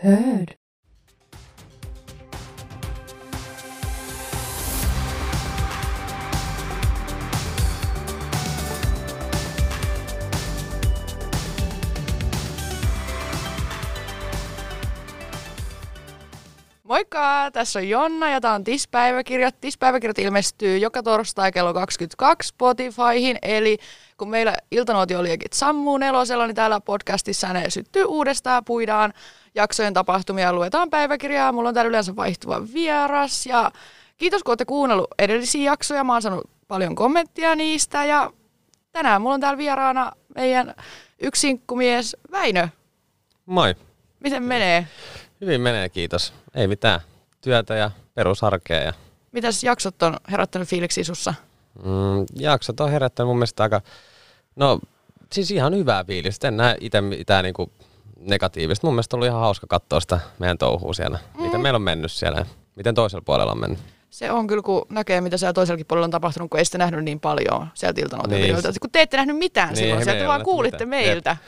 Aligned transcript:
Heard. 0.00 0.56
Moikka, 17.20 17.50
tässä 17.52 17.78
on 17.78 17.88
Jonna 17.88 18.30
ja 18.30 18.40
tämä 18.40 18.54
on 18.54 18.64
TIS-päiväkirjat. 18.64 19.60
TIS-päiväkirjat 19.60 20.18
ilmestyy 20.18 20.78
joka 20.78 21.02
torstai 21.02 21.52
kello 21.52 21.74
22 21.74 22.48
Spotifyhin, 22.48 23.38
eli 23.42 23.78
kun 24.16 24.30
meillä 24.30 24.56
iltanuotioliekit 24.70 25.52
sammuu 25.52 25.98
nelosella, 25.98 26.46
niin 26.46 26.54
täällä 26.54 26.80
podcastissa 26.80 27.52
ne 27.52 27.70
syttyy 27.70 28.04
uudestaan, 28.04 28.64
puidaan 28.64 29.12
jaksojen 29.54 29.94
tapahtumia 29.94 30.44
ja 30.44 30.52
luetaan 30.52 30.90
päiväkirjaa. 30.90 31.52
Mulla 31.52 31.68
on 31.68 31.74
täällä 31.74 31.88
yleensä 31.88 32.16
vaihtuva 32.16 32.62
vieras 32.74 33.46
ja 33.46 33.70
kiitos 34.16 34.42
kun 34.42 34.50
olette 34.50 34.64
kuunnellut 34.64 35.10
edellisiä 35.18 35.70
jaksoja. 35.70 36.04
Mä 36.04 36.12
oon 36.12 36.22
saanut 36.22 36.50
paljon 36.68 36.94
kommenttia 36.94 37.54
niistä 37.54 38.04
ja 38.04 38.32
tänään 38.92 39.22
mulla 39.22 39.34
on 39.34 39.40
täällä 39.40 39.58
vieraana 39.58 40.12
meidän 40.34 40.74
yksinkkumies 41.18 42.16
Väinö. 42.30 42.68
Moi. 43.46 43.74
Miten 44.20 44.42
menee? 44.42 44.86
Hyvin 45.40 45.60
menee, 45.60 45.88
kiitos. 45.88 46.32
Ei 46.54 46.68
mitään. 46.68 47.00
Työtä 47.40 47.74
ja 47.74 47.90
perusarkea. 48.14 48.80
Ja, 48.80 48.92
Mitäs 49.32 49.64
jaksot 49.64 50.02
on 50.02 50.16
herättänyt 50.30 50.68
fiiliksi 50.68 51.04
sussa? 51.04 51.34
mm, 51.84 52.26
jaksot 52.34 52.80
on 52.80 52.90
herättänyt 52.90 53.28
mun 53.28 53.36
mielestä 53.36 53.62
aika, 53.62 53.80
no 54.56 54.80
siis 55.32 55.50
ihan 55.50 55.74
hyvää 55.76 56.04
fiilistä. 56.04 56.48
En 56.48 56.56
näe 56.56 56.76
itse 56.80 57.00
mitään 57.00 57.44
niinku 57.44 57.72
negatiivista. 58.20 58.86
Mun 58.86 58.94
mielestä 58.94 59.16
on 59.16 59.18
ollut 59.18 59.28
ihan 59.28 59.40
hauska 59.40 59.66
katsoa 59.66 60.00
sitä 60.00 60.20
meidän 60.38 60.58
touhua 60.58 60.94
siellä. 60.94 61.18
Mm. 61.38 61.42
Miten 61.42 61.60
meillä 61.60 61.76
on 61.76 61.82
mennyt 61.82 62.12
siellä 62.12 62.38
ja 62.38 62.46
miten 62.76 62.94
toisella 62.94 63.22
puolella 63.26 63.52
on 63.52 63.60
mennyt. 63.60 63.78
Se 64.10 64.30
on 64.30 64.46
kyllä, 64.46 64.62
kun 64.62 64.86
näkee, 64.88 65.20
mitä 65.20 65.36
siellä 65.36 65.52
toisellakin 65.52 65.86
puolella 65.86 66.04
on 66.04 66.10
tapahtunut, 66.10 66.50
kun 66.50 66.58
ei 66.58 66.64
sitä 66.64 66.78
nähnyt 66.78 67.04
niin 67.04 67.20
paljon 67.20 67.66
sieltä 67.74 68.00
iltanuotiolta. 68.00 68.68
Niin. 68.68 68.80
Kun 68.80 68.90
te 68.90 69.02
ette 69.02 69.16
nähnyt 69.16 69.36
mitään 69.38 69.68
Niin, 69.68 69.76
silloin, 69.76 70.04
sieltä 70.04 70.26
vaan 70.28 70.42
kuulitte 70.42 70.86
mitään. 70.86 71.04
meiltä. 71.04 71.30
Jep. 71.30 71.40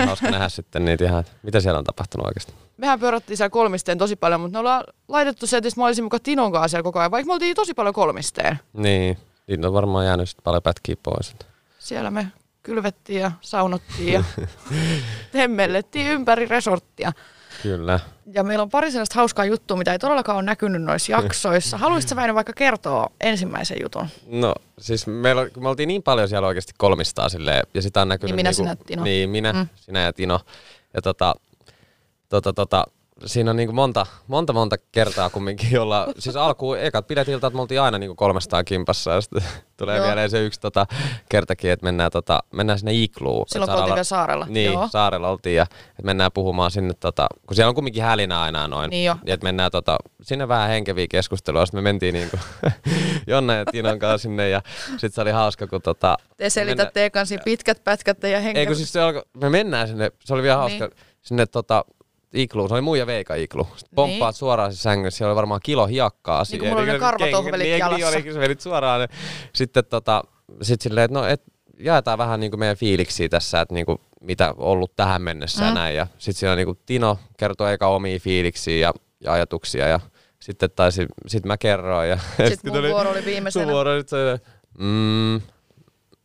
On 0.00 0.06
hauska 0.06 0.30
nähdä 0.30 0.48
sitten 0.48 0.84
niitä 0.84 1.04
ihan, 1.04 1.24
mitä 1.42 1.60
siellä 1.60 1.78
on 1.78 1.84
tapahtunut 1.84 2.26
oikeasti. 2.26 2.52
Mehän 2.76 3.00
pyörättiin 3.00 3.36
siellä 3.36 3.50
kolmisteen 3.50 3.98
tosi 3.98 4.16
paljon, 4.16 4.40
mutta 4.40 4.52
me 4.52 4.58
ollaan 4.58 4.84
laitettu 5.08 5.46
se, 5.46 5.56
että 5.56 5.70
mä 5.76 5.86
olisin 5.86 6.04
mukaan 6.04 6.20
Tinon 6.22 6.52
kanssa 6.52 6.68
siellä 6.68 6.82
koko 6.82 6.98
ajan, 6.98 7.10
vaikka 7.10 7.26
me 7.26 7.32
oltiin 7.32 7.56
tosi 7.56 7.74
paljon 7.74 7.94
kolmisteen. 7.94 8.58
Niin, 8.72 9.18
niitä 9.46 9.66
on 9.66 9.72
varmaan 9.72 10.06
jäänyt 10.06 10.28
sitten 10.28 10.44
paljon 10.44 10.62
pätkiä 10.62 10.96
pois. 11.02 11.36
Siellä 11.78 12.10
me 12.10 12.26
kylvettiin 12.62 13.20
ja 13.20 13.32
saunottiin 13.40 14.12
ja 14.12 14.24
temmellettiin 15.32 16.06
ympäri 16.06 16.46
resorttia. 16.46 17.12
Kyllä. 17.62 18.00
Ja 18.32 18.44
meillä 18.44 18.62
on 18.62 18.70
pari 18.70 18.90
sellaista 18.90 19.14
hauskaa 19.14 19.44
juttua, 19.44 19.76
mitä 19.76 19.92
ei 19.92 19.98
todellakaan 19.98 20.36
ole 20.36 20.44
näkynyt 20.44 20.82
noissa 20.82 21.12
jaksoissa. 21.12 21.78
Haluaisitko 21.78 22.16
Väinö 22.16 22.34
vaikka 22.34 22.52
kertoa 22.52 23.10
ensimmäisen 23.20 23.76
jutun? 23.82 24.06
No 24.26 24.54
siis 24.78 25.06
meillä, 25.06 25.48
me 25.60 25.68
oltiin 25.68 25.88
niin 25.88 26.02
paljon 26.02 26.28
siellä 26.28 26.48
oikeasti 26.48 26.72
kolmistaa 26.78 27.28
silleen, 27.28 27.62
ja 27.74 27.82
sitä 27.82 28.00
on 28.00 28.08
näkynyt... 28.08 28.36
Niin 28.36 28.36
minä, 28.36 28.50
niinku, 28.50 28.62
sinä, 28.62 28.76
Tino. 28.86 29.04
Niin, 29.04 29.30
minä, 29.30 29.52
mm. 29.52 29.68
sinä 29.76 30.00
ja 30.00 30.12
Tino. 30.12 30.40
Ja 30.94 31.02
tota, 31.02 31.34
tota, 32.28 32.52
tota, 32.52 32.84
siinä 33.24 33.50
on 33.50 33.56
niinku 33.56 33.72
monta, 33.72 34.06
monta, 34.26 34.52
monta 34.52 34.76
kertaa 34.92 35.30
kumminkin, 35.30 35.70
jolla, 35.72 36.06
siis 36.18 36.36
alkuun 36.36 36.78
ekat 36.78 37.06
pidettiin 37.06 37.32
ilta, 37.34 37.46
että 37.46 37.54
me 37.56 37.60
oltiin 37.60 37.80
aina 37.80 37.98
niinku 37.98 38.14
300 38.14 38.64
kimpassa, 38.64 39.10
ja 39.10 39.20
sitten 39.20 39.42
tulee 39.76 39.96
Joo. 39.96 40.06
vielä 40.06 40.28
se 40.28 40.44
yksi 40.44 40.60
tota, 40.60 40.86
kertakin, 41.28 41.70
että 41.70 41.84
mennään, 41.84 42.10
tota, 42.10 42.42
mennään 42.52 42.78
sinne 42.78 42.92
igluun. 42.94 43.44
Silloin 43.48 43.70
kun 43.70 43.74
oltiin 43.78 43.84
saarella- 43.84 43.94
vielä 43.94 44.04
saarella. 44.04 44.46
Niin, 44.48 44.72
Joo. 44.72 44.88
saarella 44.88 45.28
oltiin, 45.28 45.56
ja 45.56 45.62
että 45.62 46.02
mennään 46.02 46.32
puhumaan 46.32 46.70
sinne, 46.70 46.94
tota, 47.00 47.26
kun 47.46 47.56
siellä 47.56 47.68
on 47.68 47.74
kumminkin 47.74 48.02
hälinä 48.02 48.40
aina 48.40 48.68
noin. 48.68 48.90
Niin 48.90 49.04
jo. 49.04 49.16
Ja 49.26 49.34
että 49.34 49.44
mennään 49.44 49.70
tota, 49.70 49.96
sinne 50.22 50.48
vähän 50.48 50.68
henkeviä 50.68 51.06
keskustelua, 51.10 51.66
sitten 51.66 51.78
me 51.78 51.82
mentiin 51.82 52.12
niinku 52.14 52.36
Jonna 53.26 53.54
ja 53.54 53.64
Tinon 53.64 53.98
kanssa 53.98 54.18
sinne, 54.22 54.48
ja 54.48 54.60
sitten 54.90 55.10
se 55.12 55.20
oli 55.20 55.30
hauska, 55.30 55.66
kun 55.66 55.82
tota, 55.82 56.16
Te 56.36 56.50
selitätte 56.50 57.04
ekan 57.04 57.26
siinä 57.26 57.42
pitkät 57.44 57.84
pätkät 57.84 58.22
ja 58.22 58.40
henkä. 58.40 58.60
ei 58.60 58.66
kun 58.66 58.76
siis 58.76 58.92
se 58.92 59.00
alkoi, 59.00 59.22
me 59.36 59.48
mennään 59.50 59.88
sinne, 59.88 60.10
se 60.24 60.34
oli 60.34 60.42
vielä 60.42 60.56
hauska, 60.56 60.86
Niin. 60.86 60.96
sinne 61.22 61.46
tota, 61.46 61.84
igluun, 62.36 62.68
se 62.68 62.74
oli 62.74 62.82
muija 62.82 63.06
Veika 63.06 63.34
iglu. 63.34 63.64
Sitten 63.76 63.94
pomppaat 63.96 64.34
Niin. 64.34 64.38
suoraan 64.38 64.72
se 64.72 64.78
sängyssä, 64.78 65.18
siellä 65.18 65.30
oli 65.30 65.36
varmaan 65.36 65.60
kilo 65.64 65.86
hiakkaa. 65.86 66.42
Niin 66.50 66.58
kuin 66.58 66.68
mulla 66.68 66.82
oli 66.82 66.92
ne 66.92 66.98
karvatohvelit 66.98 67.66
niin, 67.66 67.78
jalassa. 67.78 67.96
Niin, 67.96 68.16
oli, 68.16 68.22
kun 68.22 68.32
sä 68.32 68.40
vedit 68.40 68.60
suoraan. 68.60 69.00
ne. 69.00 69.08
Sitten 69.54 69.84
tota, 69.84 70.24
sit 70.62 70.80
silleen, 70.80 71.04
että 71.04 71.18
no, 71.18 71.26
et, 71.26 71.42
jaetaan 71.78 72.18
vähän 72.18 72.40
niinku 72.40 72.56
meidän 72.56 72.76
fiiliksiä 72.76 73.28
tässä, 73.28 73.60
että 73.60 73.74
niinku, 73.74 74.00
mitä 74.20 74.50
on 74.50 74.56
ollut 74.58 74.96
tähän 74.96 75.22
mennessä 75.22 75.62
Mm. 75.62 75.68
mm. 75.68 75.74
näin. 75.74 75.96
Ja 75.96 76.06
sitten 76.18 76.38
siellä 76.40 76.56
niinku 76.56 76.78
Tino 76.86 77.18
kertoi 77.36 77.72
eka 77.72 77.86
omia 77.88 78.18
fiiliksiä 78.18 78.76
ja, 78.78 78.94
ja 79.20 79.32
ajatuksia 79.32 79.88
ja 79.88 80.00
sitten 80.40 80.70
taisi, 80.76 81.06
sit 81.26 81.44
mä 81.44 81.56
kerroin. 81.58 82.08
Ja 82.10 82.18
Sitten 82.48 82.72
mun 82.82 82.82
vuoro 82.90 83.10
oli 83.10 83.24
viimeisenä. 83.24 83.64
Sun 83.64 83.72
vuoro, 83.72 83.98
sit 83.98 84.08
se, 84.08 84.16
mm, 84.78 85.40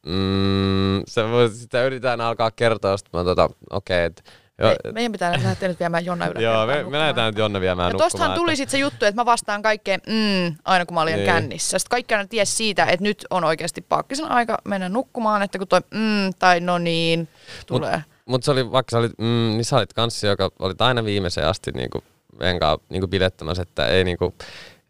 mm, 0.06 1.02
se, 1.08 1.22
sitä 1.54 1.84
yritetään 1.84 2.22
alkaa 2.22 2.52
kertoa, 2.52 2.98
sitten 2.98 3.20
mä 3.20 3.24
tota, 3.26 3.50
okei, 3.70 4.06
okay, 4.06 4.24
Me, 4.62 4.92
meidän 4.92 5.12
pitää 5.12 5.40
lähteä 5.44 5.70
nyt 5.70 5.80
viemään 5.80 6.06
Jonna 6.06 6.28
ylös. 6.28 6.44
Joo, 6.44 6.66
me, 6.66 6.84
me 6.84 7.00
lähdetään 7.00 7.34
nyt 7.34 7.38
Jonne 7.38 7.62
viemään 7.62 7.92
Ja 7.92 7.98
tostahan 7.98 8.34
tuli 8.34 8.56
sitten 8.56 8.72
se 8.72 8.78
juttu, 8.78 9.06
että 9.06 9.22
mä 9.22 9.26
vastaan 9.26 9.62
kaikkeen 9.62 10.02
mm, 10.08 10.56
aina 10.66 10.86
kun 10.86 10.96
mä 10.96 11.02
olin 11.02 11.16
Niin. 11.16 11.26
kännissä. 11.26 11.80
Sitten 11.80 11.90
kaikki 11.92 12.14
aina 12.14 12.28
ties 12.28 12.58
siitä, 12.58 12.86
että 12.86 13.04
nyt 13.04 13.26
on 13.30 13.44
oikeasti 13.44 13.82
paakkisen 13.82 14.32
aika 14.32 14.58
mennä 14.66 14.90
nukkumaan, 14.90 15.42
että 15.42 15.58
kun 15.58 15.68
toi 15.68 15.82
mm 15.94 16.34
tai 16.40 16.60
no 16.60 16.78
niin 16.78 17.28
tulee. 17.66 18.04
Mutta 18.26 18.46
se 18.46 18.52
oli, 18.52 18.72
vaikka 18.72 18.92
sä 18.92 18.98
olit, 18.98 19.12
mm, 19.18 19.26
niin 19.26 19.66
sä 19.66 19.78
olit 19.78 19.94
kanssi, 19.94 20.28
joka 20.28 20.50
oli 20.60 20.74
aina 20.80 21.06
viimeiseen 21.06 21.48
asti 21.48 21.72
niinku, 21.72 22.04
enkaan 22.40 22.78
niinku 22.90 23.08
bilettämässä, 23.08 23.62
että 23.64 23.88
ei, 23.88 24.04
niinku, 24.04 24.34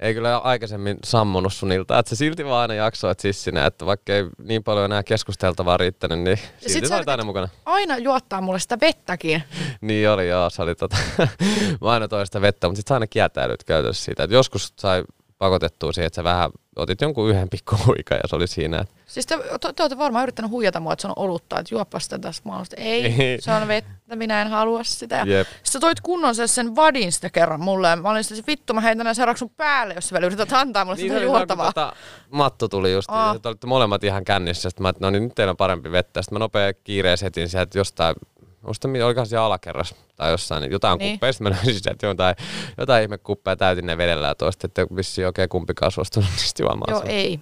ei 0.01 0.13
kyllä 0.13 0.38
aikaisemmin 0.38 0.97
sammunut 1.03 1.53
sun 1.53 1.72
iltaa, 1.72 2.00
että 2.00 2.09
sä 2.09 2.16
silti 2.16 2.45
vaan 2.45 2.62
aina 2.62 2.73
jaksoit 2.73 3.19
sissinä, 3.19 3.66
että 3.66 3.85
vaikka 3.85 4.13
ei 4.13 4.23
niin 4.44 4.63
paljon 4.63 4.85
enää 4.85 5.03
keskusteltavaa 5.03 5.78
riittänyt, 5.78 6.19
niin 6.19 6.38
silti 6.38 6.88
sä 6.88 6.89
sä 6.89 6.95
olit 6.95 7.07
yritit- 7.07 7.12
aina 7.12 7.23
mukana. 7.23 7.50
Aina 7.66 7.97
juottaa 7.97 8.41
mulle 8.41 8.59
sitä 8.59 8.78
vettäkin. 8.81 9.44
Niin 9.81 10.09
oli, 10.09 10.28
joo, 10.28 10.50
se 10.50 10.61
oli 10.61 10.75
tota, 10.75 10.97
mä 11.81 11.90
aina 11.91 12.07
toista 12.07 12.41
vettä, 12.41 12.67
mutta 12.67 12.78
sit 12.78 12.88
sä 12.88 12.94
aina 12.94 13.07
kieltäydyt 13.07 13.63
käytössä 13.63 14.03
siitä, 14.06 14.23
että 14.23 14.34
joskus 14.34 14.73
sai 14.79 15.03
pakotettua 15.41 15.91
siihen, 15.91 16.07
että 16.07 16.16
sä 16.16 16.24
vähän 16.24 16.52
otit 16.75 17.02
jonkun 17.02 17.29
yhden 17.29 17.50
pikku 17.50 17.75
huikan 17.85 18.18
ja 18.24 18.28
se 18.28 18.35
oli 18.35 18.47
siinä, 18.47 18.79
että 18.81 18.94
Siis 19.12 19.25
te, 19.25 19.38
te, 19.38 19.74
te 19.75 19.84
olette 19.84 19.97
varmaan 19.97 20.24
yrittänyt 20.24 20.52
huijata 20.52 20.79
mua, 20.79 20.94
että 20.94 21.02
se 21.02 21.07
on 21.07 21.13
olutta, 21.16 21.59
että 21.59 21.75
juoppa 21.75 22.00
sitä 22.00 22.19
tässä 22.19 22.41
maailmasta. 22.46 22.75
Ei, 22.79 23.06
Ei. 23.06 23.41
se 23.41 23.52
on 23.52 23.68
vettä, 23.68 24.16
minä 24.16 24.41
en 24.41 24.47
halua 24.47 24.84
sitä. 24.84 25.16
Ja 25.16 25.25
Jep. 25.25 25.47
Sitten 25.63 25.81
toit 25.81 26.02
kunnon 26.02 26.35
sen, 26.35 26.47
sen 26.47 26.75
vadin 26.75 27.12
sitä 27.12 27.29
kerran 27.29 27.59
mulle. 27.59 27.88
Ja 27.88 27.96
mä 27.96 28.09
olin 28.09 28.24
sitten, 28.24 28.44
vittu, 28.47 28.74
mä 28.74 28.81
heitän 28.81 29.03
nää 29.03 29.13
seuraavaksi 29.13 29.40
sun 29.40 29.50
päälle, 29.57 29.94
jos 29.94 30.09
sä 30.09 30.13
vielä 30.13 30.25
yrität 30.25 30.53
antaa 30.53 30.85
mulle 30.85 30.97
Niin 30.97 31.12
sitä 31.12 31.24
juotavaa. 31.24 31.66
Tota, 31.66 31.94
Matto 32.29 32.68
tuli 32.68 32.94
just, 32.94 33.09
Aa. 33.12 33.29
oh. 33.29 33.35
että 33.35 33.50
olitte 33.50 33.68
molemmat 33.68 34.03
ihan 34.03 34.23
kännissä. 34.23 34.69
Sitten 34.69 34.84
mä 34.84 34.90
että 34.90 35.06
no 35.06 35.09
niin, 35.09 35.23
nyt 35.23 35.35
teillä 35.35 35.52
on 35.52 35.58
parempi 35.58 35.91
vettä. 35.91 36.22
Sitten 36.22 36.35
mä 36.35 36.40
nopea 36.40 36.73
kiireessä 36.73 37.28
etin 37.28 37.50
sieltä 37.50 37.79
jostain, 37.79 38.16
muista 38.61 38.88
mitä, 38.88 39.05
olikohan 39.05 39.27
siellä 39.27 39.45
alakerras 39.45 39.95
tai 40.16 40.31
jossain, 40.31 40.61
niin 40.61 40.72
jotain 40.72 40.97
Niin. 40.97 41.19
Sitten 41.31 41.44
mä 41.44 41.49
löysin 41.49 41.83
sieltä 41.83 42.07
jotain, 42.07 42.35
jotain 42.77 43.03
ihme 43.03 43.17
kuppeja 43.17 43.55
täytin 43.55 43.85
ne 43.85 43.97
vedellä 43.97 44.27
ja 44.27 44.35
toista, 44.35 44.67
että 44.67 44.85
vissiin 44.95 45.27
oikein 45.27 45.49
kumpikaan 45.49 45.91
suostunut 45.91 46.29
niistä 46.38 46.63
juomaan. 46.63 46.91
Joo, 46.91 46.99
sen. 46.99 47.09
ei. 47.09 47.39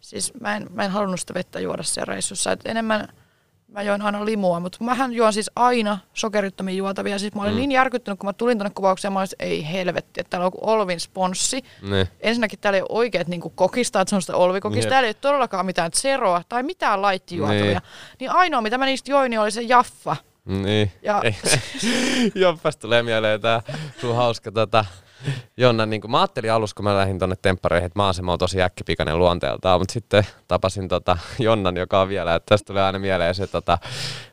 Siis 0.00 0.32
mä 0.40 0.56
en, 0.56 0.66
mä 0.74 0.84
en 0.84 0.90
halunnut 0.90 1.20
sitä 1.20 1.34
vettä 1.34 1.60
juoda 1.60 1.82
siellä 1.82 2.12
reissussa. 2.12 2.52
Et 2.52 2.60
enemmän 2.64 3.08
mä 3.68 3.82
join 3.82 4.02
aina 4.02 4.24
limua, 4.24 4.60
mutta 4.60 4.84
mähän 4.84 5.12
juon 5.12 5.32
siis 5.32 5.50
aina 5.56 5.98
sokerittomia 6.14 6.74
juotavia. 6.74 7.18
Siis 7.18 7.34
mä 7.34 7.42
olin 7.42 7.52
mm. 7.52 7.58
niin 7.58 7.72
järkyttynyt, 7.72 8.18
kun 8.18 8.28
mä 8.28 8.32
tulin 8.32 8.58
tonne 8.58 8.72
kuvaukseen, 8.74 9.12
mä 9.12 9.18
olin, 9.18 9.28
että 9.32 9.44
ei 9.44 9.72
helvetti, 9.72 10.20
että 10.20 10.30
täällä 10.30 10.46
on 10.46 10.52
Olvin 10.60 11.00
sponssi. 11.00 11.64
Niin. 11.82 12.08
Ensinnäkin 12.20 12.58
täällä 12.58 12.76
ei 12.76 12.82
ole 12.82 12.98
oikeat 12.98 13.28
niin 13.28 13.40
kokista, 13.54 14.00
että 14.00 14.10
se 14.10 14.16
on 14.16 14.22
sitä 14.22 14.36
olvikokista. 14.36 14.86
Jep. 14.86 14.90
Täällä 14.90 15.06
ei 15.06 15.10
ole 15.10 15.16
todellakaan 15.20 15.66
mitään 15.66 15.90
zeroa 15.94 16.42
tai 16.48 16.62
mitään 16.62 17.02
laittijuotavia. 17.02 17.80
Niin. 18.20 18.30
Ainoa, 18.30 18.60
mitä 18.60 18.78
mä 18.78 18.86
niistä 18.86 19.10
join, 19.10 19.30
niin 19.30 19.40
oli 19.40 19.50
se 19.50 19.62
jaffa. 19.62 20.16
Niin. 20.44 20.92
Ja-. 21.02 21.22
Joppas 22.34 22.76
tulee 22.76 23.02
mieleen 23.02 23.40
tää 23.40 23.62
sun 24.00 24.16
hauska 24.16 24.52
tota, 24.52 24.84
Jonna, 25.56 25.86
niin 25.86 26.00
kuin 26.00 26.10
mä 26.10 26.20
ajattelin 26.20 26.52
alussa, 26.52 26.74
kun 26.74 26.84
mä 26.84 26.96
lähdin 26.96 27.18
tonne 27.18 27.36
temppareihin, 27.42 27.86
että 27.86 27.98
maasema 27.98 28.32
on 28.32 28.38
tosi 28.38 28.62
äkkipikainen 28.62 29.18
luonteeltaan, 29.18 29.80
mutta 29.80 29.92
sitten 29.92 30.26
tapasin 30.48 30.88
tota 30.88 31.18
Jonnan, 31.38 31.76
joka 31.76 32.00
on 32.00 32.08
vielä, 32.08 32.34
että 32.34 32.46
tästä 32.48 32.66
tulee 32.66 32.82
aina 32.82 32.98
mieleen 32.98 33.34
se, 33.34 33.46
tota, 33.46 33.78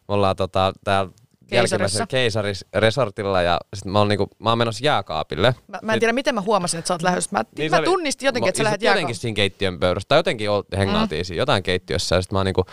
me 0.08 0.14
ollaan 0.14 0.36
tota, 0.36 0.74
täällä 0.84 1.12
jälkimmäisellä 1.52 2.08
keisarisresortilla 2.08 3.42
ja 3.42 3.60
sitten 3.76 3.92
mä 3.92 4.00
oon, 4.00 4.08
niinku, 4.08 4.30
mä 4.40 4.50
oon 4.50 4.58
menossa 4.58 4.86
jääkaapille. 4.86 5.56
Mä, 5.68 5.80
mä 5.82 5.94
en 5.94 6.00
tiedä, 6.00 6.14
miten 6.14 6.36
mä 6.36 6.42
huomasin, 6.42 6.78
että 6.78 6.88
sä 6.88 6.94
oot 6.94 7.02
lähdössä. 7.02 7.30
Mä, 7.32 7.44
niin 7.58 7.72
mä 7.72 7.82
tunnistin 7.82 8.26
jotenkin, 8.26 8.50
että 8.50 8.58
sä 8.58 8.64
lähdet 8.64 8.80
sit 8.80 8.86
Jotenkin 8.86 9.00
jääkaapille. 9.00 9.20
siinä 9.20 9.36
keittiön 9.36 9.80
pöydässä, 9.80 10.08
tai 10.08 10.20
jotenkin 10.20 10.50
ol- 10.50 10.78
hengaatiin 10.78 11.22
mm. 11.22 11.26
siinä, 11.26 11.42
jotain 11.42 11.64
keittiössä, 11.64 12.16
ja 12.16 12.22
sitten 12.22 12.36
mä 12.36 12.40
oon 12.40 12.46
niinku 12.46 12.66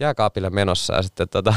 jääkaapille 0.00 0.50
menossa, 0.50 0.94
ja 0.94 1.02
sitten 1.02 1.28
tota, 1.28 1.54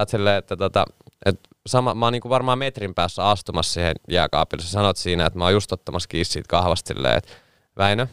oot 0.00 0.08
silleen, 0.08 0.36
että 0.36 0.56
tota, 0.56 0.84
et 1.26 1.40
sama, 1.66 1.94
mä 1.94 2.06
oon 2.06 2.12
niinku 2.12 2.28
varmaan 2.28 2.58
metrin 2.58 2.94
päässä 2.94 3.28
astumassa 3.28 3.72
siihen 3.72 3.94
jääkaapille. 4.08 4.64
Sä 4.64 4.70
sanot 4.70 4.96
siinä, 4.96 5.26
että 5.26 5.38
mä 5.38 5.44
oon 5.44 5.52
just 5.52 5.72
ottamassa 5.72 6.08
kiinni 6.08 6.24
siitä 6.24 6.48
kahvasta 6.48 6.94
silleen, 6.94 7.16
että 7.18 7.32
Väinö, 7.78 8.06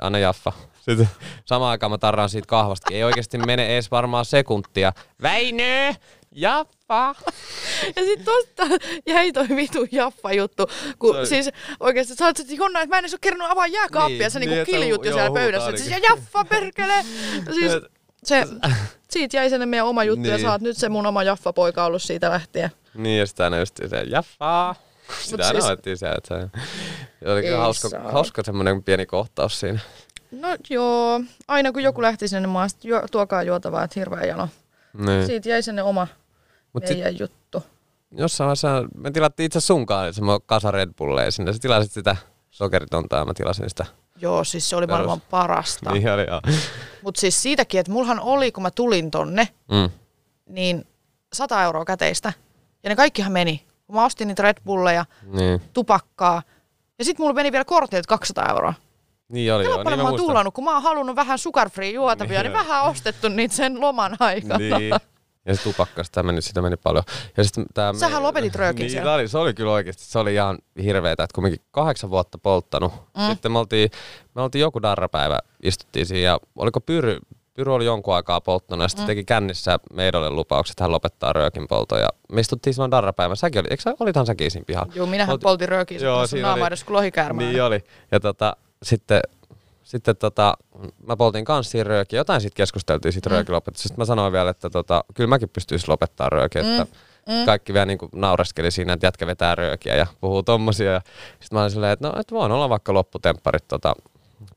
anna 0.00 0.18
jaffa. 0.18 0.52
Sitten 0.76 1.08
samaan 1.44 1.70
aikaan 1.70 1.90
mä 1.90 1.98
tarraan 1.98 2.28
siitä 2.28 2.46
kahvastakin. 2.46 2.96
Ei 2.96 3.04
oikeasti 3.04 3.38
mene 3.38 3.74
edes 3.74 3.90
varmaan 3.90 4.24
sekuntia. 4.24 4.92
Väinö! 5.22 5.94
Jaffa! 6.34 7.14
Ja 7.96 8.02
sit 8.04 8.24
tosta 8.24 8.62
jäi 9.06 9.32
toi 9.32 9.48
vitu 9.48 9.86
Jaffa-juttu. 9.92 10.66
Kun 10.98 11.14
Se- 11.16 11.26
siis 11.26 11.50
oikeesti 11.80 12.14
sä 12.14 12.24
oot, 12.26 12.40
että 12.40 12.54
Jonna, 12.54 12.80
että 12.80 12.94
mä 12.94 12.98
en 12.98 13.02
edes 13.02 13.14
oo 13.14 13.18
kerännyt 13.20 13.50
avaa 13.50 13.66
jääkaappia. 13.66 14.18
Niin, 14.18 14.30
sä 14.30 14.38
niinku 14.38 14.54
niin, 14.54 14.66
kiljut 14.66 15.04
jo 15.04 15.12
siellä 15.12 15.30
pöydässä. 15.30 15.76
Siis. 15.76 16.02
Jaffa, 16.02 16.44
perkele! 16.44 17.04
Siis 17.54 17.72
se, 18.24 18.46
siitä 19.12 19.36
jäi 19.36 19.50
sinne 19.50 19.66
meidän 19.66 19.86
oma 19.86 20.04
juttu 20.04 20.28
ja 20.28 20.34
Niin. 20.36 20.46
sä 20.46 20.52
oot 20.52 20.60
nyt 20.62 20.76
se 20.76 20.88
mun 20.88 21.06
oma 21.06 21.22
Jaffa-poika 21.22 21.84
ollut 21.84 22.02
siitä 22.02 22.30
lähtien. 22.30 22.70
Niin, 22.94 23.18
ja 23.18 23.26
sitä 23.26 23.44
aina 23.44 23.58
just 23.58 23.76
se 23.88 24.02
Jaffa. 24.06 24.74
Sitä 25.22 25.46
aina 25.46 25.60
siis- 25.60 26.00
se, 26.00 26.08
että 26.10 26.48
se 27.24 27.30
oli 27.32 27.42
kyllä 27.42 27.58
hauska, 27.58 27.88
saa. 27.88 28.12
hauska 28.12 28.42
semmoinen 28.44 28.82
pieni 28.82 29.06
kohtaus 29.06 29.60
siinä. 29.60 29.78
No 30.30 30.48
joo, 30.70 31.20
aina 31.48 31.72
kun 31.72 31.82
joku 31.82 32.02
lähti 32.02 32.28
sinne, 32.28 32.48
sit 32.68 32.84
jo, 32.84 33.02
tuokaa 33.10 33.42
juotavaa, 33.42 33.84
että 33.84 34.00
hirveä 34.00 34.24
jano. 34.24 34.48
Niin. 35.06 35.26
Siitä 35.26 35.48
jäi 35.48 35.62
sinne 35.62 35.82
oma 35.82 36.06
Mut 36.72 36.86
sit, 36.86 36.96
meidän 36.96 37.18
juttu. 37.18 37.62
jossain 38.16 38.46
vaiheessa 38.46 38.84
me 38.96 39.10
tilattiin 39.10 39.44
itse 39.46 39.60
sunkaan 39.60 40.14
semmoinen 40.14 40.42
kasa 40.46 40.70
Red 40.70 40.90
Bulleja 40.98 41.30
sinne. 41.30 41.52
Sä 41.52 41.58
tilasit 41.58 41.92
sitä 41.92 42.16
sokeritonta 42.50 43.16
ja 43.16 43.24
mä 43.24 43.34
tilasin 43.34 43.68
sitä. 43.68 43.86
Joo, 44.22 44.44
siis 44.44 44.68
se 44.70 44.76
oli 44.76 44.86
Perus. 44.86 44.96
maailman 44.98 45.20
parasta. 45.30 45.92
Niin 45.92 46.12
oli 46.12 46.26
joo. 46.28 46.40
Mutta 47.02 47.20
siis 47.20 47.42
siitäkin, 47.42 47.80
että 47.80 47.92
mullahan 47.92 48.20
oli, 48.20 48.52
kun 48.52 48.62
mä 48.62 48.70
tulin 48.70 49.10
tonne, 49.10 49.48
Mm. 49.70 49.90
niin 50.48 50.86
100 51.32 51.62
euroa 51.62 51.84
käteistä. 51.84 52.32
Ja 52.82 52.88
ne 52.90 52.96
kaikkihan 52.96 53.32
meni. 53.32 53.62
Kun 53.86 53.96
mä 53.96 54.04
ostin 54.04 54.28
niitä 54.28 54.42
Red 54.42 54.56
Bulleja, 54.64 55.04
Niin. 55.32 55.60
tupakkaa. 55.72 56.42
Ja 56.98 57.04
sitten 57.04 57.24
mulla 57.24 57.34
meni 57.34 57.52
vielä 57.52 57.64
kortit 57.64 58.06
200 58.06 58.48
euroa. 58.50 58.74
Niin 59.28 59.54
oli 59.54 59.62
Tällä 59.64 59.76
joo. 59.76 59.84
paljon 59.84 59.98
Niin 59.98 60.04
mä 60.04 60.32
mä 60.32 60.38
oon 60.40 60.52
kun 60.52 60.64
mä 60.64 60.72
oon 60.72 60.82
halunnut 60.82 61.16
vähän 61.16 61.38
sugar 61.38 61.70
free 61.70 61.90
juotavia, 61.90 62.42
niin 62.42 62.52
Niin. 62.52 62.66
vähän 62.66 62.82
ostettu 62.84 63.28
niitä 63.28 63.54
sen 63.54 63.80
loman 63.80 64.16
aikana. 64.20 64.58
Niin. 64.58 64.94
Ja 65.46 65.56
se 65.56 65.62
tupakka, 65.62 66.04
sitä 66.04 66.22
meni, 66.22 66.42
sitä 66.42 66.62
meni 66.62 66.76
paljon. 66.76 67.04
Ja 67.36 67.44
sit 67.44 67.54
tää 67.74 67.92
Sähän 67.92 68.22
lopetit 68.22 68.54
röökin 68.54 68.86
niin, 68.86 69.06
Oli, 69.06 69.28
se 69.28 69.38
oli 69.38 69.54
kyllä 69.54 69.72
oikeasti, 69.72 70.04
se 70.04 70.18
oli 70.18 70.34
ihan 70.34 70.58
hirveetä, 70.82 71.24
että 71.24 71.34
kumminkin 71.34 71.60
kahdeksan 71.70 72.10
vuotta 72.10 72.38
polttanut. 72.38 72.92
Mm. 72.92 73.26
Sitten 73.30 73.52
me 73.52 73.58
oltiin, 73.58 73.90
me 74.34 74.42
oltiin 74.42 74.60
joku 74.60 74.82
darrapäivä, 74.82 75.38
istuttiin 75.62 76.06
siinä 76.06 76.20
ja 76.30 76.38
oliko 76.56 76.80
Pyry, 76.80 77.18
Pyry 77.54 77.74
oli 77.74 77.84
jonkun 77.84 78.14
aikaa 78.14 78.40
polttanut 78.40 78.82
ja 78.84 78.88
sitten 78.88 79.04
mm. 79.04 79.06
teki 79.06 79.24
kännissä 79.24 79.78
meidolle 79.92 80.30
lupaukset, 80.30 80.74
että 80.74 80.84
hän 80.84 80.92
lopettaa 80.92 81.32
röökin 81.32 81.68
polton. 81.68 82.00
Ja 82.00 82.08
me 82.32 82.40
istuttiin 82.40 82.74
silloin 82.74 82.90
darrapäivän. 82.90 83.36
Säkin 83.36 83.60
oli, 83.60 83.68
eikö 83.70 83.82
sä, 83.82 83.94
olithan 84.00 84.26
säkin 84.26 84.50
siinä 84.50 84.64
pihalla? 84.66 84.92
Joo, 84.94 85.06
minähän 85.06 85.32
Olti- 85.32 85.42
poltin 85.42 85.68
röökiä, 85.68 85.98
Joo, 85.98 86.26
siinä 86.26 86.52
oli- 86.52 86.60
kuin 86.86 86.94
lohikäärmää. 86.94 87.46
Niin 87.46 87.62
oli. 87.62 87.84
Ja 88.12 88.20
tota, 88.20 88.56
sitten, 88.82 89.20
sitten 89.82 90.16
tota, 90.16 90.56
mä 91.06 91.16
poltin 91.16 91.44
kans 91.44 91.70
siinä 91.70 91.84
röökiä. 91.84 92.20
Jotain 92.20 92.40
siitä 92.40 92.56
keskusteltiin 92.56 93.12
siitä 93.12 93.30
mm. 93.30 93.32
röökin 93.32 93.54
lopetuksesta. 93.54 93.88
Sitten 93.88 94.02
mä 94.02 94.04
sanoin 94.04 94.32
vielä, 94.32 94.50
että 94.50 94.70
tota, 94.70 95.04
kyllä 95.14 95.28
mäkin 95.28 95.48
pystyisin 95.48 95.90
lopettaa 95.90 96.30
röökiä. 96.30 96.62
Mm. 96.62 96.80
Että 96.80 96.96
mm. 97.28 97.44
Kaikki 97.46 97.74
vielä 97.74 97.86
niinku 97.86 98.08
naureskeli 98.12 98.70
siinä, 98.70 98.92
että 98.92 99.06
jätkä 99.06 99.26
vetää 99.26 99.54
röökiä 99.54 99.96
ja 99.96 100.06
puhuu 100.20 100.42
tommosia. 100.42 100.92
Ja 100.92 101.00
sitten 101.30 101.56
mä 101.56 101.60
olin 101.60 101.70
silleen, 101.70 101.92
että 101.92 102.08
no, 102.08 102.14
et 102.20 102.32
voin 102.32 102.52
olla 102.52 102.68
vaikka 102.68 102.94
lopputempparit 102.94 103.68
tota, 103.68 103.94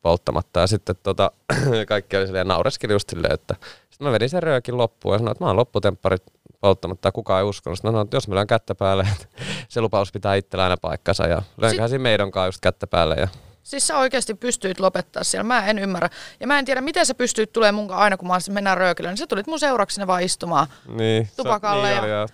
polttamatta. 0.01 0.59
Ja 0.59 0.67
sitten 0.67 0.95
tota, 1.03 1.31
kaikki 1.87 2.17
oli 2.17 2.25
silleen 2.25 2.47
naureskeli 2.47 2.93
just 2.93 3.09
silleen, 3.09 3.33
että 3.33 3.55
sitten 3.89 4.07
mä 4.07 4.11
vedin 4.11 4.29
sen 4.29 4.43
röökin 4.43 4.77
loppuun 4.77 5.15
ja 5.15 5.19
sanoin, 5.19 5.31
että 5.31 5.43
mä 5.43 5.47
oon 5.47 5.57
lopputempparit 5.57 6.23
polttamatta 6.61 7.07
ja 7.07 7.11
kukaan 7.11 7.41
ei 7.41 7.49
uskonut. 7.49 7.77
Sitten 7.77 7.89
mä 7.89 7.93
sanoin, 7.93 8.05
että 8.05 8.17
jos 8.17 8.27
mä 8.27 8.35
lyön 8.35 8.47
kättä 8.47 8.75
päälle, 8.75 9.07
että 9.11 9.27
se 9.69 9.81
lupaus 9.81 10.11
pitää 10.11 10.35
itsellä 10.35 10.63
aina 10.63 10.77
paikkansa 10.77 11.27
ja 11.27 11.41
lyönköhän 11.57 11.89
siinä 11.89 12.03
meidon 12.03 12.31
kanssa 12.31 12.47
just 12.47 12.61
kättä 12.61 12.87
päälle 12.87 13.15
ja 13.15 13.27
Siis 13.65 13.87
sä 13.87 13.97
oikeasti 13.97 14.33
pystyit 14.33 14.79
lopettaa 14.79 15.23
siellä. 15.23 15.43
Mä 15.43 15.65
en 15.65 15.79
ymmärrä. 15.79 16.09
Ja 16.39 16.47
mä 16.47 16.59
en 16.59 16.65
tiedä, 16.65 16.81
miten 16.81 17.05
sä 17.05 17.15
pystyit 17.15 17.53
tulee 17.53 17.71
mun 17.71 17.87
kanssa 17.87 18.03
aina, 18.03 18.17
kun 18.17 18.27
mä 18.27 18.37
mennään 18.49 18.77
röökillä. 18.77 19.09
Niin 19.09 19.17
sä 19.17 19.27
tulit 19.27 19.47
mun 19.47 19.59
seuraksi 19.59 19.95
sinne 19.95 20.07
vaan 20.07 20.23
istumaan. 20.23 20.67
Niin. 20.87 21.29
Tupakalle 21.35 21.87
niin 21.87 22.09
ja- 22.09 22.21
oli. 22.21 22.27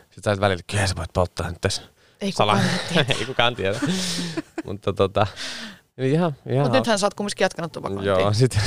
Sitten 0.00 0.24
sä 0.24 0.32
et 0.32 0.40
välillä, 0.40 0.62
kyllä 0.70 0.86
sä 0.86 0.96
voit 0.96 1.12
polttaa 1.12 1.48
nyt 1.48 1.60
tässä. 1.60 1.82
Ei 2.20 2.32
kukaan 2.32 2.60
tiedä. 2.92 3.14
Ei 3.18 3.26
kukaan 3.26 3.56
tiedä. 3.56 3.78
Mutta 4.64 4.92
tota, 4.92 5.26
niin 5.96 6.14
ihan, 6.14 6.36
ihan 6.50 6.62
Mutta 6.62 6.78
nythän 6.78 6.98
sä 6.98 7.06
oot 7.06 7.14
kumminkin 7.14 7.44
jatkanut 7.44 7.72
tupakointia. 7.72 8.12
Joo, 8.12 8.32
sitten 8.42 8.62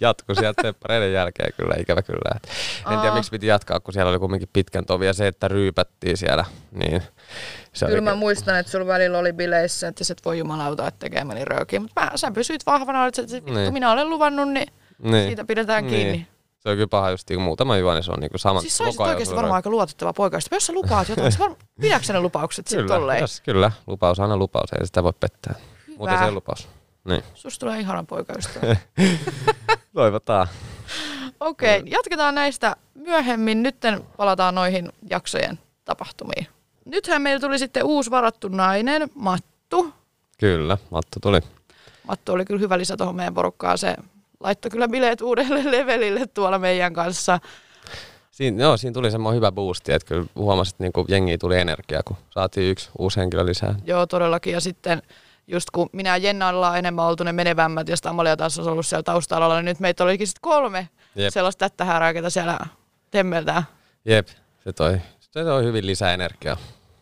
jatkui 0.00 0.36
sieltä 0.36 0.62
teppareiden 0.62 1.12
jälkeen 1.12 1.52
kyllä, 1.56 1.74
ikävä 1.78 2.02
kyllä. 2.02 2.36
Et 2.36 2.48
en 2.92 2.98
tiedä 2.98 3.08
Aa. 3.08 3.14
miksi 3.14 3.30
piti 3.30 3.46
jatkaa, 3.46 3.80
kun 3.80 3.94
siellä 3.94 4.10
oli 4.10 4.18
kumminkin 4.18 4.48
pitkän 4.52 4.86
tovi 4.86 5.06
ja 5.06 5.12
se, 5.12 5.26
että 5.26 5.48
ryypättiin 5.48 6.16
siellä, 6.16 6.44
niin 6.72 7.02
se 7.72 7.86
Kyllä 7.86 8.00
mä 8.00 8.14
muistan, 8.14 8.58
että 8.58 8.72
sulla 8.72 8.86
välillä 8.86 9.18
oli 9.18 9.32
bileissä, 9.32 9.88
että 9.88 10.04
sä 10.04 10.12
et 10.12 10.24
voi 10.24 10.38
jumalauta, 10.38 10.88
että 10.88 10.98
tekemäni 10.98 11.44
röökiä. 11.44 11.80
Mutta 11.80 12.10
sä 12.16 12.30
pysyit 12.30 12.66
vahvana, 12.66 13.06
että 13.06 13.22
sä- 13.26 13.36
vittu, 13.36 13.52
Niin. 13.52 13.72
minä 13.72 13.92
olen 13.92 14.10
luvannut, 14.10 14.48
niin, 14.48 14.68
niin. 14.98 15.26
siitä 15.26 15.44
pidetään 15.44 15.86
kiinni. 15.86 16.26
Se 16.58 16.68
on 16.68 16.74
kyllä 16.76 16.88
paha 16.88 17.10
just, 17.10 17.28
kun 17.28 17.42
muutama 17.42 17.76
juo, 17.76 17.94
niin 17.94 18.02
se 18.02 18.10
on 18.12 18.20
niinku 18.20 18.38
sama. 18.38 18.60
Siis 18.60 18.76
sä 18.76 18.84
olisit 18.84 18.96
koko 18.96 19.04
ajan 19.04 19.14
oikeasti 19.16 19.36
varmaan 19.36 19.54
aika 19.56 19.70
luotettava 19.70 20.12
poika. 20.12 20.36
Jos 20.52 20.66
sä 20.66 20.72
lupaat 20.72 21.08
jotain, 21.08 21.28
niin 21.28 21.38
varmaan, 21.38 21.60
pidätkö 21.80 22.12
ne 22.12 22.20
lupaukset 22.20 22.66
sitten 22.66 22.84
Kyllä, 22.86 22.98
tolleen? 22.98 23.20
jos, 23.20 23.40
kyllä, 23.40 23.72
lupaus 23.86 24.18
on 24.18 24.22
aina 24.22 24.36
lupaus, 24.36 24.72
ei 24.72 24.86
sitä 24.86 25.02
voi 25.02 25.12
pettää. 25.20 25.54
Muuten 25.98 26.18
se 26.18 26.24
ei 26.24 26.32
lupaus. 26.32 26.68
Niin. 27.04 27.22
Susta 27.34 27.60
tulee 27.60 27.80
ihana 27.80 28.04
poikaystävä. 28.08 28.76
Toivotaan. 29.94 30.46
Okei, 31.40 31.78
okay, 31.78 31.88
jatketaan 31.90 32.34
näistä 32.34 32.76
myöhemmin. 32.94 33.62
Nytten 33.62 34.04
palataan 34.16 34.54
noihin 34.54 34.92
jaksojen 35.10 35.58
tapahtumiin. 35.84 36.46
Nythän 36.88 37.22
meillä 37.22 37.40
tuli 37.40 37.58
sitten 37.58 37.84
uusi 37.84 38.10
varattu 38.10 38.48
nainen, 38.48 39.10
Mattu. 39.14 39.92
Kyllä, 40.38 40.78
Mattu 40.90 41.20
tuli. 41.22 41.40
Mattu 42.08 42.32
oli 42.32 42.44
kyllä 42.44 42.60
hyvä 42.60 42.78
lisä 42.78 42.96
tuohon 42.96 43.16
meidän 43.16 43.34
porukkaan. 43.34 43.78
Se 43.78 43.96
laittoi 44.40 44.70
kyllä 44.70 44.88
bileet 44.88 45.20
uudelle 45.20 45.70
levelille 45.76 46.26
tuolla 46.26 46.58
meidän 46.58 46.92
kanssa. 46.92 47.40
Siinä, 48.30 48.62
joo, 48.62 48.76
siinä 48.76 48.94
tuli 48.94 49.10
semmoinen 49.10 49.36
hyvä 49.36 49.52
boosti, 49.52 49.92
että 49.92 50.08
kyllä 50.08 50.26
huomasit, 50.36 50.74
että 50.74 50.84
niinku 50.84 51.04
jengiä 51.08 51.38
tuli 51.38 51.58
energiaa, 51.58 52.02
kun 52.04 52.16
saatiin 52.30 52.70
yksi 52.70 52.90
uusi 52.98 53.20
henkilö 53.20 53.46
lisää. 53.46 53.74
Joo, 53.84 54.06
todellakin. 54.06 54.52
Ja 54.52 54.60
sitten 54.60 55.02
just 55.46 55.70
kun 55.70 55.88
minä 55.92 56.10
ja 56.10 56.16
Jenna 56.16 56.48
ollaan 56.48 56.78
enemmän 56.78 57.04
oltu 57.04 57.24
ne 57.24 57.32
menevämmät 57.32 57.88
ja 57.88 57.96
sitten 57.96 58.10
Amalia 58.10 58.36
taas 58.36 58.58
olisi 58.58 58.70
ollut 58.70 58.86
siellä 58.86 59.02
taustalla, 59.02 59.56
niin 59.56 59.64
nyt 59.64 59.80
meitä 59.80 60.04
olikin 60.04 60.26
sitten 60.26 60.40
kolme 60.40 60.78
Jep. 60.78 60.88
Jep. 61.14 61.32
sellaista 61.32 61.58
tättähärää, 61.68 62.12
ketä 62.12 62.30
siellä 62.30 62.58
temmeltää. 63.10 63.62
Jep, 64.04 64.28
se 64.64 64.72
toi, 64.72 65.00
se 65.20 65.44
toi 65.44 65.64
hyvin 65.64 65.86
lisää 65.86 66.14
energiaa. 66.14 66.56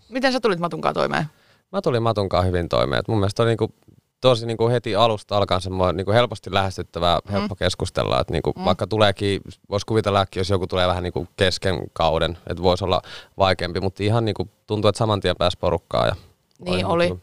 Miten 0.09 0.33
sä 0.33 0.41
tulit 0.41 0.59
Matunkaan 0.59 0.95
toimeen? 0.95 1.27
Mä 1.73 1.83
tulin 1.83 2.03
Matunkaan 2.03 2.47
hyvin 2.47 2.69
toimeen. 2.69 3.01
Et 3.01 3.09
mun 3.09 3.19
mielestä 3.19 3.43
oli 3.43 3.51
niinku, 3.51 3.75
tosi 4.21 4.47
niinku 4.47 4.69
heti 4.69 4.97
alusta 4.97 5.37
alkaen 5.37 5.61
semmoinen 5.61 5.97
niinku 5.97 6.13
helposti 6.13 6.55
lähestyttävää, 6.55 7.19
Mm. 7.25 7.33
helppo 7.33 7.55
keskustella. 7.57 8.21
Et 8.21 8.31
niinku, 8.31 8.53
Vaikka 8.65 8.87
tuleekin, 8.87 9.41
voisi 9.71 9.87
kuvitella, 9.87 10.27
jos 10.37 10.51
joku 10.51 10.67
tulee 10.67 10.87
vähän 10.89 11.03
niinku 11.03 11.29
kesken 11.37 11.79
kauden, 11.93 12.39
että 12.47 12.63
voisi 12.63 12.85
olla 12.85 13.03
vaikeampi, 13.39 13.81
mutta 13.81 14.03
ihan 14.03 14.25
niinku 14.25 14.49
tuntuu, 14.67 14.89
että 14.89 14.99
saman 14.99 15.21
tien 15.21 15.37
pääsi 15.39 15.59
porukkaan. 15.59 16.07
Ja 16.09 16.15
Niin 16.59 16.87
oli. 16.87 17.07
kyllä- 17.09 17.21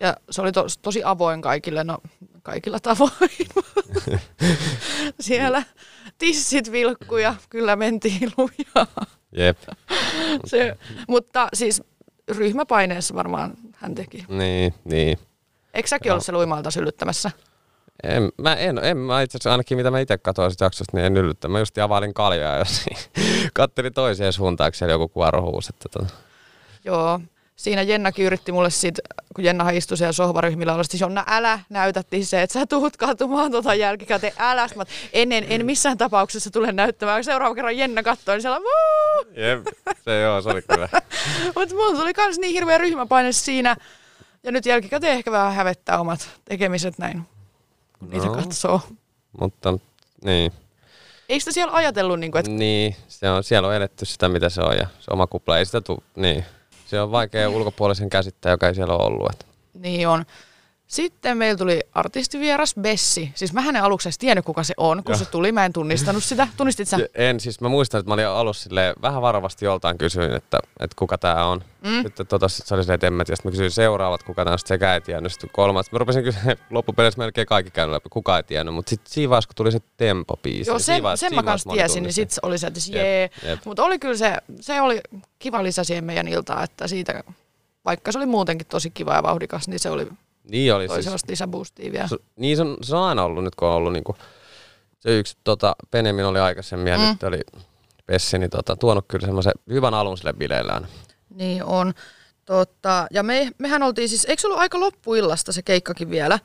Ja 0.00 0.16
se 0.30 0.42
oli 0.42 0.52
tos, 0.52 0.78
tosi 0.78 1.04
avoin 1.04 1.42
kaikille, 1.42 1.84
no 1.84 1.98
kaikilla 2.42 2.80
tavoin. 2.80 3.10
Siellä 5.20 5.62
tissit 6.18 6.72
vilkku 6.72 7.16
ja 7.16 7.34
kyllä 7.50 7.76
mentiin 7.76 8.32
lujaa. 8.38 9.06
Jep, 9.36 9.58
Se, 10.46 10.76
mutta 11.08 11.48
siis 11.54 11.82
ryhmäpaineessa 12.28 13.14
varmaan 13.14 13.52
hän 13.74 13.94
teki. 13.94 14.24
niin, 14.28 14.74
niin. 14.84 15.18
Eikö 15.74 15.88
säkin 15.88 16.12
ollut 16.12 16.24
se 16.24 16.32
luimalta 16.32 16.70
syllyttämässä? 16.70 17.30
En, 18.02 18.28
mä 18.38 18.54
en, 18.54 18.78
en 18.78 18.96
mä 18.96 19.22
itse 19.22 19.36
asiassa 19.36 19.50
ainakin 19.50 19.76
mitä 19.76 19.90
mä 19.90 20.00
itse 20.00 20.18
katsoin 20.18 20.50
sitä 20.50 20.64
jaksosta, 20.64 20.96
niin 20.96 21.04
en 21.06 21.16
yllyttä. 21.16 21.48
Mä 21.48 21.58
just 21.58 21.78
availin 21.78 22.14
kaljaa 22.14 22.56
ja 22.56 22.64
kattelin 23.54 23.92
toiseen 23.92 24.32
suuntaan, 24.32 24.72
joku 24.88 25.08
kuoro 25.08 25.42
huusi. 25.42 25.70
Että 25.74 25.88
tota. 25.88 26.14
Joo. 26.84 27.20
Siinä 27.56 27.82
Jennakin 27.82 28.24
yritti 28.26 28.52
mulle 28.52 28.70
sit, 28.70 28.94
kun 29.34 29.44
Jenna 29.44 29.70
istui 29.70 29.96
siellä 29.96 30.12
sohvaryhmillä, 30.12 30.72
olla 30.74 30.82
sitten 30.82 31.00
Jonna, 31.00 31.24
älä 31.26 31.58
näytätti 31.68 32.24
se, 32.24 32.42
että 32.42 32.52
sä 32.54 32.66
tuut 32.66 32.96
katumaan 32.96 33.50
tuota 33.50 33.74
jälkikäteen, 33.74 34.32
älä. 34.38 34.68
Mä, 34.76 34.84
en, 35.12 35.32
en, 35.32 35.46
en 35.48 35.66
missään 35.66 35.98
tapauksessa 35.98 36.50
tule 36.50 36.72
näyttämään. 36.72 37.24
Seuraava 37.24 37.54
kerran 37.54 37.76
Jenna 37.78 38.02
katsoi, 38.02 38.34
niin 38.34 38.42
siellä 38.42 38.58
Woo! 38.60 39.24
Jep, 39.36 39.66
se 40.04 40.20
joo, 40.20 40.42
se 40.42 40.48
oli 40.48 40.62
kyllä. 40.62 40.88
Mutta 41.56 41.74
mulla 41.74 41.98
tuli 42.00 42.14
kans 42.14 42.38
niin 42.38 42.52
hirveä 42.52 42.78
ryhmäpaine 42.78 43.32
siinä. 43.32 43.76
Ja 44.42 44.52
nyt 44.52 44.66
jälkikäteen 44.66 45.12
ehkä 45.12 45.30
vähän 45.30 45.54
hävettää 45.54 46.00
omat 46.00 46.28
tekemiset 46.44 46.98
näin, 46.98 47.22
kun 47.98 48.10
niitä 48.10 48.26
No. 48.26 48.34
katsoo. 48.34 48.80
Mutta 49.40 49.78
niin, 50.24 50.52
Eikö 51.28 51.40
sitä 51.40 51.52
siellä 51.52 51.72
ajatellut, 51.72 52.20
niin 52.20 52.32
kuin, 52.32 52.40
että 52.40 52.52
niin 52.52 52.96
se 53.08 53.30
on, 53.30 53.44
siellä 53.44 53.68
on 53.68 53.74
eletty 53.74 54.04
sitä, 54.04 54.28
mitä 54.28 54.48
se 54.48 54.60
on 54.62 54.76
ja 54.76 54.86
se 55.00 55.10
oma 55.10 55.26
kupla 55.26 55.58
ei 55.58 55.66
sitä 55.66 55.80
tu, 55.80 56.02
niin. 56.16 56.44
Se 56.86 57.00
on 57.00 57.10
vaikea 57.10 57.50
ulkopuolisen 57.50 58.10
käsittää, 58.10 58.52
joka 58.52 58.68
ei 58.68 58.74
siellä 58.74 58.94
ole 58.94 59.04
ollut. 59.04 59.32
Että. 59.32 59.46
niin 59.74 60.08
on. 60.08 60.24
Sitten 60.86 61.38
meillä 61.38 61.58
tuli 61.58 61.80
artistivieras 61.94 62.74
Bessi. 62.80 63.32
Siis 63.34 63.52
mä 63.52 63.68
en 63.68 63.76
aluksi 63.76 64.08
edes 64.08 64.18
tiennyt, 64.18 64.44
kuka 64.44 64.62
se 64.62 64.74
on, 64.76 65.04
kun 65.04 65.12
Joo. 65.12 65.18
se 65.18 65.24
tuli. 65.24 65.52
Mä 65.52 65.64
en 65.64 65.72
tunnistanut 65.72 66.24
sitä. 66.24 66.48
Tunnistit 66.56 66.88
sä? 66.88 66.96
En, 67.14 67.40
siis 67.40 67.60
mä 67.60 67.68
muistan, 67.68 67.98
että 67.98 68.10
mä 68.10 68.14
olin 68.14 68.26
alussa 68.26 68.70
vähän 69.02 69.22
varovasti 69.22 69.64
joltain 69.64 69.98
kysyin, 69.98 70.32
että, 70.32 70.58
että 70.80 70.94
kuka 70.98 71.18
tää 71.18 71.46
on. 71.46 71.64
Mm. 71.84 72.02
Sitten 72.02 72.26
tota, 72.26 72.48
sit 72.48 72.66
se 72.66 72.74
oli 72.74 72.82
silleen, 72.82 72.94
että 72.94 73.06
en 73.06 73.12
mä 73.12 73.24
tiedä. 73.24 73.36
Sitten 73.36 73.50
mä 73.50 73.52
kysyin 73.52 73.70
seuraavat, 73.70 74.22
kuka 74.22 74.44
tää 74.44 74.52
on, 74.52 74.58
sitten 74.58 74.74
sekä 74.74 74.94
ei 74.94 75.00
tiennyt. 75.00 75.32
Sitten 75.32 75.50
kolmas. 75.52 75.92
Mä 75.92 75.98
rupesin 75.98 76.24
kysyä 76.24 76.56
loppupeleissä 76.70 77.18
melkein 77.18 77.46
kaikki 77.46 77.70
käynyt 77.70 77.92
läpi, 77.94 78.08
kuka 78.08 78.36
ei 78.36 78.42
tiennyt. 78.42 78.74
Mutta 78.74 78.90
sitten 78.90 79.12
siinä 79.12 79.30
vaiheessa, 79.30 79.48
kun 79.48 79.54
tuli 79.56 79.72
se 79.72 79.78
tempo-biisi. 79.96 80.66
Joo, 80.70 80.76
niin 80.76 80.84
siinä 80.84 80.96
sen, 80.96 81.02
vaiheessa- 81.02 81.20
sen 81.20 81.30
siinä 81.30 81.42
mä 81.42 81.46
kanssa 81.50 81.70
tiesin, 81.70 82.02
niin 82.02 82.14
tunnisti. 82.14 82.34
sit 82.34 82.44
oli 82.44 82.58
se, 82.58 82.66
että 82.66 82.80
Jep, 82.88 82.96
jee. 83.42 83.58
Mutta 83.64 83.84
oli 83.84 83.98
kyllä 83.98 84.16
se, 84.16 84.36
se 84.60 84.80
oli 84.80 85.00
kiva 85.38 85.62
lisä 85.62 85.84
siihen 85.84 86.04
meidän 86.04 86.28
iltaan, 86.28 86.64
että 86.64 86.88
siitä, 86.88 87.24
vaikka 87.84 88.12
se 88.12 88.18
oli 88.18 88.26
muutenkin 88.26 88.66
tosi 88.66 88.90
kiva 88.90 89.14
ja 89.14 89.22
vauhdikas, 89.22 89.68
niin 89.68 89.78
se 89.80 89.90
oli 89.90 90.08
Niin 90.50 90.74
oli 90.74 90.86
toi 90.86 90.96
siis. 90.96 91.04
sellaista 91.04 91.30
lisäboostia 91.32 91.92
vielä. 91.92 92.08
Se, 92.08 92.16
niin 92.36 92.56
se 92.56 92.62
on, 92.62 92.76
se 92.82 92.96
on 92.96 93.02
aina 93.02 93.24
ollut 93.24 93.44
nyt, 93.44 93.54
kun 93.54 93.68
on 93.68 93.74
ollut 93.74 93.92
niinku, 93.92 94.16
se 95.00 95.18
yksi 95.18 95.36
tota, 95.44 95.76
Benemin 95.90 96.24
oli 96.24 96.38
aikaisemmin 96.38 96.90
ja 96.92 96.98
Mm. 96.98 97.04
nyt 97.04 97.22
oli 97.22 97.40
Pessi, 98.06 98.38
niin 98.38 98.50
tota, 98.50 98.76
tuonut 98.76 99.04
kyllä 99.08 99.26
semmoisen 99.26 99.52
hyvän 99.70 99.94
alun 99.94 100.18
sille 100.18 100.32
bileillään. 100.32 100.86
Niin 101.34 101.64
on. 101.64 101.94
Totta, 102.44 103.06
ja 103.10 103.22
me, 103.22 103.50
mehän 103.58 103.82
oltiin 103.82 104.08
siis, 104.08 104.24
eikö 104.24 104.40
se 104.40 104.46
ollut 104.46 104.60
aika 104.60 104.80
loppuillasta 104.80 105.52
se 105.52 105.62
keikkakin 105.62 106.10
vielä? 106.10 106.38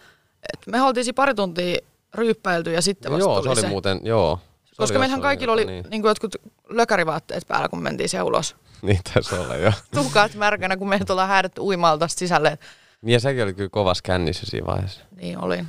Et 0.53 0.67
me 0.67 0.81
oltiin 0.81 1.03
siinä 1.03 1.15
pari 1.15 1.33
tuntia 1.35 1.77
ryyppäilty 2.13 2.71
ja 2.73 2.81
sitten 2.81 3.11
vasta 3.11 3.23
joo, 3.23 3.43
se 3.43 3.49
oli 3.49 3.61
se. 3.61 3.67
muuten, 3.67 3.99
joo. 4.03 4.39
Se 4.65 4.75
Koska 4.77 4.93
oli 4.93 4.99
meillähän 4.99 5.21
kaikilla 5.21 5.53
oli 5.53 5.65
niin. 5.65 5.85
niin. 5.89 6.03
jotkut 6.03 6.35
lökärivaatteet 6.69 7.47
päällä, 7.47 7.69
kun 7.69 7.79
me 7.79 7.83
mentiin 7.83 8.09
siellä 8.09 8.23
ulos. 8.25 8.55
Niin 8.81 8.99
taisi 9.13 9.35
olla, 9.35 9.55
joo. 9.55 9.73
Tuhkaat 9.95 10.35
märkänä, 10.35 10.77
kun 10.77 10.89
meidät 10.89 11.09
ollaan 11.09 11.27
häädetty 11.29 11.61
uimalta 11.61 12.07
sisälle. 12.07 12.57
Niin 13.01 13.13
ja 13.13 13.19
sekin 13.19 13.43
oli 13.43 13.53
kyllä 13.53 13.69
kovas 13.69 14.01
kännissä 14.01 14.45
siinä 14.45 14.67
vaiheessa. 14.67 15.01
Niin 15.15 15.37
olin. 15.37 15.67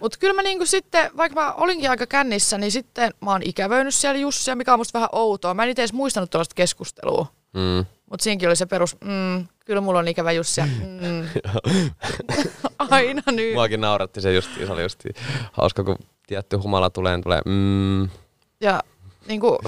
Mutta 0.00 0.18
kyllä 0.18 0.34
mä 0.34 0.42
niinku 0.42 0.66
sitten, 0.66 1.10
vaikka 1.16 1.40
mä 1.40 1.52
olinkin 1.52 1.90
aika 1.90 2.06
kännissä, 2.06 2.58
niin 2.58 2.72
sitten 2.72 3.14
mä 3.20 3.30
oon 3.30 3.42
ikävöinyt 3.42 3.94
siellä 3.94 4.18
Jussia, 4.20 4.56
mikä 4.56 4.72
on 4.72 4.80
musta 4.80 4.98
vähän 4.98 5.08
outoa. 5.12 5.54
Mä 5.54 5.64
en 5.64 5.70
itse 5.70 5.82
edes 5.82 5.92
muistanut 5.92 6.30
tällaista 6.30 6.54
keskustelua. 6.54 7.26
Mm. 7.52 7.86
Mutta 8.10 8.24
siinäkin 8.24 8.48
oli 8.48 8.56
se 8.56 8.66
perus, 8.66 8.96
mm, 9.00 9.46
kyllä 9.64 9.80
mulla 9.80 9.98
on 9.98 10.08
ikävä 10.08 10.32
Jussi. 10.32 10.60
ja 10.60 10.66
Mm. 10.66 11.28
Aina 12.90 13.22
nyt. 13.26 13.54
Muakin 13.54 13.80
nauratti 13.80 14.20
se 14.20 14.32
just, 14.32 14.50
se 14.66 14.72
oli 14.72 14.82
just 14.82 15.04
hauska, 15.52 15.84
kun 15.84 15.98
tietty 16.26 16.56
humala 16.56 16.90
tulee, 16.90 17.16
niin 17.16 17.22
tulee 17.22 17.40
mm. 17.46 18.08
Ja 18.60 18.82
niinku, 19.28 19.58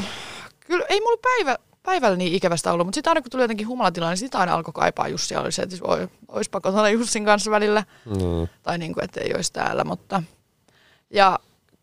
kyllä 0.61 0.85
ei 0.89 1.01
mulla 1.01 1.19
päivä, 1.23 1.57
päivällä 1.87 2.17
niin 2.17 2.35
ikävästä 2.35 2.73
ollut, 2.73 2.87
mutta 2.87 2.97
sitten 2.97 3.11
aina 3.11 3.23
kun 3.23 3.31
tuli 3.31 3.43
jotenkin 3.43 3.69
humalatila, 3.69 4.09
niin 4.09 4.17
sitä 4.17 4.39
aina 4.39 4.55
alkoi 4.55 4.73
kaipaa 4.73 5.09
Jussia. 5.09 5.41
Oli 5.41 5.53
se, 5.53 5.63
että 5.63 5.77
oi, 5.83 6.09
oispa 6.29 6.61
kotona 6.61 6.89
Jussin 6.89 7.25
kanssa 7.25 7.51
välillä. 7.51 7.85
Mm. 8.05 8.49
Tai 8.63 8.79
niinku, 8.79 9.01
että 9.03 9.21
ei 9.21 9.35
olisi 9.35 9.53
täällä, 9.53 9.85
mutta... 9.85 10.23
Ja 11.11 11.39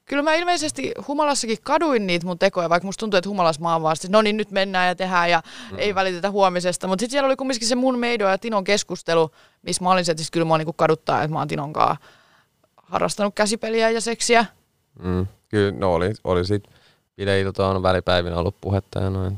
kyllä 0.05 0.23
mä 0.23 0.33
ilmeisesti 0.33 0.91
humalassakin 1.07 1.57
kaduin 1.63 2.07
niitä 2.07 2.25
mun 2.25 2.39
tekoja, 2.39 2.69
vaikka 2.69 2.85
musta 2.85 2.99
tuntuu, 2.99 3.17
että 3.17 3.29
humalas 3.29 3.59
mä 3.59 3.73
oon 3.73 3.81
vaan 3.81 3.95
no 4.09 4.21
niin 4.21 4.37
nyt 4.37 4.51
mennään 4.51 4.87
ja 4.87 4.95
tehdään 4.95 5.29
ja 5.29 5.41
mm. 5.71 5.79
ei 5.79 5.95
välitetä 5.95 6.31
huomisesta. 6.31 6.87
Mutta 6.87 7.01
sitten 7.01 7.11
siellä 7.11 7.27
oli 7.27 7.35
kumminkin 7.35 7.67
se 7.67 7.75
mun 7.75 7.99
Meido 7.99 8.27
ja 8.27 8.37
Tinon 8.37 8.63
keskustelu, 8.63 9.31
missä 9.61 9.83
mä 9.83 9.91
olin 9.91 10.05
se, 10.05 10.11
että 10.11 10.23
kyllä 10.31 10.45
mä 10.45 10.57
niinku 10.57 10.73
kaduttaa, 10.73 11.23
että 11.23 11.33
mä 11.33 11.39
oon 11.39 11.47
Tinon 11.47 11.73
kanssa 11.73 11.97
harrastanut 12.75 13.35
käsipeliä 13.35 13.89
ja 13.89 14.01
seksiä. 14.01 14.45
Mm. 14.99 15.27
Kyllä, 15.49 15.71
no 15.71 15.93
oli, 15.93 16.13
oli 16.23 16.45
sit 16.45 16.63
bileilta 17.15 17.67
on 17.67 17.83
välipäivinä 17.83 18.37
ollut 18.37 18.55
puhetta 18.61 18.99
ja 18.99 19.09
noin. 19.09 19.37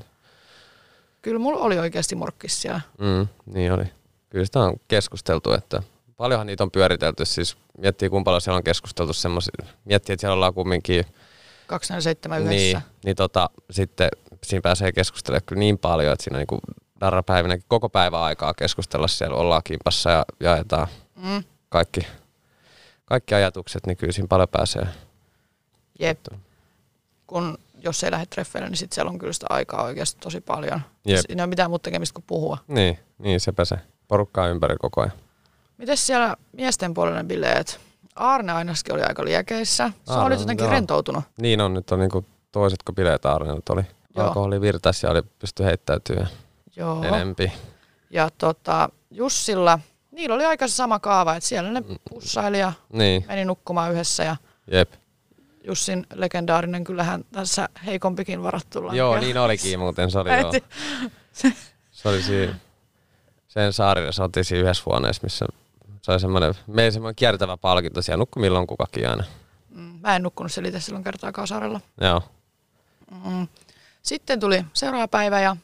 Kyllä 1.26 1.40
mulla 1.40 1.60
oli 1.60 1.80
oikeasti 1.80 2.16
morkkis 2.16 2.62
siellä. 2.62 2.82
Mm, 3.00 3.28
niin 3.46 3.72
oli. 3.74 3.84
Kyllä 4.30 4.46
sitä 4.46 4.60
on 4.60 4.76
keskusteltu, 4.88 5.54
että 5.54 5.84
paljonhan 6.18 6.48
niitä 6.48 6.64
on 6.64 6.72
pyöritelty. 6.72 7.26
Siis 7.26 7.58
miettii, 7.78 8.10
kuinka 8.10 8.26
paljon 8.26 8.42
siellä 8.42 8.58
on 8.58 8.64
keskusteltu 8.64 9.14
semmoisia. 9.14 9.54
Miettii, 9.86 10.14
että 10.14 10.22
siellä 10.22 10.34
ollaan 10.34 10.54
kumminkin 10.54 11.06
247 11.68 12.42
yhdessä. 12.42 12.56
niin, 12.56 12.80
niin 13.06 13.16
tota, 13.16 13.50
sitten 13.72 14.10
siinä 14.44 14.62
pääsee 14.62 14.92
keskustelemaan 14.92 15.44
kyllä 15.46 15.60
niin 15.60 15.78
paljon, 15.78 16.14
että 16.14 16.24
siinä 16.24 16.38
niinku 16.38 16.60
darrapäivinäkin 17.02 17.66
koko 17.68 17.90
päivän 17.90 18.22
aikaa 18.22 18.54
keskustella 18.54 19.08
siellä, 19.08 19.36
ollaan 19.38 19.62
kimpassa 19.64 20.10
ja 20.10 20.26
jaetaan 20.40 20.88
Mm, 21.16 21.44
kaikki, 21.70 22.08
kaikki 23.06 23.36
ajatukset, 23.36 23.86
niin 23.88 23.98
kyllä 23.98 24.14
siinä 24.14 24.28
paljon 24.28 24.50
pääsee. 24.50 24.88
jep. 26.00 26.20
Kun 27.28 27.58
jos 27.86 28.04
ei 28.04 28.12
lähde 28.12 28.26
treffeille, 28.26 28.70
niin 28.70 28.78
sitten 28.78 28.96
siellä 28.96 29.10
on 29.12 29.18
kyllä 29.20 29.34
sitä 29.34 29.46
aikaa 29.50 29.84
oikeasti 29.84 30.18
tosi 30.22 30.42
paljon. 30.42 30.82
Jep. 31.06 31.20
Siinä 31.28 31.42
ei 31.42 31.44
ole 31.44 31.50
mitään 31.50 31.70
muuta 31.70 31.84
tekemistä 31.84 32.14
kuin 32.14 32.24
puhua. 32.28 32.58
Niin, 32.68 33.00
niin 33.18 33.40
sepä 33.40 33.66
se. 33.66 33.76
Porukkaa 34.08 34.48
ympäri 34.48 34.76
koko 34.82 35.02
ajan. 35.02 35.14
Mites 35.78 36.08
siellä 36.08 36.36
miesten 36.52 36.94
puolella 36.94 37.18
ne 37.18 37.24
bileet? 37.24 37.80
Aarne 38.16 38.52
ainakin 38.54 38.94
oli 38.94 39.04
aika 39.04 39.26
liekeissä. 39.26 39.92
Se 40.06 40.14
Aarne 40.14 40.26
oli 40.36 40.42
jotenkin 40.44 40.64
joo. 40.64 40.72
rentoutunut. 40.72 41.24
Niin 41.42 41.62
on, 41.62 41.74
nyt 41.74 41.92
on 41.92 42.00
niinku 42.00 42.26
toiset 42.52 42.84
kuin 42.84 42.96
bileet 42.96 43.26
Arnelta 43.26 43.74
oli. 43.74 43.82
Joo. 44.16 44.28
Alkoholi 44.28 44.62
virtas 44.62 45.04
ja 45.04 45.12
oli 45.12 45.22
pysty 45.40 45.64
heittäytyä 45.64 46.28
Joo. 46.76 47.04
enempi. 47.04 47.52
Ja 48.10 48.30
tota, 48.38 48.90
Jussilla, 49.12 49.80
niillä 50.12 50.36
oli 50.36 50.46
aika 50.46 50.68
sama 50.68 51.00
kaava, 51.00 51.36
että 51.36 51.50
siellä 51.50 51.72
ne 51.72 51.84
pussaili 52.10 52.60
ja 52.60 52.74
Niin, 52.94 53.26
meni 53.28 53.46
nukkumaan 53.46 53.92
yhdessä. 53.92 54.24
Ja 54.24 54.36
jep. 54.72 54.92
Jussin 55.68 56.06
legendaarinen, 56.14 56.84
kyllähän 56.84 57.26
tässä 57.32 57.70
heikompikin 57.86 58.44
varattu 58.44 58.86
lankea. 58.86 58.98
Joo, 58.98 59.20
niin 59.20 59.38
olikin 59.38 59.80
muuten, 59.80 60.12
se 60.12 60.20
oli 60.20 60.30
joo. 60.40 60.52
Se 61.92 62.10
oli 62.10 62.22
siinä, 62.22 62.56
sen 63.48 63.74
saarilla, 63.74 64.12
se 64.12 64.24
oltiin 64.24 64.46
siinä 64.46 64.62
yhdessä 64.62 64.84
huoneessa, 64.86 65.24
missä 65.24 65.46
se 66.02 66.12
oli 66.12 66.20
semmoinen, 66.20 66.54
meidän 66.68 66.94
semmoinen 66.94 67.16
kiertävä 67.16 67.58
palkinto, 67.58 68.02
siellä 68.02 68.18
nukkui 68.18 68.42
milloin 68.42 68.68
kukakin 68.68 69.10
aina. 69.10 69.24
Mm, 69.70 70.00
Mä 70.02 70.16
en 70.16 70.24
nukkunut 70.24 70.52
siellä 70.52 70.68
itse 70.68 70.80
silloin 70.80 71.04
kertaakaan 71.04 71.48
saarella. 71.48 71.82
Joo. 72.02 72.22
Mm. 73.26 73.48
Sitten 74.02 74.40
tuli 74.40 74.66
seuraava 74.74 75.08
päivä 75.08 75.42
ja 75.42 75.58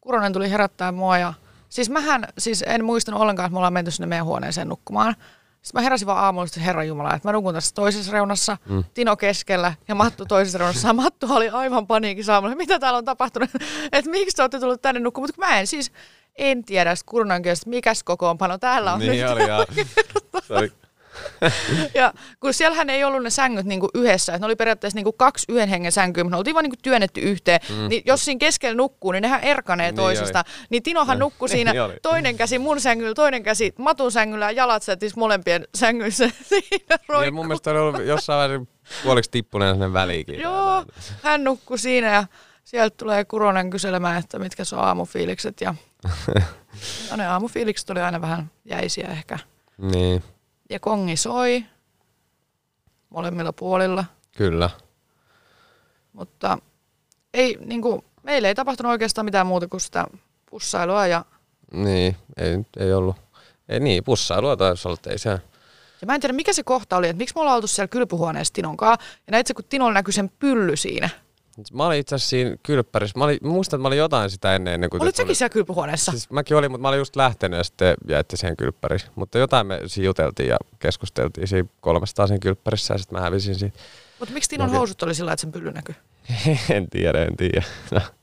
Kuronen 0.00 0.32
tuli 0.32 0.50
herättää 0.50 0.92
mua 0.92 1.18
ja 1.18 1.34
siis 1.68 1.90
mähän 1.90 2.28
siis 2.38 2.64
en 2.66 2.84
muistanut 2.84 3.20
ollenkaan, 3.20 3.46
että 3.46 3.52
me 3.52 3.58
ollaan 3.58 3.72
menty 3.72 3.90
sinne 3.90 4.06
meidän 4.06 4.26
huoneeseen 4.26 4.68
nukkumaan. 4.68 5.16
Sitten 5.62 5.78
mä 5.80 5.82
heräsin 5.82 6.06
vaan 6.06 6.24
aamulla, 6.24 6.44
että 6.46 6.60
Herra 6.60 6.84
Jumala, 6.84 7.14
että 7.14 7.28
mä 7.28 7.32
nukun 7.32 7.54
tässä 7.54 7.74
toisessa 7.74 8.12
reunassa, 8.12 8.56
mm. 8.68 8.84
Tino 8.94 9.16
keskellä 9.16 9.74
ja 9.88 9.94
Mattu 9.94 10.24
toisessa 10.26 10.58
reunassa. 10.58 10.88
Ja 10.88 10.92
Mattu 10.94 11.26
oli 11.30 11.48
aivan 11.48 11.86
paniikissa 11.86 12.34
aamulla, 12.34 12.54
mitä 12.56 12.78
täällä 12.78 12.96
on 12.96 13.04
tapahtunut, 13.04 13.50
että 13.92 14.10
miksi 14.10 14.36
te 14.36 14.42
olette 14.42 14.60
tullut 14.60 14.82
tänne 14.82 15.00
nukkumaan. 15.00 15.28
Mutta 15.28 15.46
mä 15.46 15.58
en 15.60 15.66
siis, 15.66 15.92
en 16.36 16.64
tiedä, 16.64 16.90
että 16.92 17.70
mikäs 17.70 18.02
kokoonpano 18.02 18.58
täällä 18.58 18.92
on 18.92 18.98
Niin 19.00 19.12
nyt. 19.12 19.30
oli. 19.30 19.42
Se 20.46 20.54
oli, 20.54 20.72
Ja 21.94 22.12
kun 22.40 22.54
siellähän 22.54 22.90
ei 22.90 23.04
ollut 23.04 23.22
ne 23.22 23.30
sängyt 23.30 23.66
niinku 23.66 23.88
yhdessä, 23.94 24.32
että 24.32 24.40
ne 24.40 24.46
oli 24.46 24.56
periaatteessa 24.56 24.96
niinku 24.96 25.12
kaksi 25.12 25.46
yhden 25.48 25.68
hengen 25.68 25.92
sänkyä, 25.92 26.24
mutta 26.24 26.34
ne 26.36 26.38
oltiin 26.38 26.54
vaan 26.54 26.62
niinku 26.64 26.78
työnnetty 26.82 27.20
yhteen. 27.20 27.60
Mm. 27.68 27.88
Niin 27.88 28.02
jos 28.06 28.24
siinä 28.24 28.38
keskellä 28.38 28.76
nukkuu, 28.76 29.12
niin 29.12 29.22
nehän 29.22 29.40
erkanee 29.40 29.86
Niin 29.90 29.96
toisista. 29.96 30.44
Niin 30.70 30.82
Tinohan 30.82 31.18
nukkui 31.18 31.48
siinä 31.48 31.72
Niin 31.72 31.82
oli. 31.82 31.96
toinen 32.02 32.36
käsi 32.36 32.58
mun 32.58 32.80
sängyllä, 32.80 33.14
toinen 33.14 33.42
käsi 33.42 33.74
Matun 33.78 34.12
sängyllä 34.12 34.44
ja 34.44 34.50
jalat 34.50 34.82
sätis 34.82 35.16
molempien 35.16 35.66
sängyissä 35.74 36.30
siinä 36.48 36.98
niin 37.20 37.34
mun 37.34 37.46
mielestä 37.46 37.70
oli 37.70 37.78
ollut 37.78 38.04
jossain 38.04 38.38
vaiheessa 38.50 38.72
puoliksi 39.02 39.30
tippuneen 39.30 39.74
sinne 39.74 39.92
väliinkin. 39.92 40.40
Joo, 40.40 40.84
hän 41.22 41.44
nukkui 41.44 41.78
siinä 41.78 42.12
ja 42.12 42.24
sieltä 42.64 42.96
tulee 42.96 43.24
Kuronen 43.24 43.70
kyselemään, 43.70 44.18
että 44.18 44.38
mitkä 44.38 44.64
se 44.64 44.76
on 44.76 44.82
aamufiilikset. 44.82 45.60
Ja, 45.60 45.74
ja 47.10 47.16
ne 47.16 47.26
aamufiilikset 47.26 47.90
oli 47.90 48.00
aina 48.00 48.20
vähän 48.20 48.50
jäisiä 48.64 49.08
ehkä. 49.08 49.38
Niin, 49.78 50.22
Ja 50.70 50.80
kongi 50.80 51.16
soi 51.16 51.64
molemmilla 53.10 53.52
puolilla. 53.52 54.04
kyllä. 54.36 54.70
Mutta 56.12 56.58
ei, 57.34 57.58
niin 57.64 57.82
kuin, 57.82 58.04
meillä 58.22 58.48
ei 58.48 58.54
tapahtunut 58.54 58.90
oikeastaan 58.90 59.24
mitään 59.24 59.46
muuta 59.46 59.68
kuin 59.68 59.80
sitä 59.80 60.06
pussailua. 60.50 61.06
Ja, 61.06 61.24
Niin, 61.72 62.16
ei, 62.36 62.58
ei 62.76 62.92
ollut. 62.92 63.16
Ei 63.68 63.80
niin, 63.80 64.04
pussailua 64.04 64.56
taisi 64.56 64.88
olla, 64.88 64.98
ei 65.06 65.18
se. 65.18 65.30
ja 65.30 66.06
mä 66.06 66.14
en 66.14 66.20
tiedä, 66.20 66.32
mikä 66.32 66.52
se 66.52 66.62
kohta 66.62 66.96
oli, 66.96 67.08
että 67.08 67.18
miksi 67.18 67.34
me 67.34 67.40
ollaan 67.40 67.56
oltu 67.56 67.66
siellä 67.66 67.88
kylpyhuoneessa 67.88 68.54
Tinon 68.54 68.76
kanssa. 68.76 69.06
Ja 69.26 69.30
näit 69.30 69.46
se, 69.46 69.54
kun 69.54 69.64
Tinolla 69.68 69.92
näkyi 69.92 70.12
sen 70.12 70.30
pylly 70.38 70.76
siinä. 70.76 71.08
Mä 71.72 71.86
olin 71.86 71.98
itse 71.98 72.14
asiassa 72.14 72.30
siinä 72.30 72.56
kylppärissä. 72.62 73.18
Mä, 73.18 73.24
olin, 73.24 73.38
mä 73.42 73.48
muistan, 73.48 73.78
että 73.78 73.82
mä 73.82 73.88
olin 73.88 73.98
jotain 73.98 74.30
sitä 74.30 74.54
ennen, 74.54 74.74
ennen 74.74 74.90
kuin... 74.90 75.02
Olit 75.02 75.16
säkin 75.16 75.36
siellä 75.36 75.52
kylpyhuoneessa? 75.52 76.12
Siis 76.12 76.30
mäkin 76.30 76.56
olin, 76.56 76.70
mutta 76.70 76.82
mä 76.82 76.88
olin 76.88 76.98
just 76.98 77.16
lähtenyt 77.16 77.58
ja 77.58 77.64
sitten 77.64 77.94
jäitte 78.08 78.36
siihen 78.36 78.56
kylppäriin. 78.56 79.00
Mutta 79.14 79.38
jotain 79.38 79.66
me 79.66 79.80
siinä 79.86 80.06
juteltiin 80.06 80.48
ja 80.48 80.56
keskusteltiin 80.78 81.48
siinä 81.48 81.68
kolmestaan 81.80 82.28
siinä 82.28 82.38
kylppärissä 82.38 82.94
ja 82.94 82.98
sitten 82.98 83.18
mä 83.18 83.24
hävisin 83.24 83.54
siitä. 83.54 83.78
Mutta 84.18 84.34
miksi 84.34 84.56
Okei. 84.56 84.76
housut 84.76 85.02
oli 85.02 85.14
sillä, 85.14 85.32
että 85.32 85.40
sen 85.40 85.52
pylly 85.52 85.72
näkyi? 85.72 85.94
en 86.76 86.90
tiedä, 86.90 87.24
en 87.24 87.36
tiedä. 87.36 87.62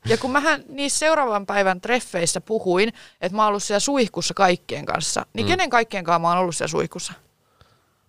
Ja 0.06 0.18
kun 0.18 0.30
mähän 0.30 0.64
niissä 0.68 0.98
seuraavan 0.98 1.46
päivän 1.46 1.80
treffeissä 1.80 2.40
puhuin, 2.40 2.92
että 3.20 3.36
mä 3.36 3.42
oon 3.42 3.48
ollut 3.48 3.62
siellä 3.62 3.80
suihkussa 3.80 4.34
kaikkien 4.34 4.86
kanssa, 4.86 5.26
niin 5.32 5.46
mm. 5.46 5.48
kenen 5.48 5.70
kaikkien 5.70 6.04
kanssa 6.04 6.18
mä 6.18 6.28
oon 6.28 6.38
ollut 6.38 6.56
siellä 6.56 6.70
suihkussa? 6.70 7.12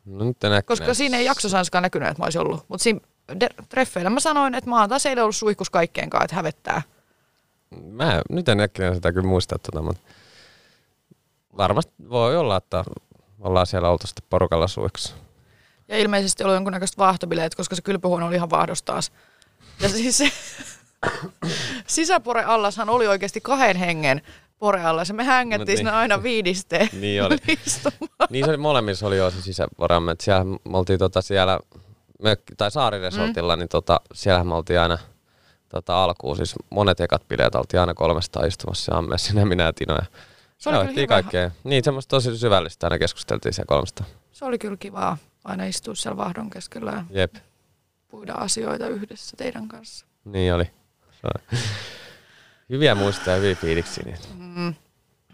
No 0.05 0.25
nyt 0.25 0.43
en. 0.43 0.63
Koska 0.65 0.93
siinä 0.93 1.17
ei 1.17 1.25
jaksosanskaan 1.25 1.81
näkynyt, 1.81 2.09
että 2.09 2.21
mä 2.21 2.25
olisin 2.25 2.41
ollut. 2.41 2.65
Mutta 2.67 2.83
siinä 2.83 2.99
treffeillä 3.69 4.09
mä 4.09 4.19
sanoin, 4.19 4.55
että 4.55 4.69
taas 4.89 5.05
eilen 5.05 5.23
ollut 5.23 5.35
suihkussa 5.35 5.71
kaikkien 5.71 6.09
kanssa, 6.09 6.25
että 6.25 6.35
hävettää. 6.35 6.81
Mä 7.91 8.21
nyt 8.29 8.49
en 8.49 8.59
äkkinä 8.59 8.93
sitä 8.93 9.13
kyllä 9.13 9.27
muista, 9.27 9.59
tota, 9.59 9.81
mutta 9.81 10.01
varmasti 11.57 11.93
voi 12.09 12.37
olla, 12.37 12.57
että 12.57 12.83
ollaan 13.39 13.67
siellä 13.67 13.89
oltu 13.89 14.07
sitten 14.07 14.25
porukalla 14.29 14.67
suiksi. 14.67 15.13
Ja 15.87 15.97
ilmeisesti 15.97 16.43
oli 16.43 16.53
jonkunnäköistä 16.53 16.97
vaahtobileet, 16.97 17.55
koska 17.55 17.75
se 17.75 17.81
kylpyhuone 17.81 18.25
oli 18.25 18.35
ihan 18.35 18.49
vaahdos 18.49 18.83
taas. 18.83 19.11
Ja 19.79 19.89
siis 19.89 20.17
se 20.17 20.31
sisäporeallashan 21.87 22.89
oli 22.89 23.07
oikeasti 23.07 23.41
kahden 23.41 23.75
hengen 23.75 24.21
poreallas. 24.59 25.09
Ja 25.09 25.13
me 25.13 25.23
hängettiin 25.23 25.69
Mut 25.69 25.77
sinne 25.77 25.91
niin. 25.91 25.99
aina 25.99 26.23
viidisteen 26.23 26.89
Niin 26.93 27.23
oli. 27.23 27.37
Niin 28.29 28.45
se 28.45 28.49
oli 28.49 28.57
molemmissa 28.57 29.07
oli 29.07 29.17
jo 29.17 29.31
se 29.31 29.41
sisäporamme, 29.41 30.15
siellä 30.19 30.43
me 30.45 30.77
oltiin 30.77 30.99
tota 30.99 31.21
siellä, 31.21 31.59
mökki, 32.23 32.55
tai 32.57 32.71
saariresortilla, 32.71 33.55
mm. 33.55 33.59
niin 33.59 33.69
tota, 33.69 34.01
siellähän 34.13 34.47
me 34.47 34.55
oltiin 34.55 34.79
aina 34.79 34.97
tota, 35.69 36.03
alkuun, 36.03 36.35
siis 36.35 36.55
monet 36.69 36.99
ekat 36.99 37.27
bileet 37.27 37.55
oltiin 37.55 37.79
aina 37.81 37.93
kolmesta 37.93 38.45
istumassa 38.45 38.93
ja 38.93 38.97
Amme, 38.97 39.17
sinä, 39.17 39.45
minä 39.45 39.63
ja 39.63 39.73
Tino. 39.73 39.95
Ja 39.95 40.05
Se 40.57 40.69
oli, 40.69 40.77
kyllä 40.77 40.93
hyvä. 40.95 41.07
kaikkea. 41.07 41.51
Niin, 41.63 41.83
semmoista 41.83 42.09
tosi 42.09 42.37
syvällistä 42.37 42.85
aina 42.87 42.99
keskusteltiin 42.99 43.53
siellä 43.53 43.67
kolmesta. 43.67 44.03
se 44.31 44.45
oli 44.45 44.57
kyllä 44.59 44.77
kivaa 44.77 45.17
aina 45.43 45.65
istua 45.65 45.95
siellä 45.95 46.17
vahdon 46.17 46.49
keskellä 46.49 46.91
ja 46.91 47.03
Jep, 47.21 47.35
puida 48.07 48.33
asioita 48.33 48.87
yhdessä 48.87 49.37
teidän 49.37 49.67
kanssa. 49.67 50.05
niin 50.25 50.53
oli. 50.53 50.71
Hyviä 52.69 52.95
muistoja 52.95 53.35
ja 53.35 53.41
hyviä 53.41 53.55
fiiliksiä. 53.55 54.03
Niin. 54.05 54.17
Mm. 54.37 54.73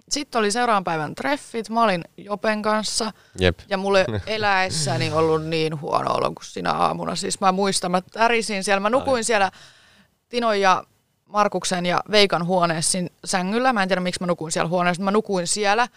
Sitten 0.09 0.39
oli 0.39 0.51
seuraavan 0.51 0.83
päivän 0.83 1.15
treffit. 1.15 1.69
Mä 1.69 1.83
olin 1.83 2.03
Jopen 2.17 2.61
kanssa 2.61 3.11
Jep. 3.39 3.59
ja 3.69 3.77
mulle 3.77 4.05
eläessäni 4.27 5.11
ollut 5.11 5.45
niin 5.45 5.81
huono 5.81 6.13
olo 6.13 6.27
kuin 6.31 6.45
sinä 6.45 6.71
aamuna. 6.73 7.15
Siis 7.15 7.39
mä 7.39 7.51
muistan, 7.51 7.91
mä 7.91 8.01
tärisin 8.01 8.63
siellä. 8.63 8.79
Mä 8.79 8.89
nukuin 8.89 9.23
siellä 9.23 9.51
Tinon 10.29 10.61
ja 10.61 10.83
Markuksen 11.25 11.85
ja 11.85 12.01
Veikan 12.11 12.45
huoneessa 12.45 12.97
sängyllä. 13.25 13.73
Mä 13.73 13.83
en 13.83 13.89
tiedä, 13.89 14.01
miksi 14.01 14.21
mä 14.21 14.27
nukuin 14.27 14.51
siellä 14.51 14.69
huoneessa, 14.69 15.03
mä 15.03 15.11
nukuin 15.11 15.47
siellä. 15.47 15.87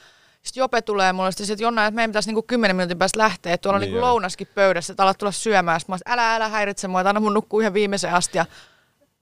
Sitten 0.42 0.60
Jope 0.60 0.82
tulee 0.82 1.12
mulle 1.12 1.32
sitten, 1.32 1.52
että 1.52 1.62
Jonna, 1.62 1.86
että 1.86 1.94
meidän 1.94 2.10
pitäisi 2.10 2.28
niinku 2.28 2.42
10 2.42 2.76
minuutin 2.76 2.98
päästä 2.98 3.18
lähteä. 3.18 3.52
Että 3.54 3.62
tuolla 3.62 3.76
on 3.76 3.80
Niin 3.80 3.88
niinku 3.92 4.04
oli. 4.04 4.10
lounaskin 4.12 4.46
pöydässä, 4.54 4.92
että 4.92 5.02
alat 5.02 5.18
tulla 5.18 5.32
syömään. 5.32 5.80
Sitten 5.80 5.92
mä 5.92 5.94
olisin, 5.94 6.12
älä, 6.12 6.34
älä 6.34 6.48
häiritse 6.48 6.88
mua, 6.88 7.00
että 7.00 7.08
anna 7.08 7.20
mun 7.20 7.34
nukkuu 7.34 7.60
ihan 7.60 7.74
viimeiseen 7.74 8.14
asti. 8.14 8.38
Ja 8.38 8.46